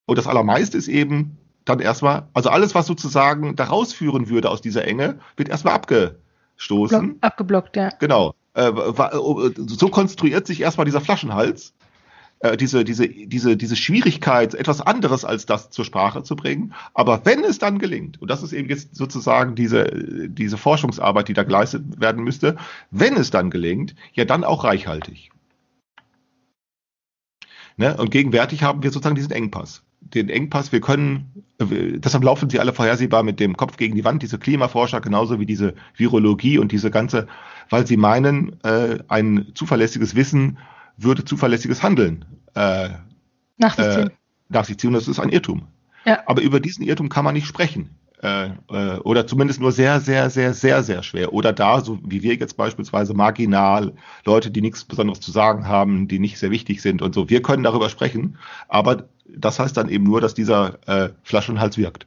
Und 0.09 0.17
das 0.17 0.27
Allermeiste 0.27 0.79
ist 0.79 0.89
eben 0.89 1.37
dann 1.67 1.81
erstmal, 1.81 2.29
also 2.33 2.49
alles, 2.49 2.75
was 2.75 2.87
sozusagen 2.87 3.57
da 3.57 3.65
rausführen 3.65 4.31
würde 4.31 4.49
aus 4.49 4.63
dieser 4.63 4.87
Enge, 4.87 5.19
wird 5.37 5.51
erstmal 5.51 5.75
abgestoßen. 5.75 7.11
Block, 7.11 7.17
abgeblockt, 7.21 7.77
ja. 7.77 7.91
Genau. 8.01 8.35
Äh, 8.55 8.69
äh, 8.69 9.53
so 9.67 9.89
konstruiert 9.91 10.47
sich 10.47 10.63
erstmal 10.63 10.87
dieser 10.87 11.03
Flaschenhals, 11.03 11.75
äh, 12.39 12.57
diese, 12.57 12.85
diese, 12.85 13.07
diese, 13.07 13.59
diese 13.59 13.77
Schwierigkeit, 13.77 14.55
etwas 14.55 14.81
anderes 14.81 15.27
als 15.27 15.45
das 15.45 15.69
zur 15.69 15.85
Sprache 15.85 16.23
zu 16.23 16.37
bringen. 16.37 16.73
Aber 16.95 17.27
wenn 17.27 17.45
es 17.45 17.59
dann 17.59 17.79
gelingt, 17.79 18.19
und 18.23 18.31
das 18.31 18.43
ist 18.43 18.55
eben 18.55 18.71
jetzt 18.71 18.97
sozusagen 18.97 19.57
diese, 19.57 20.29
diese 20.31 20.57
Forschungsarbeit, 20.57 21.29
die 21.29 21.35
da 21.35 21.43
geleistet 21.43 22.01
werden 22.01 22.25
müsste, 22.25 22.57
wenn 22.91 23.15
es 23.15 23.31
dann 23.31 23.51
gelingt, 23.51 23.95
ja 24.15 24.25
dann 24.25 24.43
auch 24.43 24.65
reichhaltig. 24.65 25.33
Ne? 27.77 27.95
Und 27.99 28.11
gegenwärtig 28.11 28.63
haben 28.63 28.83
wir 28.83 28.91
sozusagen 28.91 29.15
diesen 29.15 29.33
Engpass. 29.33 29.83
Den 30.01 30.29
Engpass, 30.29 30.73
wir 30.73 30.81
können, 30.81 31.45
äh, 31.59 31.99
deshalb 31.99 32.25
laufen 32.25 32.49
sie 32.49 32.61
alle 32.61 32.73
vorhersehbar 32.73 33.23
mit 33.23 33.41
dem 33.41 33.57
Kopf 33.57 33.77
gegen 33.77 33.95
die 33.95 34.05
Wand, 34.05 34.23
diese 34.23 34.39
Klimaforscher, 34.39 35.01
genauso 35.01 35.39
wie 35.41 35.47
diese 35.47 35.75
Virologie 35.97 36.59
und 36.59 36.73
diese 36.73 36.91
ganze, 36.91 37.27
weil 37.69 37.87
sie 37.87 37.97
meinen, 37.97 38.63
äh, 38.65 38.99
ein 39.09 39.49
zuverlässiges 39.55 40.15
Wissen 40.15 40.59
würde 40.97 41.25
zuverlässiges 41.25 41.83
Handeln 41.83 42.25
äh, 42.55 42.91
Nach 43.57 43.75
sich 43.75 43.87
äh, 43.87 43.95
ziehen. 43.95 44.11
nach 44.49 44.65
sich 44.65 44.79
ziehen. 44.79 44.93
Das 44.93 45.09
ist 45.09 45.21
ein 45.21 45.29
Irrtum. 45.31 45.69
Ja. 46.05 46.21
Aber 46.27 46.43
über 46.43 46.61
diesen 46.61 46.85
Irrtum 46.85 47.09
kann 47.09 47.25
man 47.25 47.35
nicht 47.35 47.47
sprechen. 47.47 47.91
Äh, 48.21 48.51
äh, 48.71 48.99
oder 49.05 49.29
zumindest 49.29 49.61
nur 49.61 49.71
sehr, 49.71 50.01
sehr, 50.01 50.29
sehr, 50.29 50.53
sehr, 50.53 50.83
sehr 50.83 51.03
schwer. 51.05 51.33
Oder 51.33 51.53
da, 51.53 51.81
so 51.81 52.01
wie 52.05 52.23
wir 52.23 52.35
jetzt 52.35 52.57
beispielsweise 52.57 53.15
marginal, 53.15 53.95
Leute, 54.25 54.51
die 54.51 54.61
nichts 54.61 54.85
Besonderes 54.85 55.21
zu 55.21 55.31
sagen 55.31 55.69
haben, 55.69 56.09
die 56.09 56.19
nicht 56.19 56.39
sehr 56.39 56.51
wichtig 56.51 56.83
sind 56.83 57.01
und 57.01 57.15
so. 57.15 57.31
Wir 57.31 57.43
können 57.43 57.63
darüber 57.63 57.89
sprechen, 57.89 58.37
aber 58.67 59.09
das 59.29 59.59
heißt 59.59 59.77
dann 59.77 59.89
eben 59.89 60.05
nur, 60.05 60.21
dass 60.21 60.35
dieser 60.35 60.79
äh, 60.87 61.11
Flaschenhals 61.23 61.79
wirkt. 61.79 62.07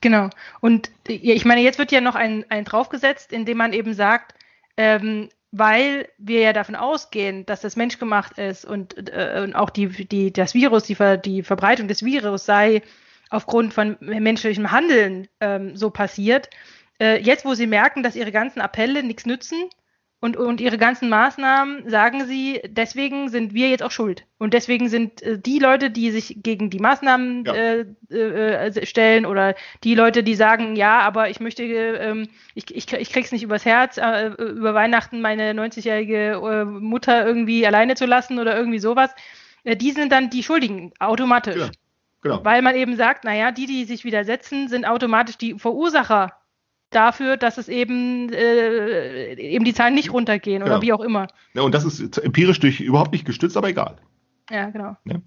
Genau. 0.00 0.28
Und 0.60 0.90
ich 1.08 1.44
meine, 1.44 1.62
jetzt 1.62 1.78
wird 1.78 1.92
ja 1.92 2.00
noch 2.00 2.14
ein, 2.14 2.44
ein 2.50 2.64
draufgesetzt, 2.64 3.32
indem 3.32 3.58
man 3.58 3.72
eben 3.72 3.94
sagt, 3.94 4.34
ähm, 4.76 5.30
weil 5.50 6.08
wir 6.18 6.40
ja 6.40 6.52
davon 6.52 6.74
ausgehen, 6.74 7.46
dass 7.46 7.60
das 7.60 7.76
menschgemacht 7.76 8.38
ist 8.38 8.64
und, 8.64 9.08
äh, 9.08 9.40
und 9.42 9.54
auch 9.54 9.70
die, 9.70 9.88
die, 9.88 10.32
das 10.32 10.52
Virus, 10.52 10.84
die, 10.84 10.96
Ver, 10.96 11.16
die 11.16 11.42
Verbreitung 11.42 11.88
des 11.88 12.04
Virus 12.04 12.44
sei 12.44 12.82
aufgrund 13.30 13.72
von 13.72 13.96
menschlichem 14.00 14.70
Handeln 14.70 15.28
ähm, 15.40 15.76
so 15.76 15.90
passiert. 15.90 16.50
Äh, 17.00 17.22
jetzt, 17.22 17.44
wo 17.44 17.54
sie 17.54 17.66
merken, 17.66 18.02
dass 18.02 18.16
ihre 18.16 18.32
ganzen 18.32 18.60
Appelle 18.60 19.02
nichts 19.02 19.26
nützen 19.26 19.70
und, 20.24 20.38
und 20.38 20.58
ihre 20.58 20.78
ganzen 20.78 21.10
Maßnahmen, 21.10 21.90
sagen 21.90 22.24
sie, 22.24 22.62
deswegen 22.66 23.28
sind 23.28 23.52
wir 23.52 23.68
jetzt 23.68 23.82
auch 23.82 23.90
schuld. 23.90 24.24
Und 24.38 24.54
deswegen 24.54 24.88
sind 24.88 25.20
äh, 25.20 25.38
die 25.38 25.58
Leute, 25.58 25.90
die 25.90 26.10
sich 26.10 26.38
gegen 26.42 26.70
die 26.70 26.78
Maßnahmen 26.78 27.44
Ja. 27.44 27.52
äh, 27.52 27.84
äh, 28.10 28.86
stellen 28.86 29.26
oder 29.26 29.54
die 29.84 29.94
Leute, 29.94 30.22
die 30.22 30.34
sagen, 30.34 30.76
ja, 30.76 31.00
aber 31.00 31.28
ich 31.28 31.40
möchte, 31.40 31.62
ähm, 31.64 32.28
ich, 32.54 32.74
ich, 32.74 32.90
ich 32.90 33.12
krieg's 33.12 33.32
nicht 33.32 33.42
übers 33.42 33.66
Herz, 33.66 33.98
äh, 33.98 34.28
über 34.28 34.72
Weihnachten 34.72 35.20
meine 35.20 35.52
90-jährige 35.52 36.40
äh, 36.42 36.64
Mutter 36.64 37.26
irgendwie 37.26 37.66
alleine 37.66 37.94
zu 37.94 38.06
lassen 38.06 38.38
oder 38.38 38.56
irgendwie 38.56 38.78
sowas, 38.78 39.10
äh, 39.64 39.76
die 39.76 39.90
sind 39.90 40.10
dann 40.10 40.30
die 40.30 40.42
Schuldigen, 40.42 40.94
automatisch. 41.00 41.60
Ja. 41.60 41.70
Genau. 42.22 42.42
Weil 42.42 42.62
man 42.62 42.76
eben 42.76 42.96
sagt, 42.96 43.24
naja, 43.24 43.50
die, 43.50 43.66
die 43.66 43.84
sich 43.84 44.06
widersetzen, 44.06 44.68
sind 44.68 44.86
automatisch 44.86 45.36
die 45.36 45.58
Verursacher 45.58 46.32
dafür, 46.94 47.36
dass 47.36 47.58
es 47.58 47.68
eben, 47.68 48.32
äh, 48.32 49.34
eben 49.34 49.64
die 49.64 49.74
Zahlen 49.74 49.94
nicht 49.94 50.12
runtergehen 50.12 50.62
oder 50.62 50.72
Genau. 50.80 50.82
wie 50.82 50.92
auch 50.92 51.00
immer. 51.00 51.28
Ja, 51.54 51.62
und 51.62 51.74
das 51.74 51.84
ist 51.84 52.18
empirisch 52.18 52.60
durch 52.60 52.80
überhaupt 52.80 53.12
nicht 53.12 53.24
gestützt, 53.24 53.56
aber 53.56 53.68
egal. 53.68 53.96
Ja, 54.50 54.70
genau. 54.70 54.96
Aber 55.06 55.20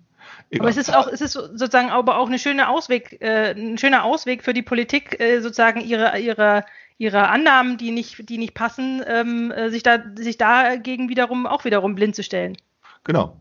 Egal. 0.49 0.69
es 0.69 0.77
ist 0.77 0.95
auch, 0.95 1.07
es 1.07 1.21
ist 1.21 1.33
sozusagen 1.33 1.89
aber 1.89 2.17
auch 2.17 2.27
eine 2.27 2.39
schöne 2.39 2.69
Ausweg, 2.69 3.17
äh, 3.21 3.51
ein 3.51 3.77
schöner 3.77 4.03
Ausweg 4.03 4.43
für 4.43 4.53
die 4.53 4.61
Politik, 4.61 5.19
äh, 5.19 5.39
sozusagen 5.41 5.81
ihre, 5.81 6.17
ihre, 6.19 6.65
ihre 6.97 7.27
Annahmen, 7.29 7.77
die 7.77 7.91
nicht, 7.91 8.29
die 8.29 8.37
nicht 8.37 8.53
passen, 8.53 9.03
ähm, 9.07 9.51
äh, 9.51 9.69
sich 9.69 9.83
da, 9.83 9.99
sich 10.15 10.37
dagegen 10.37 11.09
wiederum 11.09 11.45
auch 11.45 11.65
wiederum 11.65 11.95
blind 11.95 12.15
zu 12.15 12.23
stellen. 12.23 12.57
Genau. 13.03 13.39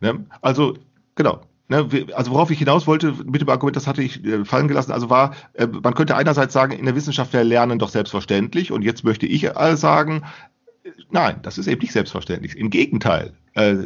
Ne? 0.00 0.26
Also, 0.40 0.74
genau. 1.14 1.40
Ne, 1.70 1.86
also 2.14 2.30
worauf 2.30 2.50
ich 2.50 2.58
hinaus 2.58 2.86
wollte 2.86 3.12
mit 3.26 3.42
dem 3.42 3.48
Argument, 3.50 3.76
das 3.76 3.86
hatte 3.86 4.02
ich 4.02 4.24
äh, 4.24 4.42
fallen 4.46 4.68
gelassen, 4.68 4.90
also 4.90 5.10
war, 5.10 5.34
äh, 5.52 5.66
man 5.66 5.92
könnte 5.94 6.16
einerseits 6.16 6.54
sagen, 6.54 6.72
in 6.72 6.86
der 6.86 6.96
Wissenschaft 6.96 7.34
wäre 7.34 7.44
Lernen 7.44 7.78
doch 7.78 7.90
selbstverständlich 7.90 8.72
und 8.72 8.80
jetzt 8.80 9.04
möchte 9.04 9.26
ich 9.26 9.50
sagen, 9.74 10.22
äh, 10.84 10.90
nein, 11.10 11.40
das 11.42 11.58
ist 11.58 11.66
eben 11.66 11.82
nicht 11.82 11.92
selbstverständlich. 11.92 12.56
Im 12.56 12.70
Gegenteil, 12.70 13.34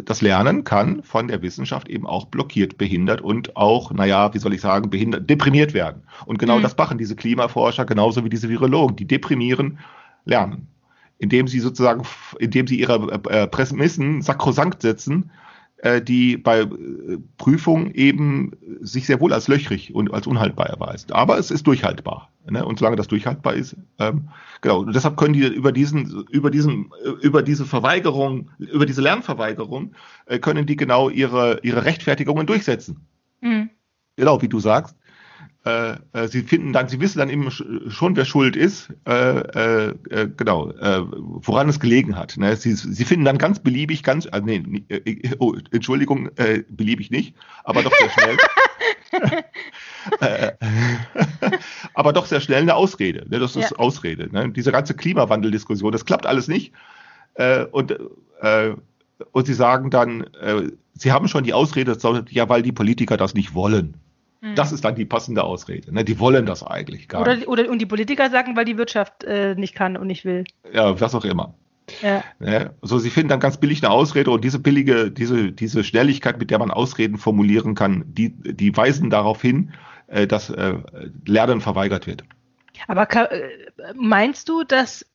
das 0.04 0.20
Lernen 0.20 0.64
kann 0.64 1.02
von 1.02 1.28
der 1.28 1.40
Wissenschaft 1.40 1.88
eben 1.88 2.06
auch 2.06 2.26
blockiert, 2.26 2.76
behindert 2.76 3.22
und 3.22 3.56
auch, 3.56 3.90
naja, 3.90 4.34
wie 4.34 4.38
soll 4.38 4.52
ich 4.52 4.60
sagen, 4.60 4.90
behindert, 4.90 5.30
deprimiert 5.30 5.72
werden. 5.72 6.02
Und 6.26 6.38
genau 6.38 6.58
Mhm. 6.58 6.62
das 6.62 6.76
machen 6.76 6.98
diese 6.98 7.16
Klimaforscher 7.16 7.86
genauso 7.86 8.22
wie 8.22 8.28
diese 8.28 8.50
Virologen, 8.50 8.96
die 8.96 9.06
deprimieren 9.06 9.78
Lernen. 10.26 10.68
Indem 11.18 11.48
sie 11.48 11.58
sozusagen, 11.60 12.02
indem 12.38 12.66
sie 12.66 12.78
ihre 12.78 13.22
äh, 13.30 13.46
Prämissen 13.46 14.20
sakrosankt 14.20 14.82
setzen, 14.82 15.30
die 16.00 16.36
bei 16.36 16.60
äh, 16.60 16.68
Prüfungen 17.38 17.92
eben 17.94 18.52
sich 18.80 19.06
sehr 19.06 19.20
wohl 19.20 19.32
als 19.32 19.48
löchrig 19.48 19.94
und 19.94 20.12
als 20.14 20.26
unhaltbar 20.26 20.66
erweist. 20.68 21.12
Aber 21.12 21.38
es 21.38 21.50
ist 21.50 21.66
durchhaltbar. 21.66 22.30
Ne? 22.48 22.64
Und 22.64 22.78
solange 22.78 22.96
das 22.96 23.08
durchhaltbar 23.08 23.54
ist, 23.54 23.76
ähm, 23.98 24.28
genau. 24.60 24.80
Und 24.80 24.94
deshalb 24.94 25.16
können 25.16 25.34
die 25.34 25.46
über 25.46 25.72
diesen, 25.72 26.24
über 26.30 26.50
diesen, 26.50 26.90
äh, 27.04 27.10
über 27.26 27.42
diese 27.42 27.64
Verweigerung, 27.64 28.50
über 28.58 28.86
diese 28.86 29.02
Lernverweigerung, 29.02 29.94
äh, 30.26 30.38
können 30.38 30.66
die 30.66 30.76
genau 30.76 31.08
ihre, 31.08 31.60
ihre 31.62 31.84
Rechtfertigungen 31.84 32.46
durchsetzen. 32.46 33.06
Mhm. 33.40 33.70
Genau, 34.16 34.40
wie 34.40 34.48
du 34.48 34.60
sagst. 34.60 34.96
Äh, 35.64 35.94
äh, 36.12 36.26
sie 36.26 36.42
finden 36.42 36.72
dann, 36.72 36.88
sie 36.88 36.98
wissen 37.00 37.18
dann 37.20 37.30
eben 37.30 37.48
schon, 37.50 38.16
wer 38.16 38.24
schuld 38.24 38.56
ist, 38.56 38.88
äh, 39.06 39.12
äh, 39.12 39.94
äh, 40.10 40.28
genau, 40.36 40.70
äh, 40.70 41.02
woran 41.06 41.68
es 41.68 41.78
gelegen 41.78 42.16
hat. 42.16 42.36
Ne? 42.36 42.56
Sie, 42.56 42.74
sie 42.74 43.04
finden 43.04 43.24
dann 43.24 43.38
ganz 43.38 43.60
beliebig, 43.60 44.02
ganz, 44.02 44.26
äh, 44.26 44.40
nee, 44.40 44.82
äh, 44.88 45.36
oh, 45.38 45.54
Entschuldigung, 45.70 46.30
äh, 46.36 46.64
beliebig 46.68 47.12
nicht, 47.12 47.36
aber 47.62 47.84
doch 47.84 47.92
sehr 47.92 48.10
schnell. 48.10 48.36
äh, 50.20 50.52
aber 51.94 52.12
doch 52.12 52.26
sehr 52.26 52.40
schnell 52.40 52.62
eine 52.62 52.74
Ausrede. 52.74 53.24
Ne? 53.28 53.38
Das 53.38 53.54
ist 53.54 53.70
ja. 53.70 53.76
Ausrede. 53.76 54.32
Ne? 54.32 54.50
Diese 54.50 54.72
ganze 54.72 54.94
Klimawandeldiskussion, 54.94 55.92
das 55.92 56.04
klappt 56.04 56.26
alles 56.26 56.48
nicht. 56.48 56.72
Äh, 57.34 57.66
und, 57.66 57.96
äh, 58.40 58.72
und 59.30 59.46
sie 59.46 59.54
sagen 59.54 59.90
dann, 59.90 60.24
äh, 60.40 60.72
sie 60.94 61.12
haben 61.12 61.28
schon 61.28 61.44
die 61.44 61.54
Ausrede, 61.54 61.96
ja, 62.30 62.48
weil 62.48 62.62
die 62.62 62.72
Politiker 62.72 63.16
das 63.16 63.34
nicht 63.34 63.54
wollen. 63.54 63.94
Mhm. 64.43 64.57
Das 64.57 64.72
ist 64.72 64.84
dann 64.84 64.97
die 64.97 65.05
passende 65.05 65.45
Ausrede. 65.45 65.95
Ne? 65.95 66.05
Die 66.05 66.18
wollen 66.18 66.47
das 66.47 66.62
eigentlich 66.64 67.09
gar 67.09 67.22
oder, 67.22 67.36
nicht. 67.36 67.49
Oder, 67.49 67.70
und 67.70 67.78
die 67.78 67.86
Politiker 67.86 68.28
sagen, 68.28 68.57
weil 68.57 68.64
die 68.64 68.76
Wirtschaft 68.76 69.22
äh, 69.24 69.55
nicht 69.55 69.74
kann 69.74 69.97
und 69.97 70.09
nicht 70.09 70.24
will. 70.24 70.45
Ja, 70.72 71.01
was 71.01 71.14
auch 71.14 71.24
immer. 71.24 71.55
Ja. 72.03 72.24
Ne? 72.40 72.74
Also 72.82 72.99
sie 72.99 73.11
finden 73.11 73.28
dann 73.28 73.40
ganz 73.40 73.57
billig 73.59 73.82
eine 73.84 73.93
Ausrede 73.93 74.30
und 74.30 74.43
diese 74.43 74.59
billige, 74.59 75.12
diese, 75.12 75.53
diese 75.53 75.84
Schnelligkeit, 75.84 76.38
mit 76.38 76.51
der 76.51 76.59
man 76.59 76.72
Ausreden 76.72 77.18
formulieren 77.18 77.74
kann, 77.76 78.05
die, 78.07 78.30
die 78.30 78.76
weisen 78.76 79.11
darauf 79.11 79.40
hin, 79.40 79.72
äh, 80.09 80.26
dass 80.26 80.51
äh, 80.51 80.74
Lernen 81.24 81.61
verweigert 81.61 82.09
wird. 82.09 82.24
Aber 82.88 83.09
äh, 83.12 83.49
meinst 83.95 84.49
du, 84.49 84.64
dass 84.64 85.07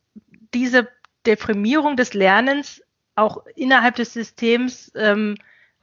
diese 0.54 0.88
Deprimierung 1.26 1.98
des 1.98 2.14
Lernens 2.14 2.82
auch 3.16 3.46
innerhalb 3.56 3.96
des 3.96 4.14
Systems 4.14 4.92
ähm, 4.96 5.36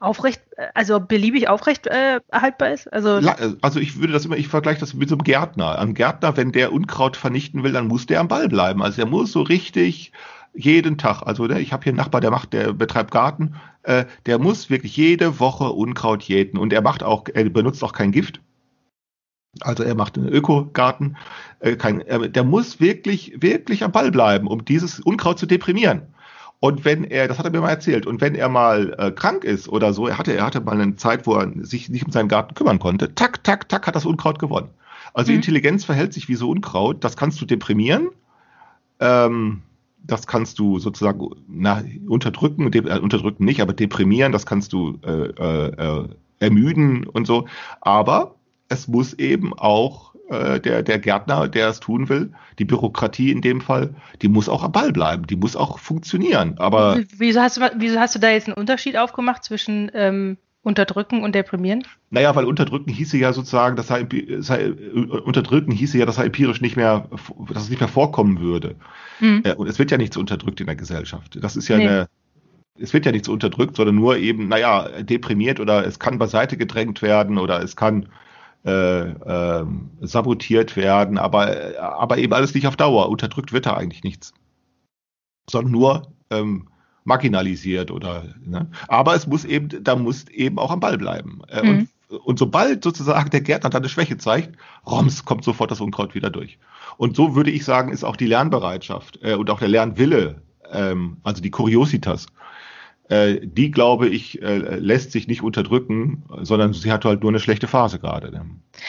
aufrecht, 0.05 0.43
also 0.75 1.01
beliebig 1.01 1.49
aufrecht 1.49 1.87
äh, 1.87 2.21
erhaltbar 2.29 2.71
ist? 2.71 2.93
Also, 2.93 3.21
also 3.63 3.81
ich 3.81 3.99
würde 3.99 4.13
das 4.13 4.25
immer, 4.25 4.37
ich 4.37 4.49
vergleiche 4.49 4.81
das 4.81 4.95
mit 4.95 5.09
so 5.09 5.17
einem 5.17 5.25
Gärtner. 5.25 5.79
Ein 5.79 5.95
Gärtner, 5.95 6.37
wenn 6.37 6.53
der 6.53 6.73
Unkraut 6.73 7.17
vernichten 7.17 7.63
will, 7.63 7.73
dann 7.73 7.89
muss 7.89 8.07
der 8.07 8.21
am 8.21 8.29
Ball 8.29 8.49
bleiben. 8.49 8.83
Also 8.83 9.03
er 9.03 9.07
muss 9.07 9.33
so 9.33 9.43
richtig 9.43 10.13
jeden 10.55 10.99
Tag, 10.99 11.23
also 11.23 11.49
der, 11.49 11.59
ich 11.59 11.73
habe 11.73 11.83
hier 11.83 11.91
einen 11.91 11.99
Nachbar, 11.99 12.21
der 12.21 12.31
macht, 12.31 12.53
der 12.53 12.73
betreibt 12.73 13.11
Garten, 13.11 13.57
äh, 13.83 14.05
der 14.27 14.39
muss 14.39 14.71
wirklich 14.71 14.97
jede 14.97 15.41
Woche 15.41 15.65
Unkraut 15.65 16.23
jäten 16.23 16.59
und 16.59 16.73
er 16.73 16.83
macht 16.83 17.03
auch, 17.03 17.25
er 17.33 17.49
benutzt 17.51 17.83
auch 17.83 17.93
kein 17.93 18.13
Gift. 18.13 18.41
Also 19.61 19.83
er 19.83 19.95
macht 19.95 20.17
einen 20.17 20.29
Ökogarten, 20.29 21.17
äh, 21.61 21.77
kein, 21.77 22.01
äh, 22.03 22.29
der 22.31 22.45
muss 22.45 22.81
wirklich, 22.81 23.35
wirklich 23.41 23.85
am 23.85 23.93
Ball 23.93 24.11
bleiben, 24.11 24.47
um 24.47 24.65
dieses 24.65 25.01
Unkraut 25.01 25.39
zu 25.39 25.47
deprimieren. 25.47 26.15
Und 26.65 26.87
wenn 26.87 27.05
er, 27.05 27.29
das 27.29 27.37
hat 27.39 27.45
er 27.45 27.51
mir 27.51 27.61
mal 27.61 27.69
erzählt, 27.69 28.07
und 28.07 28.23
wenn 28.23 28.35
er 28.35 28.49
mal 28.49 28.95
äh, 28.97 29.11
krank 29.11 29.45
ist 29.45 29.69
oder 29.69 29.93
so, 29.93 30.07
er 30.07 30.17
hatte, 30.17 30.35
er 30.35 30.47
hatte 30.47 30.63
mal 30.63 30.81
eine 30.81 30.97
Zeit, 30.97 31.27
wo 31.27 31.35
er 31.35 31.53
sich 31.63 31.91
nicht 31.91 32.07
um 32.07 32.11
seinen 32.11 32.29
Garten 32.29 32.55
kümmern 32.55 32.79
konnte, 32.79 33.15
tack, 33.15 33.45
tack, 33.45 33.69
tack, 33.69 33.87
hat 33.87 33.95
das 33.95 34.07
Unkraut 34.07 34.39
gewonnen. 34.39 34.71
Also 35.13 35.31
mhm. 35.31 35.37
Intelligenz 35.37 35.85
verhält 35.85 36.15
sich 36.15 36.27
wie 36.31 36.37
so 36.37 36.49
Unkraut, 36.49 37.05
das 37.05 37.19
kannst 37.19 37.39
du 37.39 37.45
deprimieren, 37.45 38.09
ähm, 38.99 39.61
das 40.05 40.27
kannst 40.27 40.59
du 40.59 40.79
sozusagen 40.79 41.29
na, 41.49 41.85
unterdrücken, 42.09 42.73
äh, 42.73 42.99
unterdrücken 42.99 43.45
nicht, 43.45 43.61
aber 43.61 43.75
deprimieren, 43.75 44.33
das 44.33 44.47
kannst 44.47 44.73
du 44.73 44.99
äh, 45.05 45.11
äh, 45.11 45.67
äh 45.67 46.09
ermüden 46.39 47.07
und 47.07 47.27
so. 47.27 47.47
Aber 47.83 48.37
es 48.71 48.89
muss 48.89 49.13
eben 49.13 49.53
auch 49.53 50.14
äh, 50.29 50.61
der, 50.61 50.83
der 50.83 50.99
Gärtner, 50.99 51.49
der 51.49 51.69
es 51.69 51.81
tun 51.81 52.09
will, 52.09 52.33
die 52.59 52.65
Bürokratie 52.65 53.31
in 53.31 53.43
dem 53.43 53.61
Fall, 53.61 53.95
die 54.23 54.29
muss 54.29 54.49
auch 54.49 54.63
am 54.63 54.73
Ball 54.73 54.93
bleiben, 54.93 55.27
die 55.27 55.37
muss 55.37 55.55
auch 55.55 55.79
funktionieren. 55.79 56.55
Aber 56.59 56.99
wieso 57.19 57.41
hast 57.41 57.59
du, 57.59 57.61
wieso 57.77 58.01
hast 58.01 58.15
du 58.15 58.19
da 58.19 58.31
jetzt 58.31 58.49
einen 58.49 58.57
Unterschied 58.57 58.97
aufgemacht 58.97 59.45
zwischen 59.45 59.91
ähm, 59.95 60.39
Unterdrücken 60.63 61.23
und 61.23 61.35
Deprimieren? 61.35 61.85
Naja, 62.11 62.35
weil 62.35 62.47
Unterdrücken 62.47 62.91
hieße 62.91 63.19
ja 63.19 63.35
sozusagen, 63.35 63.77
dass 63.77 63.91
er, 63.91 64.07
sei, 64.39 64.73
Unterdrücken 64.73 65.73
hieße 65.73 65.99
ja, 65.99 66.07
dass 66.07 66.17
er 66.17 66.25
empirisch 66.25 66.63
nicht 66.63 66.77
mehr, 66.77 67.07
dass 67.51 67.65
es 67.65 67.71
nicht 67.71 67.81
mehr 67.81 67.89
vorkommen 67.89 68.41
würde. 68.41 68.77
Mhm. 69.21 69.43
Und 69.57 69.69
es 69.69 69.79
wird 69.79 69.91
ja 69.91 69.99
nichts 69.99 70.17
unterdrückt 70.17 70.61
in 70.61 70.67
der 70.67 70.77
Gesellschaft. 70.77 71.39
Das 71.39 71.55
ist 71.55 71.69
ja 71.69 71.77
nee. 71.77 71.87
eine, 71.87 72.09
es 72.79 72.95
wird 72.95 73.05
ja 73.05 73.13
nichts 73.13 73.29
unterdrückt, 73.29 73.77
sondern 73.77 73.97
nur 73.97 74.17
eben, 74.17 74.49
naja, 74.49 74.89
deprimiert 75.03 75.61
oder 75.61 75.87
es 75.87 75.99
kann 75.99 76.19
beiseite 76.19 76.57
gedrängt 76.57 77.03
werden 77.03 77.37
oder 77.37 77.63
es 77.63 77.77
kann 77.77 78.09
äh, 78.65 79.11
äh, 79.11 79.67
sabotiert 80.01 80.77
werden, 80.77 81.19
aber, 81.19 81.79
aber 81.79 82.19
eben 82.19 82.33
alles 82.33 82.55
nicht 82.55 82.67
auf 82.67 82.77
Dauer. 82.77 83.09
Unterdrückt 83.09 83.53
wird 83.53 83.67
da 83.67 83.75
eigentlich 83.75 84.05
nichts. 84.05 84.33
Sondern 85.49 85.73
nur 85.73 86.13
ähm, 86.31 86.69
marginalisiert 87.05 87.91
oder 87.91 88.25
ne? 88.43 88.71
aber 88.89 89.15
es 89.15 89.27
muss 89.27 89.45
eben, 89.45 89.85
da 89.85 89.97
muss 89.97 90.29
eben 90.29 90.59
auch 90.59 90.71
am 90.71 90.81
Ball 90.81 90.97
bleiben. 90.97 91.43
Äh, 91.49 91.63
mhm. 91.63 91.89
und, 92.09 92.19
und 92.25 92.39
sobald 92.39 92.83
sozusagen 92.83 93.31
der 93.31 93.43
Gärtner 93.43 93.71
dann 93.71 93.83
eine 93.83 93.89
Schwäche 93.91 94.17
zeigt, 94.17 94.57
roms, 94.87 95.25
kommt 95.25 95.45
sofort 95.45 95.71
das 95.71 95.81
Unkraut 95.81 96.15
wieder 96.15 96.31
durch. 96.31 96.59
Und 96.97 97.17
so 97.17 97.35
würde 97.35 97.51
ich 97.51 97.65
sagen, 97.65 97.93
ist 97.93 98.05
auch 98.05 98.17
die 98.17 98.27
Lernbereitschaft 98.27 99.19
äh, 99.23 99.35
und 99.35 99.51
auch 99.51 99.59
der 99.59 99.69
Lernwille, 99.69 100.43
ähm, 100.73 101.19
also 101.23 101.43
die 101.43 101.51
Kuriositas, 101.51 102.27
äh, 102.27 102.29
die, 103.11 103.71
glaube 103.71 104.09
ich, 104.09 104.41
äh, 104.41 104.77
lässt 104.77 105.13
sich 105.13 105.29
nicht 105.29 105.43
unterdrücken, 105.43 106.25
sondern 106.43 106.73
sie 106.73 106.91
hat 106.91 107.05
halt 107.05 107.21
nur 107.21 107.31
eine 107.31 107.39
schlechte 107.39 107.67
Phase 107.67 107.99
gerade. 107.99 108.31
Ne? 108.31 108.47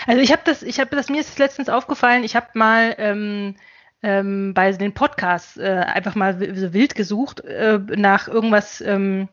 Also 0.07 0.22
ich 0.22 0.32
habe 0.32 0.41
das, 0.45 0.63
ich 0.63 0.80
habe 0.80 0.95
das, 0.95 1.09
mir 1.09 1.20
ist 1.20 1.38
letztens 1.38 1.68
aufgefallen, 1.68 2.24
ich 2.24 2.36
habe 2.36 2.47
mal 2.53 2.95
ähm, 2.97 3.55
ähm, 4.01 4.53
bei 4.53 4.72
den 4.72 4.93
Podcasts 4.93 5.57
äh, 5.57 5.63
einfach 5.63 6.16
mal 6.16 6.38
so 6.55 6.74
wild 6.74 6.95
gesucht 6.95 7.41
äh, 7.41 7.80
nach 7.95 8.28
irgendwas, 8.28 8.80
ähm, 8.82 9.28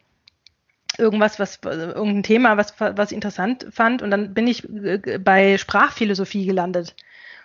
irgendwas, 0.98 1.38
was 1.38 1.60
irgendein 1.62 2.22
Thema, 2.22 2.56
was, 2.56 2.80
was 2.80 3.10
ich 3.10 3.14
interessant 3.14 3.66
fand 3.70 4.02
und 4.02 4.10
dann 4.10 4.34
bin 4.34 4.46
ich 4.46 4.68
äh, 4.68 5.18
bei 5.18 5.58
Sprachphilosophie 5.58 6.46
gelandet. 6.46 6.96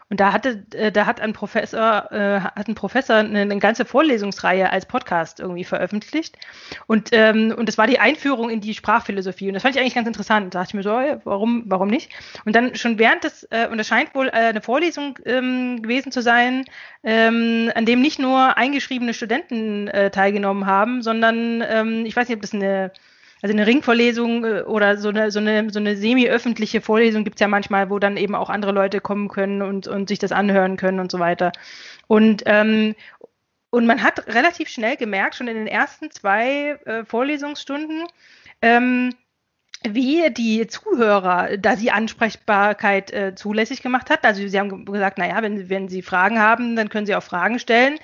Und 0.09 0.21
da 0.21 0.31
hatte, 0.31 0.65
äh, 0.73 0.91
da 0.91 1.05
hat 1.05 1.19
ein 1.19 1.33
Professor, 1.33 2.09
äh, 2.11 2.39
hat 2.39 2.69
ein 2.69 2.75
Professor 2.75 3.17
eine, 3.17 3.41
eine, 3.41 3.59
ganze 3.59 3.83
Vorlesungsreihe 3.83 4.71
als 4.71 4.85
Podcast 4.85 5.41
irgendwie 5.41 5.65
veröffentlicht. 5.65 6.37
Und, 6.87 7.09
ähm, 7.11 7.53
und 7.57 7.67
das 7.67 7.77
war 7.77 7.87
die 7.87 7.99
Einführung 7.99 8.49
in 8.49 8.61
die 8.61 8.73
Sprachphilosophie. 8.73 9.49
Und 9.49 9.55
das 9.55 9.63
fand 9.63 9.75
ich 9.75 9.81
eigentlich 9.81 9.95
ganz 9.95 10.07
interessant. 10.07 10.53
Da 10.53 10.59
dachte 10.59 10.71
ich 10.71 10.73
mir 10.75 10.83
so, 10.83 10.91
warum, 11.25 11.63
warum 11.67 11.89
nicht? 11.89 12.11
Und 12.45 12.55
dann 12.55 12.75
schon 12.75 12.99
während 12.99 13.25
des, 13.25 13.43
äh, 13.51 13.67
und 13.69 13.79
es 13.79 13.87
scheint 13.87 14.15
wohl 14.15 14.29
äh, 14.29 14.31
eine 14.31 14.61
Vorlesung 14.61 15.19
ähm, 15.25 15.81
gewesen 15.81 16.13
zu 16.13 16.21
sein, 16.21 16.63
ähm, 17.03 17.69
an 17.75 17.85
dem 17.85 18.01
nicht 18.01 18.17
nur 18.17 18.57
eingeschriebene 18.57 19.13
Studenten 19.13 19.89
äh, 19.89 20.09
teilgenommen 20.09 20.65
haben, 20.67 21.01
sondern 21.01 21.61
ähm, 21.67 22.05
ich 22.05 22.15
weiß 22.15 22.29
nicht, 22.29 22.37
ob 22.37 22.41
das 22.41 22.53
eine 22.53 22.91
also 23.41 23.53
eine 23.53 23.67
Ringvorlesung 23.67 24.45
äh, 24.45 24.61
oder 24.61 24.97
so 24.97 25.09
eine, 25.09 25.31
so 25.31 25.39
eine, 25.39 25.69
so 25.69 25.79
eine 25.79 25.95
semi-öffentliche 25.95 26.81
Vorlesung 26.81 27.23
gibt's 27.23 27.41
ja 27.41 27.47
manchmal, 27.47 27.89
wo 27.89 27.99
dann 27.99 28.17
eben 28.17 28.35
auch 28.35 28.49
andere 28.49 28.71
Leute 28.71 29.01
kommen 29.01 29.27
können 29.27 29.61
und, 29.61 29.87
und 29.87 30.09
sich 30.09 30.19
das 30.19 30.31
anhören 30.31 30.77
können 30.77 30.99
und 30.99 31.11
so 31.11 31.19
weiter. 31.19 31.51
Und, 32.07 32.43
ähm, 32.45 32.95
und 33.69 33.85
man 33.85 34.01
hat 34.03 34.27
relativ 34.27 34.69
schnell 34.69 34.95
gemerkt, 34.97 35.35
schon 35.35 35.47
in 35.47 35.55
den 35.55 35.67
ersten 35.67 36.09
zwei 36.11 36.79
äh, 36.85 37.05
Vorlesungsstunden, 37.05 38.05
ähm, 38.61 39.13
wie 39.87 40.31
die 40.31 40.65
Zuhörer 40.65 41.57
da 41.57 41.75
die 41.75 41.91
Ansprechbarkeit 41.91 43.11
äh, 43.13 43.35
zulässig 43.35 43.83
gemacht 43.83 44.09
hat. 44.09 44.25
Also 44.25 44.47
sie 44.47 44.59
haben 44.59 44.85
gesagt, 44.85 45.19
naja, 45.19 45.41
wenn, 45.43 45.69
wenn 45.69 45.87
sie 45.89 46.01
Fragen 46.01 46.39
haben, 46.39 46.75
dann 46.75 46.89
können 46.89 47.05
sie 47.05 47.15
auch 47.15 47.23
Fragen 47.23 47.59
stellen 47.59 47.99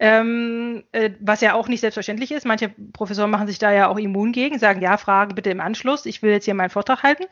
ähm, 0.00 0.84
äh, 0.92 1.10
was 1.20 1.40
ja 1.40 1.54
auch 1.54 1.66
nicht 1.68 1.80
selbstverständlich 1.80 2.30
ist. 2.30 2.46
Manche 2.46 2.68
Professoren 2.92 3.30
machen 3.30 3.48
sich 3.48 3.58
da 3.58 3.72
ja 3.72 3.88
auch 3.88 3.98
immun 3.98 4.32
gegen, 4.32 4.58
sagen, 4.58 4.80
ja, 4.80 4.96
Fragen 4.96 5.34
bitte 5.34 5.50
im 5.50 5.60
Anschluss, 5.60 6.06
ich 6.06 6.22
will 6.22 6.30
jetzt 6.30 6.44
hier 6.44 6.54
meinen 6.54 6.70
Vortrag 6.70 7.02
halten. 7.02 7.24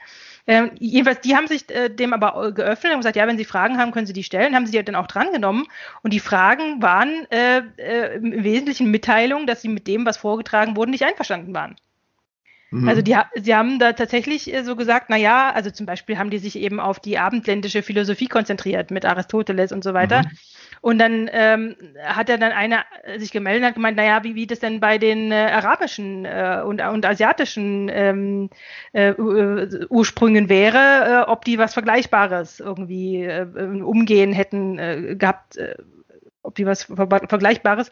Ähm, 0.49 0.73
jedenfalls, 0.79 1.21
die 1.21 1.37
haben 1.37 1.47
sich 1.47 1.71
äh, 1.71 1.89
dem 1.89 2.13
aber 2.13 2.53
geöffnet 2.53 2.93
und 2.93 3.01
gesagt, 3.01 3.17
ja, 3.17 3.27
wenn 3.27 3.39
Sie 3.39 3.45
Fragen 3.45 3.79
haben, 3.79 3.93
können 3.93 4.07
Sie 4.07 4.13
die 4.13 4.25
stellen, 4.25 4.55
haben 4.55 4.67
sie 4.67 4.73
die 4.73 4.85
dann 4.85 4.95
auch 4.97 5.07
drangenommen. 5.07 5.67
Und 6.03 6.13
die 6.13 6.21
Fragen 6.21 6.83
waren 6.83 7.31
äh, 7.31 7.63
äh, 7.77 8.17
im 8.17 8.45
Wesentlichen 8.45 8.91
Mitteilungen, 8.91 9.47
dass 9.47 9.63
sie 9.63 9.69
mit 9.69 9.87
dem, 9.87 10.05
was 10.05 10.17
vorgetragen 10.17 10.77
wurde, 10.77 10.91
nicht 10.91 11.05
einverstanden 11.05 11.55
waren. 11.55 11.77
Mhm. 12.71 12.89
Also 12.89 13.03
die, 13.03 13.17
sie 13.37 13.55
haben 13.55 13.79
da 13.79 13.93
tatsächlich 13.93 14.53
äh, 14.53 14.65
so 14.65 14.77
gesagt, 14.77 15.07
na 15.09 15.17
ja, 15.17 15.53
also 15.53 15.71
zum 15.71 15.87
Beispiel 15.87 16.19
haben 16.19 16.31
die 16.31 16.39
sich 16.39 16.57
eben 16.57 16.81
auf 16.81 16.99
die 16.99 17.19
abendländische 17.19 17.83
Philosophie 17.83 18.27
konzentriert 18.27 18.91
mit 18.91 19.05
Aristoteles 19.05 19.73
und 19.73 19.85
so 19.85 19.95
weiter. 19.95 20.23
Mhm. 20.23 20.31
Und 20.81 20.99
dann 20.99 21.29
ähm, 21.33 21.77
hat 22.03 22.29
er 22.29 22.39
dann 22.39 22.53
einer 22.53 22.85
sich 23.17 23.33
gemeldet 23.33 23.63
und 23.63 23.69
hat 23.69 23.75
gemeint, 23.75 23.97
naja, 23.97 24.23
wie, 24.25 24.35
wie 24.35 24.47
das 24.47 24.61
denn 24.61 24.81
bei 24.81 24.99
den 24.99 25.33
äh, 25.33 25.51
arabischen 25.53 26.25
äh, 26.25 26.63
und, 26.65 26.81
und 26.81 27.07
asiatischen 27.07 27.89
ähm, 27.93 28.51
äh, 28.93 29.15
Ursprüngen 29.89 30.49
wäre, 30.49 31.25
äh, 31.25 31.31
ob 31.31 31.45
die 31.45 31.59
was 31.59 31.75
Vergleichbares 31.75 32.61
irgendwie 32.61 33.25
äh, 33.25 33.47
umgehen 33.83 34.33
hätten 34.33 34.79
äh, 34.79 35.17
gehabt, 35.17 35.57
äh, 35.57 35.77
ob 36.43 36.55
die 36.55 36.67
was 36.67 36.85
Ver 36.85 37.09
Vergleichbares. 37.29 37.91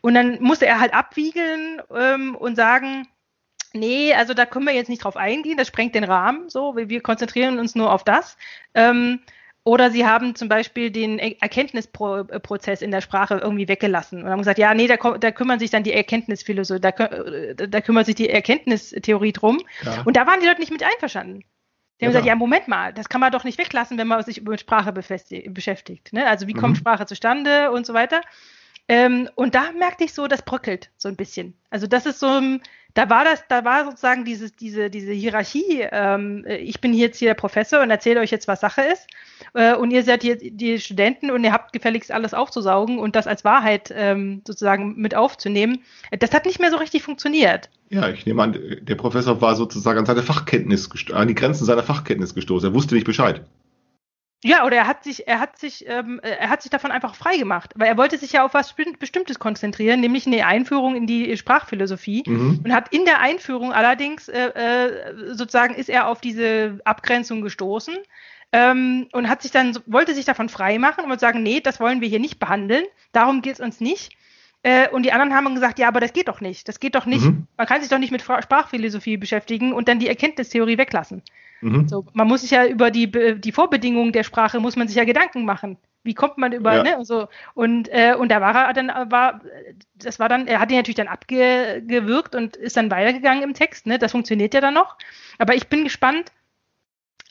Und 0.00 0.14
dann 0.14 0.40
musste 0.40 0.66
er 0.66 0.80
halt 0.80 0.94
abwiegeln 0.94 1.82
ähm, 1.94 2.34
und 2.36 2.56
sagen, 2.56 3.06
Nee, 3.72 4.14
also 4.14 4.34
da 4.34 4.46
können 4.46 4.66
wir 4.66 4.74
jetzt 4.74 4.88
nicht 4.88 5.04
drauf 5.04 5.16
eingehen, 5.16 5.56
das 5.56 5.68
sprengt 5.68 5.94
den 5.94 6.02
Rahmen 6.02 6.48
so, 6.48 6.74
wir 6.76 6.88
wir 6.88 7.00
konzentrieren 7.02 7.60
uns 7.60 7.76
nur 7.76 7.92
auf 7.92 8.02
das. 8.02 8.36
Ähm, 8.74 9.20
oder 9.64 9.90
sie 9.90 10.06
haben 10.06 10.34
zum 10.34 10.48
Beispiel 10.48 10.90
den 10.90 11.18
Er- 11.18 11.40
Erkenntnisprozess 11.42 12.82
in 12.82 12.90
der 12.90 13.00
Sprache 13.00 13.36
irgendwie 13.42 13.68
weggelassen 13.68 14.22
und 14.22 14.30
haben 14.30 14.38
gesagt, 14.38 14.58
ja, 14.58 14.74
nee, 14.74 14.86
da, 14.86 14.96
da 14.96 15.30
kümmern 15.30 15.58
sich 15.58 15.70
dann 15.70 15.82
die 15.82 15.92
Erkenntnisphilosophie, 15.92 16.80
da, 16.80 16.88
äh, 16.90 17.54
da 17.68 17.80
kümmert 17.80 18.06
sich 18.06 18.14
die 18.14 18.30
Erkenntnistheorie 18.30 19.32
drum. 19.32 19.60
Ja. 19.84 20.02
Und 20.04 20.16
da 20.16 20.26
waren 20.26 20.40
die 20.40 20.46
Leute 20.46 20.60
nicht 20.60 20.72
mit 20.72 20.82
einverstanden. 20.82 21.40
Die 22.00 22.06
haben 22.06 22.12
Ja, 22.12 22.20
gesagt, 22.20 22.26
ja, 22.26 22.34
Moment 22.34 22.68
mal, 22.68 22.92
das 22.94 23.08
kann 23.10 23.20
man 23.20 23.30
doch 23.32 23.44
nicht 23.44 23.58
weglassen, 23.58 23.98
wenn 23.98 24.08
man 24.08 24.22
sich 24.24 24.42
mit 24.42 24.60
Sprache 24.60 24.92
beschäftigt. 24.92 26.12
Ne? 26.14 26.26
Also 26.26 26.46
wie 26.46 26.54
kommt 26.54 26.76
Mhm. 26.76 26.80
Sprache 26.80 27.04
zustande 27.06 27.70
und 27.70 27.84
so 27.86 27.92
weiter. 27.92 28.22
Ähm, 28.88 29.28
und 29.34 29.54
da 29.54 29.70
merkte 29.78 30.04
ich 30.04 30.14
so, 30.14 30.26
das 30.26 30.42
bröckelt 30.42 30.90
so 30.96 31.08
ein 31.08 31.16
bisschen. 31.16 31.54
Also 31.68 31.86
das 31.86 32.06
ist 32.06 32.18
so, 32.18 32.26
ein- 32.26 32.62
da 32.94 33.08
war 33.08 33.24
das, 33.24 33.44
da 33.48 33.64
war 33.64 33.84
sozusagen 33.84 34.24
dieses, 34.24 34.54
diese, 34.54 34.90
diese 34.90 35.12
Hierarchie. 35.12 35.86
Ähm, 35.90 36.44
äh, 36.46 36.56
ich 36.56 36.80
bin 36.80 36.92
jetzt 36.94 37.18
hier 37.18 37.28
der 37.28 37.34
Professor 37.34 37.82
und 37.82 37.90
erzähle 37.90 38.20
euch 38.20 38.30
jetzt, 38.30 38.48
was 38.48 38.60
Sache 38.60 38.82
ist. 38.82 39.06
Äh, 39.54 39.74
und 39.74 39.90
ihr 39.90 40.02
seid 40.02 40.22
hier 40.22 40.36
die 40.36 40.78
Studenten 40.78 41.30
und 41.30 41.44
ihr 41.44 41.52
habt 41.52 41.72
gefälligst 41.72 42.12
alles 42.12 42.34
aufzusaugen 42.34 42.98
und 42.98 43.16
das 43.16 43.26
als 43.26 43.44
Wahrheit 43.44 43.92
ähm, 43.96 44.42
sozusagen 44.46 44.96
mit 44.96 45.14
aufzunehmen. 45.14 45.82
Das 46.18 46.32
hat 46.32 46.46
nicht 46.46 46.60
mehr 46.60 46.70
so 46.70 46.76
richtig 46.76 47.02
funktioniert. 47.02 47.70
Ja, 47.90 48.08
ich 48.08 48.26
nehme 48.26 48.42
an, 48.42 48.56
der 48.82 48.94
Professor 48.94 49.40
war 49.40 49.56
sozusagen 49.56 49.98
an 49.98 50.06
seine 50.06 50.22
Fachkenntnis, 50.22 50.88
an 51.12 51.28
die 51.28 51.34
Grenzen 51.34 51.64
seiner 51.64 51.82
Fachkenntnis 51.82 52.34
gestoßen. 52.34 52.70
Er 52.70 52.74
wusste 52.74 52.94
nicht 52.94 53.06
Bescheid. 53.06 53.42
Ja, 54.42 54.64
oder 54.64 54.76
er 54.78 54.86
hat 54.86 55.04
sich, 55.04 55.28
er 55.28 55.38
hat 55.38 55.58
sich, 55.58 55.86
ähm, 55.86 56.18
äh, 56.22 56.30
er 56.30 56.48
hat 56.48 56.62
sich 56.62 56.70
davon 56.70 56.90
einfach 56.90 57.14
frei 57.14 57.36
gemacht, 57.36 57.72
weil 57.76 57.88
er 57.88 57.98
wollte 57.98 58.16
sich 58.16 58.32
ja 58.32 58.42
auf 58.44 58.54
was 58.54 58.74
Besti- 58.74 58.96
Bestimmtes 58.98 59.38
konzentrieren, 59.38 60.00
nämlich 60.00 60.26
eine 60.26 60.46
Einführung 60.46 60.96
in 60.96 61.06
die 61.06 61.36
Sprachphilosophie 61.36 62.22
Mhm. 62.26 62.60
und 62.64 62.72
hat 62.72 62.92
in 62.94 63.04
der 63.04 63.20
Einführung 63.20 63.72
allerdings 63.74 64.28
äh, 64.28 64.46
äh, 64.48 65.34
sozusagen 65.34 65.74
ist 65.74 65.90
er 65.90 66.08
auf 66.08 66.22
diese 66.22 66.80
Abgrenzung 66.84 67.42
gestoßen 67.42 67.94
ähm, 68.52 69.08
und 69.12 69.28
hat 69.28 69.42
sich 69.42 69.50
dann 69.50 69.76
wollte 69.86 70.14
sich 70.14 70.24
davon 70.24 70.48
frei 70.48 70.78
machen 70.78 71.04
und 71.04 71.10
wollte 71.10 71.20
sagen, 71.20 71.42
nee, 71.42 71.60
das 71.60 71.78
wollen 71.78 72.00
wir 72.00 72.08
hier 72.08 72.18
nicht 72.20 72.38
behandeln, 72.38 72.84
darum 73.12 73.42
geht 73.42 73.54
es 73.54 73.60
uns 73.60 73.80
nicht. 73.80 74.16
Äh, 74.62 74.88
und 74.88 75.04
die 75.04 75.12
anderen 75.12 75.34
haben 75.34 75.54
gesagt, 75.54 75.78
ja, 75.78 75.88
aber 75.88 76.00
das 76.00 76.12
geht 76.14 76.28
doch 76.28 76.40
nicht, 76.40 76.66
das 76.68 76.80
geht 76.80 76.94
doch 76.94 77.06
nicht. 77.06 77.24
Mhm. 77.24 77.46
Man 77.58 77.66
kann 77.66 77.80
sich 77.80 77.90
doch 77.90 77.98
nicht 77.98 78.10
mit 78.10 78.22
Sprachphilosophie 78.22 79.16
beschäftigen 79.18 79.72
und 79.74 79.86
dann 79.88 79.98
die 80.00 80.08
Erkenntnistheorie 80.08 80.76
weglassen. 80.78 81.22
Mhm. 81.60 81.88
So, 81.88 82.06
man 82.12 82.26
muss 82.28 82.40
sich 82.42 82.50
ja 82.52 82.66
über 82.66 82.90
die, 82.90 83.10
die 83.40 83.52
Vorbedingungen 83.52 84.12
der 84.12 84.24
Sprache 84.24 84.60
muss 84.60 84.76
man 84.76 84.88
sich 84.88 84.96
ja 84.96 85.04
Gedanken 85.04 85.44
machen. 85.44 85.76
Wie 86.02 86.14
kommt 86.14 86.38
man 86.38 86.52
über, 86.52 86.76
Ja. 86.76 86.82
ne, 86.82 86.96
und 86.98 87.04
so. 87.04 87.28
Und, 87.54 87.88
äh, 87.90 88.14
und 88.18 88.30
da 88.30 88.40
war 88.40 88.54
er 88.68 88.72
dann, 88.72 88.88
äh, 88.88 89.10
war, 89.10 89.42
das 89.94 90.18
war 90.18 90.30
dann, 90.30 90.46
er 90.46 90.58
hat 90.60 90.70
ihn 90.70 90.76
natürlich 90.78 90.96
dann 90.96 91.08
abgewürgt 91.08 92.34
und 92.34 92.56
ist 92.56 92.76
dann 92.78 92.90
weitergegangen 92.90 93.42
im 93.42 93.52
Text, 93.54 93.86
ne, 93.86 93.98
das 93.98 94.12
funktioniert 94.12 94.54
ja 94.54 94.62
dann 94.62 94.72
noch. 94.74 94.96
Aber 95.38 95.54
ich 95.54 95.68
bin 95.68 95.84
gespannt, 95.84 96.32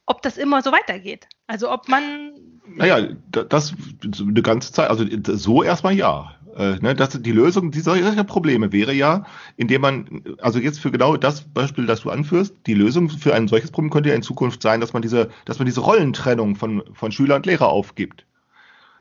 ob 0.06 0.22
das 0.22 0.38
immer 0.38 0.62
so 0.62 0.72
weitergeht. 0.72 1.28
Also 1.48 1.72
ob 1.72 1.88
man, 1.88 2.32
Naja, 2.76 3.08
da- 3.32 3.44
das 3.44 3.74
eine 4.22 4.42
ganze 4.44 4.72
Zeit, 4.72 4.90
also 4.92 5.04
so 5.36 5.64
erstmal 5.64 5.94
ja. 5.94 6.36
Äh, 6.56 6.76
ne, 6.82 6.96
das, 6.96 7.22
die 7.22 7.32
Lösung 7.32 7.72
dieser 7.72 7.98
solcher 7.98 8.24
Probleme 8.24 8.72
wäre 8.72 8.94
ja, 8.94 9.26
indem 9.58 9.82
man, 9.82 10.22
also 10.40 10.60
jetzt 10.60 10.80
für 10.80 10.92
genau 10.92 11.18
das 11.18 11.42
Beispiel, 11.42 11.86
das 11.86 12.02
du 12.02 12.10
anführst, 12.10 12.56
die 12.66 12.74
Lösung 12.74 13.10
für 13.10 13.34
ein 13.34 13.48
solches 13.48 13.72
Problem 13.72 13.92
könnte 13.92 14.10
ja 14.10 14.16
in 14.16 14.22
Zukunft 14.22 14.62
sein, 14.62 14.82
dass 14.82 14.94
man 14.94 15.02
diese, 15.02 15.30
dass 15.46 15.60
man 15.60 15.66
diese 15.66 15.82
Rollentrennung 15.82 16.56
von, 16.56 16.84
von 16.94 17.12
Schüler 17.12 17.36
und 17.36 17.46
Lehrer 17.46 17.68
aufgibt. 17.70 18.26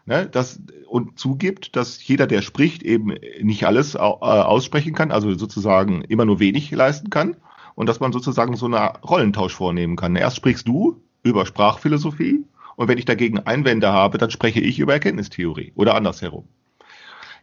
Ne, 0.07 0.27
das, 0.27 0.61
und 0.89 1.19
zugibt, 1.19 1.77
dass 1.77 2.07
jeder, 2.07 2.27
der 2.27 2.41
spricht, 2.41 2.83
eben 2.83 3.15
nicht 3.43 3.67
alles 3.67 3.95
äh, 3.95 3.99
aussprechen 3.99 4.95
kann, 4.95 5.11
also 5.11 5.35
sozusagen 5.35 6.01
immer 6.03 6.25
nur 6.25 6.41
wenig 6.41 6.71
leisten 6.71 7.11
kann. 7.11 7.37
Und 7.75 7.89
dass 7.89 8.01
man 8.01 8.13
sozusagen 8.13 8.57
so 8.57 8.67
einen 8.67 8.75
Rollentausch 8.75 9.55
vornehmen 9.55 9.97
kann. 9.97 10.17
Erst 10.17 10.37
sprichst 10.37 10.67
du 10.67 11.01
über 11.23 11.47
Sprachphilosophie 11.47 12.45
und 12.75 12.89
wenn 12.89 12.99
ich 12.99 13.05
dagegen 13.05 13.39
Einwände 13.41 13.93
habe, 13.93 14.19
dann 14.19 14.31
spreche 14.31 14.61
ich 14.61 14.79
über 14.79 14.95
Erkenntnistheorie 14.95 15.73
oder 15.75 15.95
andersherum. 15.95 16.49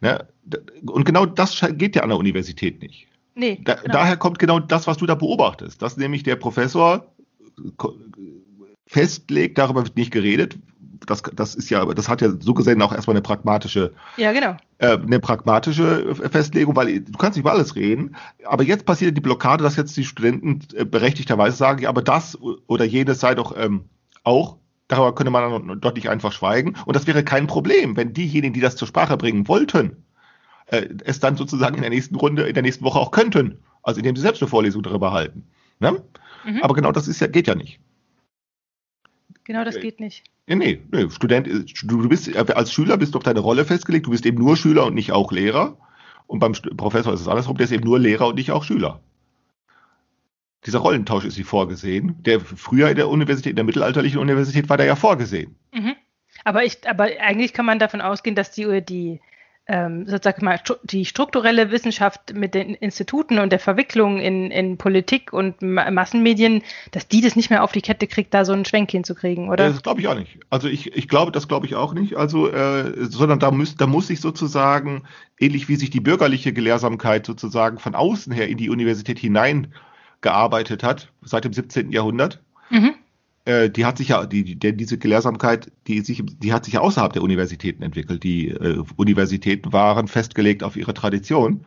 Ne? 0.06 0.28
Und 0.86 1.06
genau 1.06 1.26
das 1.26 1.60
geht 1.72 1.96
ja 1.96 2.04
an 2.04 2.10
der 2.10 2.20
Universität 2.20 2.82
nicht. 2.82 3.08
nee, 3.34 3.60
Da, 3.64 3.76
genau. 3.76 3.94
Daher 3.94 4.18
kommt 4.18 4.38
genau 4.38 4.60
das, 4.60 4.86
was 4.86 4.98
du 4.98 5.06
da 5.06 5.16
beobachtest, 5.16 5.82
dass 5.82 5.98
nämlich 5.98 6.22
der 6.24 6.36
Professor 6.36 7.08
festlegt, 8.86 9.58
darüber 9.58 9.84
wird 9.84 9.98
nicht 9.98 10.12
geredet. 10.12 10.58
Das, 11.08 11.22
das 11.22 11.56
ist 11.56 11.70
ja, 11.70 11.86
das 11.86 12.08
hat 12.08 12.22
ja 12.22 12.30
so 12.40 12.54
gesehen 12.54 12.82
auch 12.82 12.94
erstmal 12.94 13.16
eine 13.16 13.22
pragmatische 13.22 13.94
ja, 14.18 14.32
genau. 14.32 14.56
äh, 14.78 14.98
eine 14.98 15.20
pragmatische 15.20 16.16
Festlegung, 16.16 16.76
weil 16.76 17.02
du 17.02 17.18
kannst 17.18 17.36
nicht 17.36 17.44
über 17.44 17.52
alles 17.52 17.76
reden. 17.76 18.16
Aber 18.46 18.64
jetzt 18.64 18.86
passiert 18.86 19.16
die 19.16 19.22
Blockade, 19.22 19.64
dass 19.64 19.76
jetzt 19.76 19.96
die 19.98 20.06
Studenten 20.06 20.60
äh, 20.76 20.86
berechtigterweise 20.86 21.58
sagen, 21.58 21.82
ja, 21.82 21.90
aber 21.90 22.02
das 22.02 22.38
oder 22.68 22.86
jenes 22.86 23.20
sei 23.20 23.36
doch 23.36 23.56
ähm, 23.58 23.86
auch. 24.24 24.58
Darüber 24.88 25.16
könnte 25.16 25.32
man 25.32 25.68
dann 25.68 25.82
doch 25.82 25.94
nicht 25.94 26.10
einfach 26.10 26.32
schweigen. 26.32 26.76
Und 26.86 26.96
das 26.96 27.08
wäre 27.08 27.24
kein 27.24 27.48
Problem, 27.48 27.98
wenn 27.98 28.14
diejenigen, 28.14 28.54
die 28.54 28.60
das 28.60 28.76
zur 28.76 28.88
Sprache 28.88 29.18
bringen 29.18 29.48
wollten, 29.48 30.04
äh, 30.68 30.88
es 31.04 31.20
dann 31.20 31.38
sozusagen 31.38 31.76
in 31.76 31.82
der 31.82 31.90
nächsten 31.90 32.16
Runde, 32.16 32.44
in 32.48 32.54
der 32.54 32.64
nächsten 32.64 32.86
Woche 32.86 33.00
auch 33.00 33.12
könnten. 33.12 33.60
Also 33.82 34.00
indem 34.00 34.16
sie 34.16 34.22
selbst 34.22 34.42
eine 34.42 34.50
Vorlesung 34.50 34.84
darüber 34.84 35.12
halten. 35.12 35.48
Ne? 35.80 36.04
Mhm. 36.46 36.62
Aber 36.62 36.74
genau 36.74 36.92
das 36.92 37.08
ist 37.08 37.20
ja, 37.20 37.28
geht 37.28 37.48
ja 37.48 37.56
nicht. 37.56 37.80
Genau, 39.44 39.64
das 39.64 39.80
geht 39.80 40.00
nicht. 40.00 40.24
Nee, 40.48 40.56
nee, 40.56 40.82
nee. 40.92 41.10
Student, 41.10 41.48
du 41.84 42.10
bist, 42.10 42.36
als 42.36 42.72
Schüler 42.72 42.98
bist 42.98 43.14
du 43.14 43.18
auf 43.18 43.24
deine 43.24 43.40
Rolle 43.40 43.64
festgelegt, 43.64 44.08
du 44.08 44.12
bist 44.12 44.26
eben 44.26 44.38
nur 44.38 44.58
Schüler 44.58 44.86
und 44.86 44.96
nicht 44.96 45.12
auch 45.12 45.32
Lehrer. 45.32 45.78
Und 46.28 46.40
beim 46.40 46.54
Professor 46.54 47.14
ist 47.14 47.22
es 47.22 47.28
andersrum, 47.28 47.58
der 47.58 47.66
ist 47.66 47.72
eben 47.72 47.84
nur 47.84 48.00
Lehrer 48.00 48.28
und 48.28 48.36
nicht 48.36 48.52
auch 48.52 48.64
Schüler. 48.64 49.02
Dieser 50.66 50.80
Rollentausch 50.80 51.26
ist 51.26 51.38
wie 51.38 51.44
vorgesehen. 51.44 52.16
Der 52.24 52.40
früher 52.40 52.90
in 52.90 52.96
der 52.96 53.10
Universität, 53.10 53.52
in 53.52 53.56
der 53.56 53.66
mittelalterlichen 53.66 54.20
Universität 54.20 54.70
war 54.70 54.78
der 54.78 54.86
ja 54.86 54.96
vorgesehen. 54.96 55.56
Mhm. 55.74 55.96
Aber 56.44 56.64
ich, 56.64 56.78
aber 56.88 57.08
eigentlich 57.20 57.54
kann 57.54 57.66
man 57.66 57.80
davon 57.80 58.02
ausgehen, 58.02 58.36
dass 58.36 58.52
die, 58.52 58.82
die 58.82 59.20
ähm, 59.68 60.06
sozusagen 60.06 60.46
mal 60.46 60.60
die 60.84 61.06
strukturelle 61.06 61.72
Wissenschaft 61.72 62.34
mit 62.36 62.54
den 62.54 62.76
Instituten 62.76 63.40
und 63.40 63.52
der 63.52 63.60
Verwicklung 63.60 64.20
in, 64.20 64.52
in 64.52 64.78
Politik 64.78 65.34
und 65.34 65.62
Ma 65.62 65.90
Massenmedien, 65.90 66.62
dass 66.92 67.08
die 67.08 67.22
das 67.22 67.36
nicht 67.36 67.50
mehr 67.50 67.64
auf 67.64 67.72
die 67.72 67.82
Kette 67.82 68.06
kriegt, 68.06 68.34
da 68.34 68.46
so 68.46 68.54
einen 68.54 68.66
Schwenk 68.66 68.92
hinzukriegen, 68.92 69.50
oder? 69.50 69.70
Das 69.70 69.82
glaube 69.82 70.02
ich 70.02 70.08
auch 70.08 70.16
nicht. 70.16 70.40
Also 70.52 70.68
ich, 70.68 70.96
ich 70.96 71.08
glaube, 71.08 71.32
das 71.32 71.48
glaube 71.48 71.66
ich 71.66 71.76
auch 71.76 71.94
nicht. 71.94 72.16
Also, 72.16 72.48
äh, 72.52 73.06
sondern 73.06 73.40
da 73.40 73.50
muss, 73.50 73.76
da 73.76 73.88
muss 73.88 74.08
sich 74.08 74.22
sozusagen, 74.22 75.04
ähnlich 75.40 75.68
wie 75.68 75.78
sich 75.78 75.90
die 75.90 76.00
bürgerliche 76.00 76.54
Gelehrsamkeit 76.54 77.26
sozusagen 77.26 77.80
von 77.80 77.96
außen 77.96 78.32
her 78.32 78.48
in 78.48 78.58
die 78.58 78.70
Universität 78.70 79.18
hineingearbeitet 80.22 80.84
hat, 80.84 81.12
seit 81.22 81.46
dem 81.46 81.54
17. 81.54 81.92
Jahrhundert, 81.92 82.42
Mhm. 82.70 82.96
äh, 83.46 83.70
die 83.70 83.86
hat 83.86 83.98
sich 83.98 84.10
ja, 84.10 84.26
die, 84.26 84.56
die, 84.56 84.76
diese 84.76 84.98
Gelehrsamkeit, 84.98 85.72
die 85.88 86.02
sich, 86.02 86.24
die 86.26 86.54
hat 86.54 86.66
sich 86.66 86.76
ja 86.76 86.82
außerhalb 86.82 87.14
der 87.14 87.22
Universitäten 87.22 87.84
entwickelt. 87.84 88.24
Die 88.24 88.50
äh, 88.50 88.84
Universitäten 88.96 89.72
waren 89.72 90.08
festgelegt 90.08 90.64
auf 90.64 90.76
ihre 90.76 90.94
Tradition. 90.94 91.66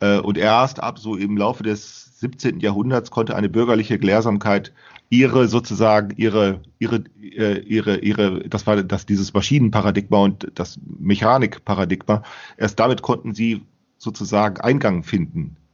Äh, 0.00 0.18
und 0.18 0.38
erst 0.38 0.82
ab 0.82 0.98
so 0.98 1.16
im 1.16 1.36
Laufe 1.36 1.62
des 1.62 2.18
17. 2.20 2.60
Jahrhunderts 2.60 3.10
konnte 3.10 3.36
eine 3.36 3.48
bürgerliche 3.48 3.98
Gelehrsamkeit 3.98 4.72
ihre 5.10 5.48
sozusagen 5.48 6.14
ihre 6.16 6.60
ihre 6.78 7.04
äh, 7.22 7.60
ihre 7.60 7.98
ihre 7.98 8.48
das 8.48 8.66
war 8.66 8.82
das 8.82 9.06
dieses 9.06 9.32
Maschinenparadigma 9.32 10.18
und 10.18 10.48
das 10.54 10.78
Mechanikparadigma 10.98 12.22
erst 12.58 12.78
damit 12.78 13.02
konnten 13.02 13.34
sie 13.34 13.62
sozusagen 13.96 14.60
Eingang 14.60 15.02
finden 15.02 15.56
in 15.66 15.67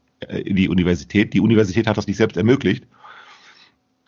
die 0.45 0.69
Universität. 0.69 1.35
Die 1.35 1.41
Universität 1.41 1.87
hat 1.87 1.97
das 1.97 2.07
nicht 2.07 2.17
selbst 2.17 2.37
ermöglicht. 2.37 2.85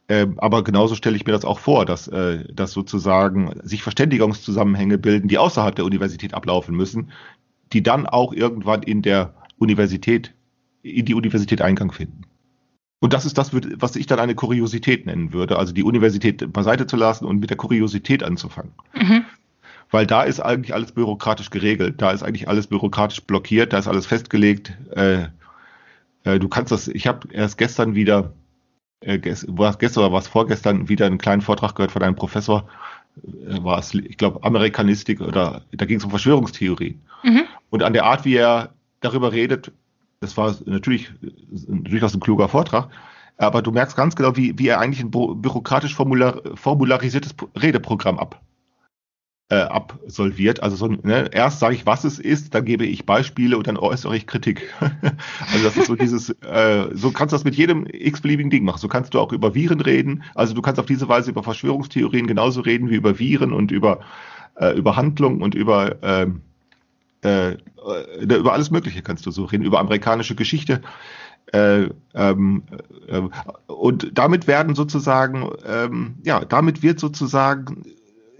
Ähm, 0.08 0.38
aber 0.38 0.62
genauso 0.62 0.94
stelle 0.94 1.16
ich 1.16 1.26
mir 1.26 1.32
das 1.32 1.44
auch 1.44 1.58
vor, 1.58 1.84
dass, 1.84 2.06
äh, 2.08 2.44
dass 2.52 2.72
sozusagen 2.72 3.58
sich 3.62 3.82
Verständigungszusammenhänge 3.82 4.98
bilden, 4.98 5.28
die 5.28 5.38
außerhalb 5.38 5.74
der 5.74 5.84
Universität 5.84 6.32
ablaufen 6.32 6.76
müssen, 6.76 7.10
die 7.72 7.82
dann 7.82 8.06
auch 8.06 8.32
irgendwann 8.32 8.82
in 8.82 9.02
der 9.02 9.34
Universität, 9.58 10.32
in 10.82 11.04
die 11.06 11.14
Universität 11.14 11.60
Eingang 11.60 11.90
finden. 11.90 12.22
Und 13.00 13.12
das 13.12 13.26
ist 13.26 13.36
das, 13.36 13.50
was 13.52 13.96
ich 13.96 14.06
dann 14.06 14.20
eine 14.20 14.34
Kuriosität 14.34 15.06
nennen 15.06 15.32
würde, 15.32 15.58
also 15.58 15.72
die 15.72 15.82
Universität 15.82 16.52
beiseite 16.52 16.86
zu 16.86 16.96
lassen 16.96 17.24
und 17.24 17.40
mit 17.40 17.50
der 17.50 17.56
Kuriosität 17.56 18.22
anzufangen. 18.22 18.72
Mhm. 18.94 19.24
Weil 19.90 20.06
da 20.06 20.22
ist 20.22 20.40
eigentlich 20.40 20.74
alles 20.74 20.92
bürokratisch 20.92 21.50
geregelt, 21.50 22.00
da 22.00 22.10
ist 22.10 22.22
eigentlich 22.22 22.48
alles 22.48 22.68
bürokratisch 22.68 23.20
blockiert, 23.22 23.72
da 23.72 23.78
ist 23.78 23.86
alles 23.86 24.06
festgelegt. 24.06 24.76
Äh, 24.92 25.28
äh, 26.26 26.38
du 26.38 26.48
kannst 26.48 26.72
das, 26.72 26.88
ich 26.88 27.06
habe 27.06 27.28
erst 27.32 27.56
gestern 27.56 27.94
wieder, 27.94 28.32
äh, 29.00 29.18
ges, 29.18 29.46
was 29.48 29.78
gestern 29.78 30.04
oder 30.04 30.12
was 30.12 30.28
vorgestern 30.28 30.88
wieder 30.88 31.06
einen 31.06 31.18
kleinen 31.18 31.42
Vortrag 31.42 31.74
gehört 31.74 31.92
von 31.92 32.02
einem 32.02 32.16
Professor, 32.16 32.68
äh, 33.24 33.62
war 33.62 33.78
es, 33.78 33.94
ich 33.94 34.16
glaube, 34.16 34.42
Amerikanistik 34.42 35.20
oder 35.20 35.62
da 35.72 35.86
ging 35.86 35.98
es 35.98 36.04
um 36.04 36.10
Verschwörungstheorie. 36.10 36.98
Mhm. 37.22 37.42
Und 37.70 37.82
an 37.82 37.92
der 37.92 38.04
Art, 38.04 38.24
wie 38.24 38.34
er 38.34 38.74
darüber 39.00 39.32
redet, 39.32 39.72
das 40.20 40.36
war 40.36 40.54
natürlich 40.64 41.12
durchaus 41.50 42.14
ein 42.14 42.20
kluger 42.20 42.48
Vortrag, 42.48 42.88
aber 43.36 43.62
du 43.62 43.70
merkst 43.70 43.96
ganz 43.96 44.16
genau, 44.16 44.36
wie, 44.36 44.58
wie 44.58 44.68
er 44.68 44.80
eigentlich 44.80 45.04
ein 45.04 45.10
bü- 45.10 45.34
bürokratisch 45.40 45.94
formular, 45.94 46.40
formularisiertes 46.54 47.34
Redeprogramm 47.54 48.18
ab, 48.18 48.40
äh, 49.48 49.56
absolviert. 49.56 50.62
Also 50.62 50.76
so, 50.76 50.88
ne, 50.88 51.30
erst 51.32 51.60
sage 51.60 51.76
ich, 51.76 51.86
was 51.86 52.04
es 52.04 52.18
ist, 52.18 52.54
dann 52.54 52.64
gebe 52.64 52.84
ich 52.84 53.06
Beispiele 53.06 53.56
und 53.56 53.66
dann 53.66 53.76
äußere 53.76 54.16
ich 54.16 54.26
Kritik. 54.26 54.74
also 54.80 55.64
das 55.64 55.76
ist 55.76 55.86
so 55.86 55.94
dieses, 55.94 56.30
äh, 56.30 56.88
so 56.92 57.12
kannst 57.12 57.32
du 57.32 57.36
das 57.36 57.44
mit 57.44 57.54
jedem 57.54 57.86
x-beliebigen 57.86 58.50
Ding 58.50 58.64
machen. 58.64 58.78
So 58.78 58.88
kannst 58.88 59.14
du 59.14 59.20
auch 59.20 59.32
über 59.32 59.54
Viren 59.54 59.80
reden. 59.80 60.24
Also 60.34 60.54
du 60.54 60.62
kannst 60.62 60.80
auf 60.80 60.86
diese 60.86 61.08
Weise 61.08 61.30
über 61.30 61.44
Verschwörungstheorien 61.44 62.26
genauso 62.26 62.60
reden 62.60 62.90
wie 62.90 62.96
über 62.96 63.18
Viren 63.20 63.52
und 63.52 63.70
über, 63.70 64.00
äh, 64.56 64.76
über 64.76 64.96
Handlung 64.96 65.40
und 65.42 65.54
über, 65.54 65.96
ähm, 66.02 66.40
äh, 67.22 67.50
äh, 67.52 67.56
über 68.18 68.52
alles 68.52 68.72
Mögliche 68.72 69.02
kannst 69.02 69.26
du 69.26 69.30
so 69.30 69.44
reden, 69.44 69.64
über 69.64 69.78
amerikanische 69.78 70.34
Geschichte. 70.34 70.80
Äh, 71.52 71.90
ähm, 72.14 72.64
äh, 73.06 73.22
und 73.68 74.10
damit 74.12 74.48
werden 74.48 74.74
sozusagen, 74.74 75.48
ähm, 75.64 76.16
ja, 76.24 76.44
damit 76.44 76.82
wird 76.82 76.98
sozusagen 76.98 77.84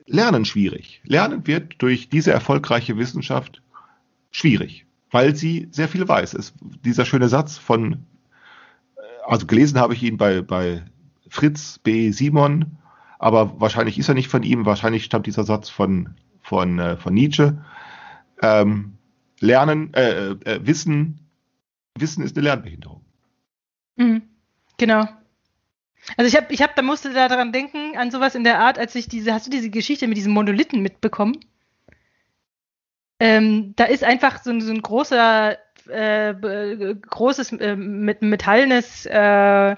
Lernen 0.07 0.45
schwierig. 0.45 1.01
Lernen 1.05 1.47
wird 1.47 1.83
durch 1.83 2.09
diese 2.09 2.33
erfolgreiche 2.33 2.97
Wissenschaft 2.97 3.63
schwierig, 4.31 4.87
weil 5.11 5.35
sie 5.35 5.69
sehr 5.71 5.89
viel 5.89 6.07
weiß. 6.07 6.35
Es, 6.35 6.55
dieser 6.85 7.05
schöne 7.05 7.29
Satz 7.29 7.59
von, 7.59 8.05
äh, 8.97 9.01
also 9.27 9.47
gelesen 9.47 9.79
habe 9.79 9.95
ich 9.95 10.03
ihn 10.03 10.17
bei, 10.17 10.43
bei 10.43 10.85
Fritz 11.29 11.79
B. 11.79 12.11
Simon, 12.13 12.79
aber 13.19 13.61
wahrscheinlich 13.61 13.99
ist 13.99 14.09
er 14.09 14.15
nicht 14.15 14.29
von 14.29 14.43
ihm, 14.43 14.67
wahrscheinlich 14.67 15.05
stammt 15.05 15.27
dieser 15.27 15.45
Satz 15.45 15.69
von, 15.69 16.15
von, 16.43 16.79
äh, 16.79 16.97
von 16.97 17.15
Nietzsche. 17.15 17.65
Ähm, 18.43 18.93
Lernen, 19.41 19.93
äh, 19.95 20.31
äh, 20.31 20.67
Wissen, 20.67 21.21
Wissen 21.99 22.23
ist 22.23 22.37
eine 22.37 22.45
Lernbehinderung. 22.45 23.05
Mhm. 23.97 24.23
Genau. 24.79 25.09
Also 26.17 26.29
ich 26.29 26.37
habe, 26.37 26.53
ich 26.53 26.63
habe, 26.63 26.73
da 26.77 26.83
musste 26.83 27.13
da 27.13 27.29
daran 27.29 27.53
denken, 27.53 27.97
an 27.97 28.11
sowas 28.11 28.35
in 28.35 28.45
der 28.45 28.61
Art, 28.61 28.79
als 28.79 28.95
ich 28.95 29.09
diese, 29.09 29.33
hast 29.33 29.47
du 29.47 29.51
diese 29.51 29.71
Geschichte 29.71 30.07
mit 30.07 30.17
diesem 30.17 30.33
Monolithen 30.33 30.83
mitbekommen? 30.83 31.39
Ähm, 33.19 33.75
da 33.77 33.85
ist 33.85 34.05
einfach 34.05 34.43
so, 34.43 34.59
so 34.61 34.73
ein 34.73 34.83
großer, 34.83 35.57
äh, 35.89 36.35
großes, 36.95 37.53
äh, 37.53 37.77
mit 37.77 38.23
metallenes, 38.23 39.07
äh, 39.07 39.77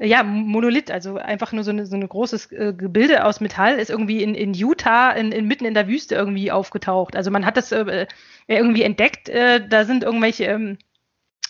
ja, 0.00 0.22
Monolith, 0.22 0.92
also 0.92 1.16
einfach 1.16 1.52
nur 1.52 1.64
so, 1.64 1.72
eine, 1.72 1.84
so 1.84 1.96
ein 1.96 2.08
großes 2.08 2.52
äh, 2.52 2.72
Gebilde 2.72 3.24
aus 3.24 3.40
Metall, 3.40 3.78
ist 3.80 3.90
irgendwie 3.90 4.22
in, 4.22 4.36
in 4.36 4.54
Utah, 4.54 5.10
in, 5.10 5.32
in, 5.32 5.46
mitten 5.48 5.64
in 5.64 5.74
der 5.74 5.88
Wüste 5.88 6.14
irgendwie 6.14 6.52
aufgetaucht. 6.52 7.16
Also 7.16 7.32
man 7.32 7.44
hat 7.44 7.56
das 7.56 7.72
äh, 7.72 8.06
irgendwie 8.46 8.82
entdeckt, 8.82 9.28
äh, 9.28 9.66
da 9.66 9.84
sind 9.84 10.04
irgendwelche 10.04 10.44
ähm, 10.44 10.78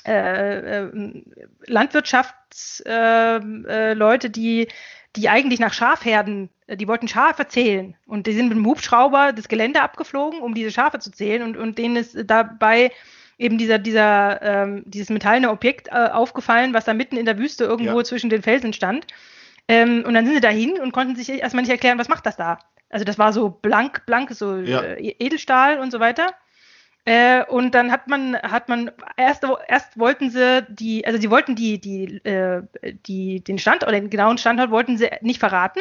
äh, 0.09 0.85
äh, 0.85 1.23
Landwirtschaftsleute, 1.67 4.27
äh, 4.27 4.31
die, 4.31 4.69
die 5.17 5.29
eigentlich 5.29 5.61
nach 5.61 5.73
Schafherden, 5.73 6.51
die 6.69 6.89
wollten 6.89 7.09
Schafe 7.09 7.49
zählen 7.49 7.97
und 8.07 8.27
die 8.27 8.33
sind 8.33 8.49
mit 8.49 8.57
dem 8.57 8.67
Hubschrauber 8.67 9.33
das 9.33 9.49
Gelände 9.49 9.83
abgeflogen, 9.83 10.41
um 10.41 10.55
diese 10.55 10.71
Schafe 10.71 10.99
zu 10.99 11.11
zählen 11.11 11.43
und, 11.43 11.57
und 11.57 11.79
denen 11.79 11.97
ist 11.97 12.17
dabei 12.25 12.91
eben 13.39 13.57
dieser, 13.57 13.79
dieser, 13.79 14.43
ähm, 14.43 14.83
dieses 14.85 15.11
metallene 15.11 15.51
Objekt 15.51 15.89
äh, 15.89 15.93
aufgefallen, 15.93 16.75
was 16.75 16.85
da 16.85 16.95
mitten 16.95 17.17
in 17.17 17.25
der 17.25 17.39
Wüste 17.39 17.65
irgendwo 17.65 17.99
ja. 17.99 18.05
zwischen 18.05 18.31
den 18.31 18.43
Felsen 18.43 18.73
stand. 18.73 19.07
Ähm, 19.69 20.05
und 20.07 20.15
dann 20.15 20.25
sind 20.25 20.35
sie 20.35 20.41
dahin 20.41 20.81
und 20.81 20.93
konnten 20.93 21.15
sich 21.15 21.29
erstmal 21.29 21.63
nicht 21.63 21.71
erklären, 21.71 21.99
was 21.99 22.09
macht 22.09 22.27
das 22.27 22.37
da? 22.37 22.59
Also 22.91 23.05
das 23.05 23.19
war 23.19 23.33
so 23.33 23.51
blank, 23.51 24.05
blank, 24.07 24.31
so 24.33 24.57
ja. 24.57 24.83
äh, 24.83 25.15
Edelstahl 25.19 25.79
und 25.79 25.91
so 25.91 26.01
weiter. 26.01 26.35
Äh, 27.09 27.43
und 27.47 27.75
dann 27.75 27.91
hat 27.91 28.07
man, 28.07 28.37
hat 28.37 28.69
man, 28.69 28.91
erst, 29.17 29.43
erst 29.67 29.99
wollten 29.99 30.29
sie 30.29 30.67
die, 30.69 31.07
also 31.07 31.19
sie 31.19 31.31
wollten 31.31 31.55
die, 31.57 31.81
die, 31.81 32.23
äh, 32.23 32.61
die, 33.07 33.43
den 33.43 33.59
Standort, 33.59 33.91
den 33.93 34.11
genauen 34.11 34.37
Standort 34.37 34.71
wollten 34.71 34.99
sie 34.99 35.09
nicht 35.23 35.41
verraten, 35.41 35.81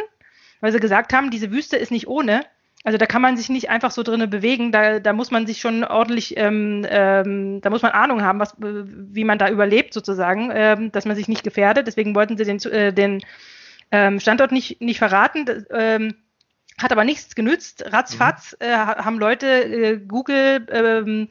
weil 0.62 0.72
sie 0.72 0.80
gesagt 0.80 1.12
haben, 1.12 1.30
diese 1.30 1.52
Wüste 1.52 1.76
ist 1.76 1.92
nicht 1.92 2.08
ohne. 2.08 2.46
Also 2.86 2.98
da 2.98 3.06
kann 3.06 3.22
man 3.22 3.36
sich 3.36 3.50
nicht 3.50 3.70
einfach 3.70 3.92
so 3.92 4.04
drinnen 4.04 4.30
bewegen, 4.30 4.72
da, 4.72 5.02
da 5.02 5.12
muss 5.12 5.30
man 5.30 5.46
sich 5.46 5.60
schon 5.60 5.84
ordentlich, 5.84 6.38
ähm, 6.38 6.86
ähm, 6.90 7.60
da 7.60 7.72
muss 7.72 7.82
man 7.82 7.92
Ahnung 7.92 8.22
haben, 8.22 8.40
was, 8.40 8.56
wie 8.58 9.26
man 9.26 9.38
da 9.38 9.50
überlebt 9.50 9.94
sozusagen, 9.94 10.50
ähm, 10.54 10.94
dass 10.94 11.04
man 11.04 11.18
sich 11.18 11.28
nicht 11.28 11.44
gefährdet. 11.44 11.88
Deswegen 11.88 12.16
wollten 12.16 12.38
sie 12.38 12.46
den, 12.46 12.64
äh, 12.72 12.94
den 12.94 13.22
ähm, 13.92 14.22
Standort 14.22 14.54
nicht, 14.54 14.80
nicht 14.80 15.00
verraten. 15.00 15.44
Das, 15.44 15.66
ähm, 15.72 16.16
hat 16.78 16.92
aber 16.92 17.04
nichts 17.04 17.36
genützt. 17.36 17.86
Ratzfatz 17.92 18.56
mhm. 18.60 18.68
äh, 18.68 18.76
haben 18.76 19.20
Leute 19.20 19.48
äh, 19.48 19.98
Google 19.98 20.66
ähm, 20.72 21.28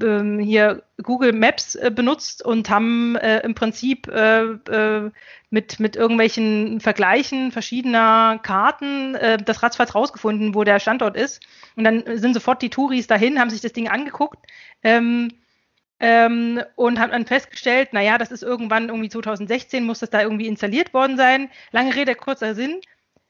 ähm, 0.00 0.38
hier 0.38 0.82
Google 1.02 1.32
Maps 1.32 1.74
äh, 1.74 1.90
benutzt 1.94 2.44
und 2.44 2.70
haben 2.70 3.16
äh, 3.16 3.40
im 3.40 3.54
Prinzip 3.54 4.08
äh, 4.08 4.42
äh, 4.42 5.10
mit, 5.50 5.80
mit 5.80 5.96
irgendwelchen 5.96 6.80
Vergleichen 6.80 7.52
verschiedener 7.52 8.40
Karten 8.42 9.14
äh, 9.14 9.38
das 9.38 9.62
ratzfatz 9.62 9.94
rausgefunden, 9.94 10.54
wo 10.54 10.64
der 10.64 10.80
Standort 10.80 11.16
ist. 11.16 11.42
Und 11.76 11.84
dann 11.84 12.04
sind 12.18 12.34
sofort 12.34 12.62
die 12.62 12.70
Touris 12.70 13.06
dahin, 13.06 13.38
haben 13.38 13.50
sich 13.50 13.60
das 13.60 13.72
Ding 13.72 13.88
angeguckt 13.88 14.38
ähm, 14.82 15.32
ähm, 16.00 16.62
und 16.76 16.98
haben 16.98 17.12
dann 17.12 17.26
festgestellt, 17.26 17.92
naja, 17.92 18.18
das 18.18 18.30
ist 18.30 18.42
irgendwann 18.42 18.88
irgendwie 18.88 19.10
2016, 19.10 19.84
muss 19.84 20.00
das 20.00 20.10
da 20.10 20.22
irgendwie 20.22 20.46
installiert 20.46 20.94
worden 20.94 21.16
sein. 21.16 21.50
Lange 21.70 21.94
Rede, 21.94 22.14
kurzer 22.14 22.54
Sinn 22.54 22.80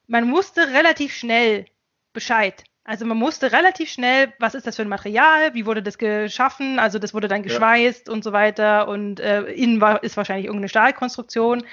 man 0.07 0.33
wusste 0.33 0.69
relativ 0.69 1.15
schnell 1.15 1.67
Bescheid. 2.13 2.65
Also 2.85 3.07
man 3.07 3.17
musste 3.17 3.53
relativ 3.53 3.91
schnell, 3.91 4.33
was 4.41 4.55
ist 4.55 4.67
das 4.67 4.77
für 4.77 4.83
ein 4.83 4.89
Material, 4.89 5.55
wie 5.55 5.67
wurde 5.67 5.83
das 5.83 5.99
geschaffen, 5.99 6.81
also 6.81 6.99
das 6.99 7.15
wurde 7.15 7.29
dann 7.29 7.45
geschweißt 7.45 8.09
ja. 8.09 8.13
und 8.13 8.25
so 8.25 8.33
weiter 8.33 8.89
und 8.89 9.21
äh, 9.21 9.43
innen 9.45 9.81
war, 9.81 10.03
ist 10.03 10.17
wahrscheinlich 10.17 10.47
irgendeine 10.47 10.69
Stahlkonstruktion. 10.69 11.65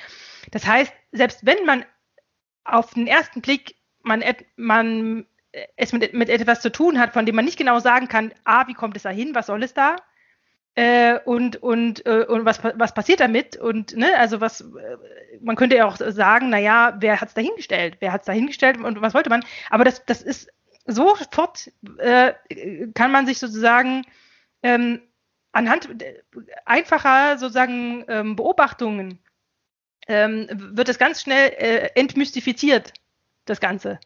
Das 0.52 0.68
heißt, 0.68 0.94
selbst 1.12 1.46
wenn 1.46 1.66
man 1.66 1.84
auf 2.64 2.94
den 2.94 3.08
ersten 3.08 3.42
Blick 3.42 3.76
man, 4.04 4.24
man 4.56 5.26
es 5.78 5.94
mit, 5.94 6.14
mit 6.14 6.30
etwas 6.30 6.62
zu 6.62 6.72
tun 6.72 7.00
hat, 7.00 7.14
von 7.14 7.26
dem 7.26 7.36
man 7.36 7.46
nicht 7.46 7.58
genau 7.58 7.80
sagen 7.80 8.08
kann, 8.08 8.32
ah, 8.44 8.68
wie 8.68 8.74
kommt 8.74 8.96
es 8.96 9.04
da 9.04 9.10
hin, 9.10 9.34
was 9.34 9.48
soll 9.48 9.64
es 9.64 9.74
da? 9.74 9.96
Äh, 10.76 11.20
und 11.26 11.58
und, 11.58 12.06
äh, 12.06 12.26
und 12.26 12.46
was, 12.46 12.64
was 12.64 12.94
passiert 12.94 13.20
damit? 13.20 13.58
Und 13.58 13.96
ne, 13.96 14.16
also 14.18 14.40
was, 14.40 14.62
äh, 14.62 14.98
man 15.42 15.56
könnte 15.56 15.76
ja 15.76 15.86
auch 15.86 15.98
sagen, 15.98 16.50
naja, 16.50 16.96
wer 17.00 17.20
hat 17.20 17.30
es 17.30 17.34
dahingestellt? 17.34 17.98
Wer 18.00 18.14
hat 18.14 18.22
es 18.22 18.28
dahingestellt 18.28 18.78
und 18.78 19.02
was 19.02 19.14
wollte 19.14 19.30
man? 19.30 19.44
Aber 19.70 19.84
das, 19.84 20.06
das 20.06 20.22
ist 20.22 20.50
sofort, 20.86 21.72
äh, 21.98 22.34
kann 22.94 23.12
man 23.12 23.26
sich 23.26 23.40
sozusagen 23.40 24.06
ähm, 24.64 25.02
anhand 25.52 25.90
einfacher 26.66 27.38
sozusagen 27.38 28.06
ähm, 28.08 28.36
Beobachtungen 28.36 29.20
ähm, 30.10 30.48
wird 30.50 30.90
das 30.90 30.98
ganz 30.98 31.22
schnell 31.22 31.50
äh, 31.58 31.90
entmystifiziert, 31.96 32.94
das 33.46 33.60
Ganze. 33.60 34.00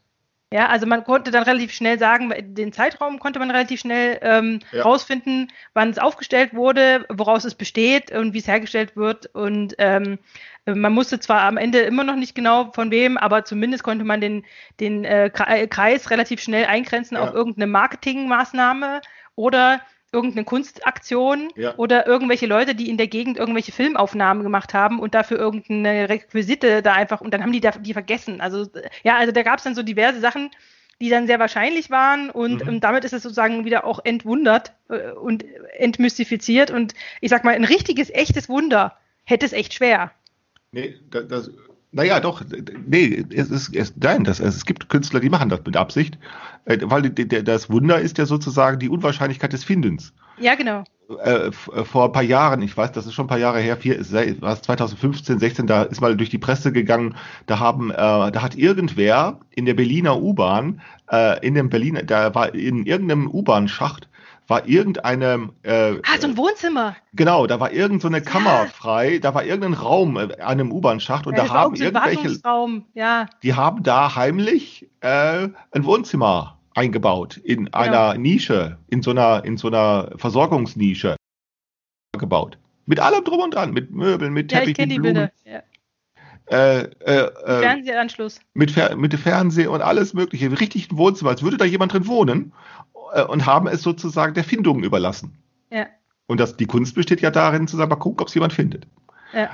Ja, 0.54 0.68
also 0.68 0.86
man 0.86 1.04
konnte 1.04 1.32
dann 1.32 1.42
relativ 1.42 1.74
schnell 1.74 1.98
sagen, 1.98 2.32
den 2.54 2.72
Zeitraum 2.72 3.18
konnte 3.18 3.40
man 3.40 3.50
relativ 3.50 3.80
schnell 3.80 4.20
ähm, 4.22 4.60
ja. 4.72 4.84
rausfinden, 4.84 5.52
wann 5.74 5.90
es 5.90 5.98
aufgestellt 5.98 6.54
wurde, 6.54 7.08
woraus 7.10 7.44
es 7.44 7.56
besteht 7.56 8.12
und 8.12 8.36
wie 8.36 8.38
es 8.38 8.48
hergestellt 8.48 8.96
wird. 8.96 9.26
Und 9.34 9.74
ähm, 9.80 10.20
man 10.68 10.94
musste 10.94 11.20
zwar 11.20 11.42
am 11.42 11.58
Ende 11.58 11.80
immer 11.80 12.04
noch 12.04 12.18
nicht 12.18 12.36
genau 12.36 12.72
von 12.72 12.92
wem, 12.92 13.18
aber 13.18 13.46
zumindest 13.46 13.84
konnte 13.84 14.06
man 14.06 14.22
den, 14.22 14.46
den 14.80 15.06
äh, 15.06 15.32
Kreis 15.32 16.12
relativ 16.12 16.40
schnell 16.40 16.66
eingrenzen 16.66 17.16
ja. 17.16 17.24
auf 17.24 17.34
irgendeine 17.34 17.66
Marketingmaßnahme 17.66 19.02
oder 19.34 19.82
irgendeine 20.14 20.46
Kunstaktion 20.46 21.50
ja. 21.56 21.76
oder 21.78 22.08
irgendwelche 22.08 22.46
Leute, 22.46 22.76
die 22.76 22.90
in 22.90 22.98
der 22.98 23.08
Gegend 23.08 23.38
irgendwelche 23.38 23.72
Filmaufnahmen 23.72 24.44
gemacht 24.44 24.74
haben 24.74 25.00
und 25.00 25.14
dafür 25.16 25.38
irgendeine 25.38 26.10
Requisite 26.10 26.82
da 26.82 26.94
einfach 26.94 27.22
und 27.22 27.34
dann 27.34 27.42
haben 27.42 27.52
die 27.52 27.60
da, 27.60 27.72
die 27.72 27.94
vergessen. 27.94 28.40
Also 28.40 28.68
ja, 29.04 29.18
also 29.18 29.32
da 29.32 29.44
gab 29.44 29.58
es 29.58 29.64
dann 29.64 29.76
so 29.76 29.84
diverse 29.84 30.20
Sachen, 30.20 30.52
die 31.02 31.10
dann 31.10 31.28
sehr 31.28 31.40
wahrscheinlich 31.40 31.90
waren 31.90 32.30
und, 32.30 32.64
mhm. 32.64 32.70
und 32.70 32.84
damit 32.84 33.04
ist 33.04 33.14
es 33.14 33.24
sozusagen 33.24 33.66
wieder 33.66 33.86
auch 33.86 34.00
entwundert 34.04 34.74
äh, 34.90 35.12
und 35.12 35.44
entmystifiziert 35.78 36.72
und 36.72 36.94
ich 37.20 37.30
sag 37.30 37.44
mal, 37.44 37.56
ein 37.56 37.66
richtiges, 37.66 38.10
echtes 38.10 38.48
Wunder 38.48 38.98
hätte 39.26 39.46
es 39.46 39.54
echt 39.54 39.74
schwer. 39.74 40.12
Nee, 40.72 40.96
das, 41.10 41.28
das 41.28 41.52
naja, 41.94 42.20
doch, 42.20 42.44
nee, 42.86 43.24
es 43.34 43.50
ist, 43.50 43.76
es, 43.76 43.94
nein, 43.96 44.24
das, 44.24 44.40
es 44.40 44.66
gibt 44.66 44.90
Künstler, 44.90 45.20
die 45.20 45.30
machen 45.30 45.50
das 45.50 45.62
mit 45.66 45.78
Absicht, 45.78 46.18
äh, 46.66 46.80
weil 46.82 47.10
das 47.10 47.70
Wunder 47.70 48.00
ist 48.00 48.18
ja 48.18 48.26
sozusagen 48.26 48.80
die 48.80 48.90
Unwahrscheinlichkeit 48.90 49.54
des 49.54 49.64
Findens. 49.64 50.14
Ja, 50.40 50.56
genau. 50.56 50.84
Äh, 51.24 51.48
äh, 51.48 51.52
vor 51.52 52.06
ein 52.06 52.12
paar 52.12 52.24
Jahren, 52.24 52.62
ich 52.62 52.76
weiß, 52.76 52.92
das 52.94 53.06
ist 53.06 53.14
schon 53.14 53.26
ein 53.26 53.30
paar 53.30 53.38
Jahre 53.38 53.60
her, 53.60 53.78
vier, 53.78 54.00
was 54.40 54.62
2015, 54.64 55.38
16, 55.38 55.68
da 55.68 55.84
ist 55.84 56.02
mal 56.02 56.18
durch 56.18 56.30
die 56.30 56.38
Presse 56.38 56.72
gegangen, 56.72 57.16
da 57.46 57.60
haben, 57.60 57.92
äh, 57.92 57.96
da 57.96 58.42
hat 58.42 58.56
irgendwer 58.56 59.40
in 59.52 59.66
der 59.66 59.76
Berliner 59.76 60.22
U-Bahn, 60.22 60.82
äh, 61.12 61.46
in 61.46 61.54
dem 61.54 61.70
Berliner, 61.70 62.04
da 62.04 62.34
war 62.34 62.56
in 62.56 62.86
irgendeinem 62.86 63.30
U-Bahn-Schacht 63.30 64.08
war 64.48 64.68
irgendeine. 64.68 65.50
Äh, 65.64 66.00
ah, 66.04 66.18
so 66.20 66.28
ein 66.28 66.38
Wohnzimmer. 66.38 66.96
Genau, 67.14 67.48
da 67.48 67.60
war 67.60 67.72
irgendeine 67.72 68.20
so 68.20 68.32
Kammer 68.32 68.64
ja. 68.64 68.66
frei, 68.66 69.20
da 69.20 69.34
war 69.34 69.44
irgendein 69.44 69.74
Raum 69.74 70.18
äh, 70.18 70.34
an 70.40 70.60
einem 70.60 70.72
U-Bahn-Schacht 70.72 71.28
und 71.28 71.38
ja, 71.38 71.46
da 71.46 71.54
haben 71.54 71.76
irgendwelche. 71.76 72.40
Ja. 72.94 73.28
Die 73.42 73.54
haben 73.54 73.84
da 73.84 74.16
heimlich 74.16 74.90
äh, 75.02 75.50
ein 75.72 75.84
Wohnzimmer 75.86 76.60
eingebaut 76.76 77.38
in 77.38 77.66
genau. 77.66 77.78
einer 77.78 78.18
Nische, 78.18 78.78
in 78.90 79.02
so 79.02 79.12
einer, 79.12 79.46
in 79.46 79.58
so 79.58 79.68
einer 79.68 80.12
Versorgungsnische 80.18 81.16
gebaut. 82.18 82.58
Mit 82.86 83.00
allem 83.00 83.24
drum 83.24 83.40
und 83.40 83.54
dran, 83.54 83.72
mit 83.72 83.92
Möbeln, 83.92 84.34
mit 84.34 84.50
Teppichen, 84.50 84.90
ja, 84.90 84.96
ich 84.96 85.02
Blumen. 85.02 85.30
Die 85.46 85.50
Bilder. 85.50 85.64
Ja. 86.50 86.58
äh, 86.58 86.82
äh, 86.82 87.28
äh, 87.28 87.62
Fernsehanschluss. 87.62 88.40
mit, 88.54 88.72
Fer 88.72 88.96
mit 88.98 89.14
dem 89.14 89.20
Fernsehen 89.20 89.70
und 89.70 89.82
alles 89.82 90.14
Mögliche, 90.14 90.60
richtig 90.60 90.92
ein 90.92 90.98
Wohnzimmer, 90.98 91.32
als 91.32 91.44
würde 91.44 91.58
da 91.58 91.66
jemand 91.66 91.94
drin 91.94 92.08
wohnen 92.08 92.54
äh, 93.14 93.24
und 93.24 93.46
haben 93.46 93.68
es 93.68 93.82
sozusagen 93.82 94.34
der 94.34 94.44
Findung 94.44 94.84
überlassen. 94.84 95.38
Ja. 95.72 95.88
Und 96.28 96.40
das, 96.40 96.58
die 96.58 96.66
Kunst 96.66 96.96
besteht 96.96 97.22
ja 97.22 97.32
darin, 97.32 97.68
zu 97.68 97.78
sagen, 97.78 97.90
mal 97.90 97.96
gucken, 97.96 98.22
ob 98.22 98.28
es 98.28 98.34
jemand 98.34 98.54
findet. 98.54 98.88
Ja. 99.34 99.50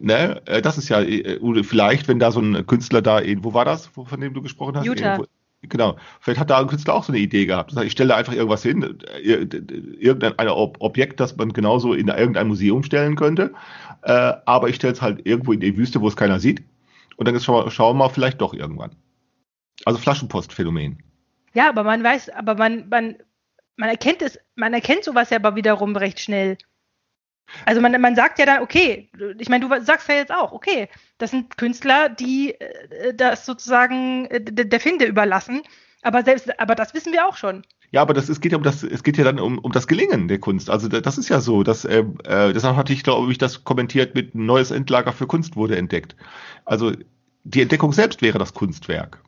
Ne? 0.00 0.40
Äh, 0.46 0.62
Das 0.62 0.78
ist 0.78 0.88
ja 0.88 1.00
äh, 1.00 1.38
vielleicht, 1.64 2.08
wenn 2.08 2.18
da 2.18 2.30
so 2.30 2.40
ein 2.40 2.66
Künstler 2.66 3.02
da, 3.02 3.20
wo 3.42 3.54
war 3.54 3.64
das, 3.64 3.86
von 3.86 4.20
dem 4.20 4.34
du 4.34 4.42
gesprochen 4.42 4.76
hast? 4.76 4.86
Utah. 4.86 5.16
Irgendwo- 5.16 5.26
Genau. 5.62 5.96
Vielleicht 6.20 6.38
hat 6.38 6.50
da 6.50 6.60
ein 6.60 6.68
Künstler 6.68 6.94
auch 6.94 7.02
so 7.02 7.10
eine 7.12 7.18
Idee 7.20 7.44
gehabt. 7.44 7.74
Ich 7.82 7.90
stelle 7.90 8.10
da 8.10 8.16
einfach 8.16 8.32
irgendwas 8.32 8.62
hin, 8.62 8.96
irgendein 9.20 10.38
ein 10.38 10.48
Ob 10.48 10.76
Objekt, 10.78 11.18
das 11.18 11.36
man 11.36 11.52
genauso 11.52 11.94
in 11.94 12.06
irgendein 12.06 12.46
Museum 12.46 12.84
stellen 12.84 13.16
könnte, 13.16 13.52
aber 14.02 14.68
ich 14.68 14.76
stelle 14.76 14.92
es 14.92 15.02
halt 15.02 15.26
irgendwo 15.26 15.52
in 15.52 15.58
die 15.58 15.76
Wüste, 15.76 16.00
wo 16.00 16.06
es 16.06 16.14
keiner 16.14 16.38
sieht. 16.38 16.62
Und 17.16 17.26
dann 17.26 17.40
schauen 17.40 17.72
wir 17.76 17.94
mal 17.94 18.08
vielleicht 18.08 18.40
doch 18.40 18.54
irgendwann. 18.54 18.92
Also 19.84 19.98
Flaschenpostphänomen. 19.98 21.02
Ja, 21.54 21.68
aber 21.68 21.84
man 21.84 22.02
weiß, 22.02 22.30
aber 22.30 22.54
man, 22.54 22.88
man, 22.88 23.16
man 23.76 23.88
erkennt 23.88 24.22
es, 24.22 24.38
man 24.54 24.74
erkennt 24.74 25.04
sowas 25.04 25.30
ja 25.30 25.36
aber 25.38 25.56
wiederum 25.56 25.96
recht 25.96 26.20
schnell. 26.20 26.58
Also 27.64 27.80
man, 27.80 27.98
man 28.00 28.14
sagt 28.14 28.38
ja 28.38 28.44
dann, 28.46 28.62
okay, 28.62 29.10
ich 29.38 29.48
meine, 29.48 29.66
du 29.66 29.84
sagst 29.84 30.08
ja 30.08 30.16
jetzt 30.16 30.32
auch, 30.32 30.52
okay, 30.52 30.88
das 31.16 31.30
sind 31.30 31.56
Künstler, 31.56 32.08
die 32.10 32.52
äh, 32.60 33.14
das 33.14 33.46
sozusagen 33.46 34.26
äh, 34.26 34.40
der 34.42 34.80
Finde 34.80 35.06
überlassen. 35.06 35.62
Aber 36.02 36.22
selbst, 36.22 36.60
aber 36.60 36.74
das 36.74 36.94
wissen 36.94 37.12
wir 37.12 37.26
auch 37.26 37.36
schon. 37.36 37.64
Ja, 37.90 38.02
aber 38.02 38.12
das, 38.12 38.28
es 38.28 38.40
geht 38.40 38.52
ja 38.52 38.58
um 38.58 38.62
das, 38.64 38.82
es 38.82 39.02
geht 39.02 39.16
ja 39.16 39.24
dann 39.24 39.40
um, 39.40 39.58
um 39.58 39.72
das 39.72 39.86
Gelingen 39.88 40.28
der 40.28 40.38
Kunst. 40.38 40.68
Also 40.68 40.88
da- 40.88 41.00
das 41.00 41.16
ist 41.18 41.30
ja 41.30 41.40
so, 41.40 41.62
dass 41.62 41.84
äh, 41.86 42.04
äh, 42.24 42.52
deshalb 42.52 42.76
hatte 42.76 42.92
ich, 42.92 43.02
glaube 43.02 43.32
ich, 43.32 43.38
das 43.38 43.64
kommentiert 43.64 44.14
mit 44.14 44.34
neues 44.34 44.70
Endlager 44.70 45.12
für 45.12 45.26
Kunst 45.26 45.56
wurde 45.56 45.76
entdeckt. 45.76 46.14
Also 46.66 46.92
die 47.44 47.62
Entdeckung 47.62 47.92
selbst 47.92 48.20
wäre 48.20 48.38
das 48.38 48.52
Kunstwerk. 48.52 49.22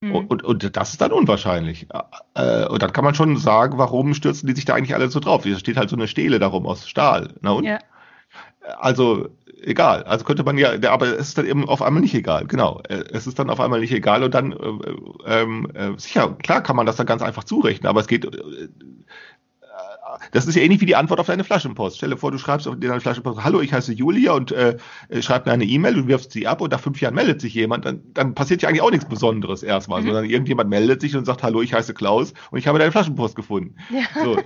Und, 0.00 0.30
und, 0.30 0.42
und 0.42 0.76
das 0.76 0.90
ist 0.90 1.00
dann 1.00 1.12
unwahrscheinlich. 1.12 1.86
Äh, 2.34 2.66
und 2.66 2.82
dann 2.82 2.92
kann 2.92 3.04
man 3.04 3.14
schon 3.14 3.36
sagen, 3.38 3.78
warum 3.78 4.12
stürzen 4.14 4.46
die 4.46 4.54
sich 4.54 4.64
da 4.66 4.74
eigentlich 4.74 4.94
alle 4.94 5.08
so 5.08 5.20
drauf? 5.20 5.44
Da 5.44 5.58
steht 5.58 5.76
halt 5.76 5.88
so 5.88 5.96
eine 5.96 6.08
Stele 6.08 6.38
darum 6.38 6.66
aus 6.66 6.88
Stahl. 6.88 7.34
Na 7.40 7.52
und? 7.52 7.64
Ja. 7.64 7.78
Also 8.78 9.28
egal. 9.62 10.02
Also 10.04 10.24
könnte 10.24 10.42
man 10.42 10.58
ja, 10.58 10.72
aber 10.90 11.06
es 11.06 11.28
ist 11.28 11.38
dann 11.38 11.46
eben 11.46 11.68
auf 11.68 11.82
einmal 11.82 12.02
nicht 12.02 12.14
egal. 12.14 12.46
Genau. 12.46 12.80
Äh, 12.88 13.04
Es 13.12 13.26
ist 13.26 13.38
dann 13.38 13.50
auf 13.50 13.60
einmal 13.60 13.80
nicht 13.80 13.92
egal 13.92 14.22
und 14.22 14.34
dann 14.34 14.52
äh, 14.52 15.40
ähm, 15.40 15.70
äh, 15.74 15.98
sicher, 15.98 16.36
klar 16.42 16.62
kann 16.62 16.76
man 16.76 16.86
das 16.86 16.96
dann 16.96 17.06
ganz 17.06 17.22
einfach 17.22 17.44
zurechnen, 17.44 17.88
aber 17.88 18.00
es 18.00 18.06
geht. 18.06 18.28
Äh, 20.04 20.18
das 20.32 20.46
ist 20.46 20.54
ja 20.54 20.62
ähnlich 20.62 20.80
wie 20.80 20.86
die 20.86 20.96
Antwort 20.96 21.20
auf 21.20 21.26
deine 21.26 21.44
Flaschenpost. 21.44 21.96
Stell 21.96 22.10
dir 22.10 22.16
vor, 22.16 22.30
du 22.30 22.38
schreibst 22.38 22.68
auf 22.68 22.76
deine 22.78 23.00
Flaschenpost, 23.00 23.42
hallo, 23.42 23.60
ich 23.60 23.72
heiße 23.72 23.92
Julia 23.92 24.32
und 24.32 24.52
äh, 24.52 24.76
schreib 25.20 25.46
mir 25.46 25.52
eine 25.52 25.64
E-Mail 25.64 25.96
und 25.96 26.08
wirfst 26.08 26.32
sie 26.32 26.46
ab 26.46 26.60
und 26.60 26.72
nach 26.72 26.80
fünf 26.80 27.00
Jahren 27.00 27.14
meldet 27.14 27.40
sich 27.40 27.54
jemand, 27.54 27.84
dann, 27.84 28.02
dann 28.14 28.34
passiert 28.34 28.62
ja 28.62 28.68
eigentlich 28.68 28.82
auch 28.82 28.90
nichts 28.90 29.08
Besonderes 29.08 29.62
erstmal, 29.62 30.02
Mhm. 30.02 30.06
sondern 30.06 30.24
irgendjemand 30.24 30.70
meldet 30.70 31.00
sich 31.00 31.16
und 31.16 31.24
sagt, 31.24 31.42
hallo, 31.42 31.62
ich 31.62 31.72
heiße 31.74 31.94
Klaus 31.94 32.34
und 32.50 32.58
ich 32.58 32.66
habe 32.66 32.78
deine 32.78 32.92
Flaschenpost 32.92 33.36
gefunden. 33.36 33.76
Ja. 33.90 34.22
So, 34.22 34.36
äh, 34.38 34.42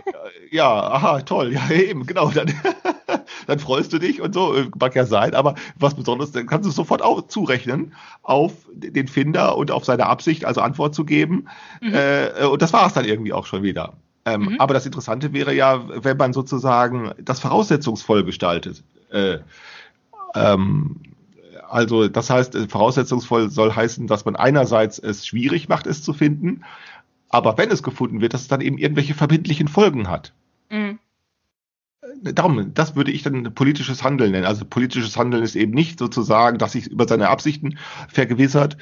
ja, 0.51 0.69
aha, 0.69 1.21
toll, 1.23 1.53
ja 1.53 1.71
eben, 1.71 2.07
genau. 2.07 2.31
Dann, 2.31 2.53
dann 3.47 3.59
freust 3.59 3.93
du 3.93 3.99
dich 3.99 4.21
und 4.21 4.35
so, 4.35 4.55
äh, 4.55 4.69
mag 4.79 4.95
ja 4.95 5.07
sein, 5.07 5.35
aber 5.35 5.55
was 5.79 5.95
Besonderes, 5.95 6.33
dann 6.33 6.47
kannst 6.47 6.67
du 6.67 6.71
es 6.71 6.77
sofort 6.77 7.03
auch 7.03 7.27
zurechnen 7.29 7.95
auf 8.23 8.53
den 8.73 9.09
Finder 9.09 9.57
und 9.57 9.71
auf 9.71 9.85
seine 9.85 10.07
Absicht, 10.07 10.45
also 10.45 10.61
Antwort 10.61 10.95
zu 10.95 11.05
geben. 11.05 11.49
Mhm. 11.81 11.95
Äh, 11.95 12.47
und 12.47 12.63
das 12.63 12.73
war 12.73 12.87
es 12.87 12.93
dann 12.93 13.05
irgendwie 13.05 13.33
auch 13.33 13.47
schon 13.47 13.63
wieder. 13.63 13.95
Ähm, 14.35 14.43
Mhm. 14.43 14.61
Aber 14.61 14.75
das 14.75 14.87
Interessante 14.87 15.33
wäre 15.33 15.55
ja, 15.55 16.05
wenn 16.05 16.17
man 16.17 16.33
sozusagen 16.33 17.13
das 17.23 17.41
voraussetzungsvoll 17.41 18.25
gestaltet. 18.25 18.83
Äh, 19.11 19.39
ähm, 20.35 20.97
also 21.69 22.09
das 22.09 22.31
heißt, 22.31 22.55
äh, 22.55 22.69
voraussetzungsvoll 22.69 23.51
soll 23.51 23.75
heißen, 23.75 24.07
dass 24.07 24.25
man 24.25 24.37
einerseits 24.37 24.99
es 24.99 25.27
schwierig 25.27 25.69
macht, 25.69 25.87
es 25.87 26.03
zu 26.03 26.13
finden, 26.13 26.65
aber 27.29 27.59
wenn 27.59 27.71
es 27.71 27.83
gefunden 27.83 28.21
wird, 28.21 28.35
dass 28.35 28.43
es 28.43 28.49
dann 28.49 28.61
eben 28.61 28.79
irgendwelche 28.79 29.15
verbindlichen 29.15 29.69
Folgen 29.69 30.09
hat. 30.09 30.33
Mhm. 30.71 30.99
Darum, 32.23 32.73
das 32.75 32.97
würde 32.97 33.11
ich 33.11 33.23
dann 33.23 33.55
politisches 33.55 34.03
Handeln 34.03 34.33
nennen. 34.33 34.47
Also 34.47 34.65
politisches 34.65 35.17
Handeln 35.17 35.43
ist 35.43 35.57
eben 35.57 35.73
nicht 35.73 35.99
sozusagen, 35.99 36.59
dass 36.59 36.73
sich 36.73 36.87
über 36.87 37.07
seine 37.07 37.29
Absichten 37.29 37.79
vergewissert, 38.09 38.79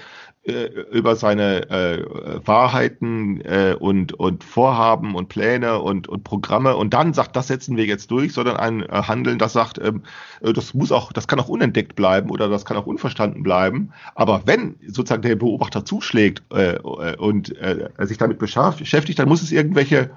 äh, 0.47 0.67
über 0.93 1.17
seine 1.17 1.69
äh, 1.71 2.05
Wahrheiten 2.47 3.41
äh, 3.41 3.75
und, 3.79 4.13
und 4.13 4.45
Vorhaben 4.45 5.17
und 5.17 5.29
Pläne 5.29 5.81
und, 5.81 6.09
und 6.09 6.23
Programme 6.23 6.77
und 6.77 6.95
dann 6.95 7.15
sagt, 7.15 7.35
das 7.35 7.49
setzen 7.49 7.77
wir 7.77 7.85
jetzt 7.85 8.11
durch, 8.13 8.33
sondern 8.33 8.57
ein 8.57 8.83
äh, 8.83 9.03
Handeln, 9.03 9.39
das 9.39 9.53
sagt, 9.53 9.79
ähm, 9.79 10.03
äh, 10.41 10.53
das 10.53 10.73
muss 10.73 10.93
auch, 10.93 11.13
das 11.13 11.27
kann 11.27 11.41
auch 11.41 11.49
unentdeckt 11.49 11.97
bleiben 11.97 12.31
oder 12.31 12.49
das 12.49 12.65
kann 12.65 12.77
auch 12.77 12.87
unverstanden 12.87 13.43
bleiben. 13.43 13.93
Aber 14.15 14.43
wenn 14.47 14.77
sozusagen 14.87 15.23
der 15.23 15.35
Beobachter 15.35 15.85
zuschlägt 15.85 16.43
äh, 16.53 16.75
äh, 16.75 17.17
und 17.17 17.57
äh, 17.59 17.89
sich 18.01 18.19
damit 18.19 18.39
beschäftigt, 18.39 19.19
dann 19.19 19.29
muss 19.29 19.43
es 19.43 19.51
irgendwelche, 19.51 20.11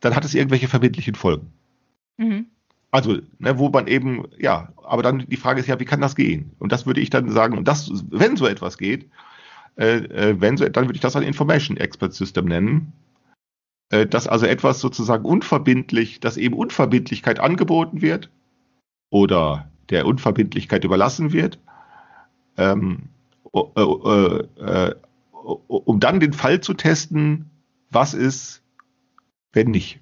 dann 0.00 0.16
hat 0.16 0.24
es 0.24 0.34
irgendwelche 0.34 0.68
verbindlichen 0.68 1.14
Folgen. 1.14 1.52
Mhm. 2.16 2.46
Also, 2.92 3.18
ne, 3.38 3.58
wo 3.58 3.68
man 3.68 3.86
eben, 3.86 4.24
ja, 4.38 4.72
aber 4.82 5.02
dann 5.02 5.26
die 5.28 5.36
Frage 5.36 5.60
ist 5.60 5.66
ja, 5.66 5.78
wie 5.78 5.84
kann 5.84 6.00
das 6.00 6.16
gehen? 6.16 6.50
Und 6.58 6.72
das 6.72 6.86
würde 6.86 7.00
ich 7.00 7.10
dann 7.10 7.30
sagen, 7.30 7.56
und 7.56 7.68
das, 7.68 7.90
wenn 8.10 8.36
so 8.36 8.46
etwas 8.46 8.78
geht, 8.78 9.06
äh, 9.80 9.96
äh, 9.96 10.40
wenn 10.40 10.56
so, 10.56 10.68
dann 10.68 10.84
würde 10.86 10.96
ich 10.96 11.00
das 11.00 11.16
ein 11.16 11.22
Information 11.22 11.76
Expert 11.76 12.14
System 12.14 12.44
nennen. 12.44 12.92
Äh, 13.90 14.06
dass 14.06 14.28
also 14.28 14.46
etwas 14.46 14.80
sozusagen 14.80 15.24
unverbindlich, 15.24 16.20
dass 16.20 16.36
eben 16.36 16.54
Unverbindlichkeit 16.54 17.40
angeboten 17.40 18.02
wird 18.02 18.30
oder 19.10 19.70
der 19.88 20.06
Unverbindlichkeit 20.06 20.84
überlassen 20.84 21.32
wird, 21.32 21.58
ähm, 22.56 23.08
äh, 23.52 23.80
äh, 23.80 24.46
äh, 24.60 24.94
um 25.42 25.98
dann 25.98 26.20
den 26.20 26.32
Fall 26.32 26.60
zu 26.60 26.74
testen, 26.74 27.50
was 27.90 28.14
ist, 28.14 28.62
wenn 29.52 29.70
nicht 29.72 30.00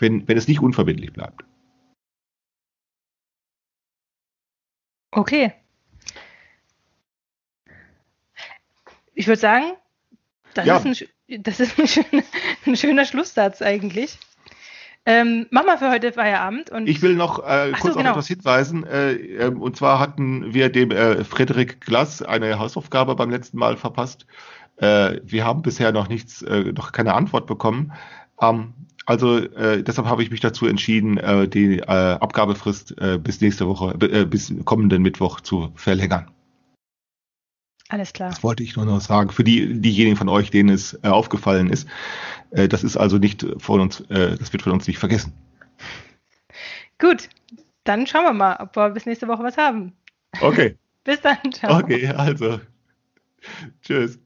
wenn, 0.00 0.26
wenn 0.26 0.38
es 0.38 0.48
nicht 0.48 0.60
unverbindlich 0.60 1.12
bleibt. 1.12 1.44
Okay. 5.12 5.52
Ich 9.20 9.26
würde 9.26 9.38
sagen, 9.38 9.72
das 10.54 10.64
Ja. 10.64 10.78
ist, 10.78 10.86
ein, 11.28 11.42
das 11.42 11.60
ist 11.60 11.78
ein, 11.78 11.86
schöner, 11.86 12.22
ein 12.64 12.74
schöner 12.76 13.04
Schlusssatz 13.04 13.60
eigentlich. 13.60 14.18
Ähm, 15.04 15.46
machen 15.50 15.66
wir 15.66 15.76
für 15.76 15.90
heute 15.90 16.10
Feierabend. 16.14 16.70
Und 16.70 16.88
Ich 16.88 17.02
will 17.02 17.16
noch 17.16 17.38
äh, 17.40 17.42
Ach 17.74 17.76
so, 17.76 17.82
kurz 17.82 17.96
genau. 17.96 18.12
auf 18.12 18.16
etwas 18.16 18.28
hinweisen. 18.28 18.86
Äh, 18.86 19.12
ähm, 19.12 19.60
und 19.60 19.76
zwar 19.76 19.98
hatten 19.98 20.54
wir 20.54 20.70
dem 20.70 20.90
äh, 20.90 21.22
Frederik 21.24 21.82
Glass 21.82 22.22
eine 22.22 22.58
Hausaufgabe 22.58 23.14
beim 23.14 23.28
letzten 23.28 23.58
Mal 23.58 23.76
verpasst. 23.76 24.24
Äh, 24.78 25.20
wir 25.22 25.44
haben 25.44 25.60
bisher 25.60 25.92
noch 25.92 26.08
nichts, 26.08 26.40
äh, 26.40 26.72
noch 26.74 26.92
keine 26.92 27.12
Antwort 27.12 27.46
bekommen. 27.46 27.92
Ähm, 28.40 28.72
also 29.04 29.36
äh, 29.36 29.82
deshalb 29.82 30.08
habe 30.08 30.22
ich 30.22 30.30
mich 30.30 30.40
dazu 30.40 30.66
entschieden, 30.66 31.18
äh, 31.18 31.46
die 31.46 31.80
äh, 31.80 31.82
Abgabefrist 31.84 32.98
äh, 32.98 33.18
bis 33.18 33.42
nächste 33.42 33.68
Woche, 33.68 33.94
äh, 34.00 34.24
bis 34.24 34.50
kommenden 34.64 35.02
Mittwoch 35.02 35.42
zu 35.42 35.72
verlängern. 35.74 36.30
Alles 37.90 38.12
klar. 38.12 38.30
Das 38.30 38.42
wollte 38.42 38.62
ich 38.62 38.76
nur 38.76 38.86
noch 38.86 39.00
sagen. 39.00 39.30
Für 39.30 39.44
die, 39.44 39.80
diejenigen 39.80 40.16
von 40.16 40.28
euch, 40.28 40.50
denen 40.50 40.70
es 40.70 40.94
äh, 41.02 41.08
aufgefallen 41.08 41.68
ist, 41.68 41.88
äh, 42.50 42.68
das 42.68 42.82
ist 42.84 42.96
also 42.96 43.18
nicht 43.18 43.46
von 43.58 43.80
uns, 43.80 44.00
äh, 44.08 44.36
das 44.38 44.52
wird 44.52 44.62
von 44.62 44.72
uns 44.72 44.86
nicht 44.86 44.98
vergessen. 44.98 45.32
Gut, 46.98 47.28
dann 47.84 48.06
schauen 48.06 48.24
wir 48.24 48.32
mal, 48.32 48.56
ob 48.60 48.76
wir 48.76 48.90
bis 48.90 49.06
nächste 49.06 49.28
Woche 49.28 49.42
was 49.42 49.56
haben. 49.56 49.92
Okay, 50.40 50.76
Bis 51.04 51.20
dann. 51.20 51.38
Ciao. 51.52 51.78
okay, 51.78 52.08
also 52.08 52.60
tschüss. 53.82 54.18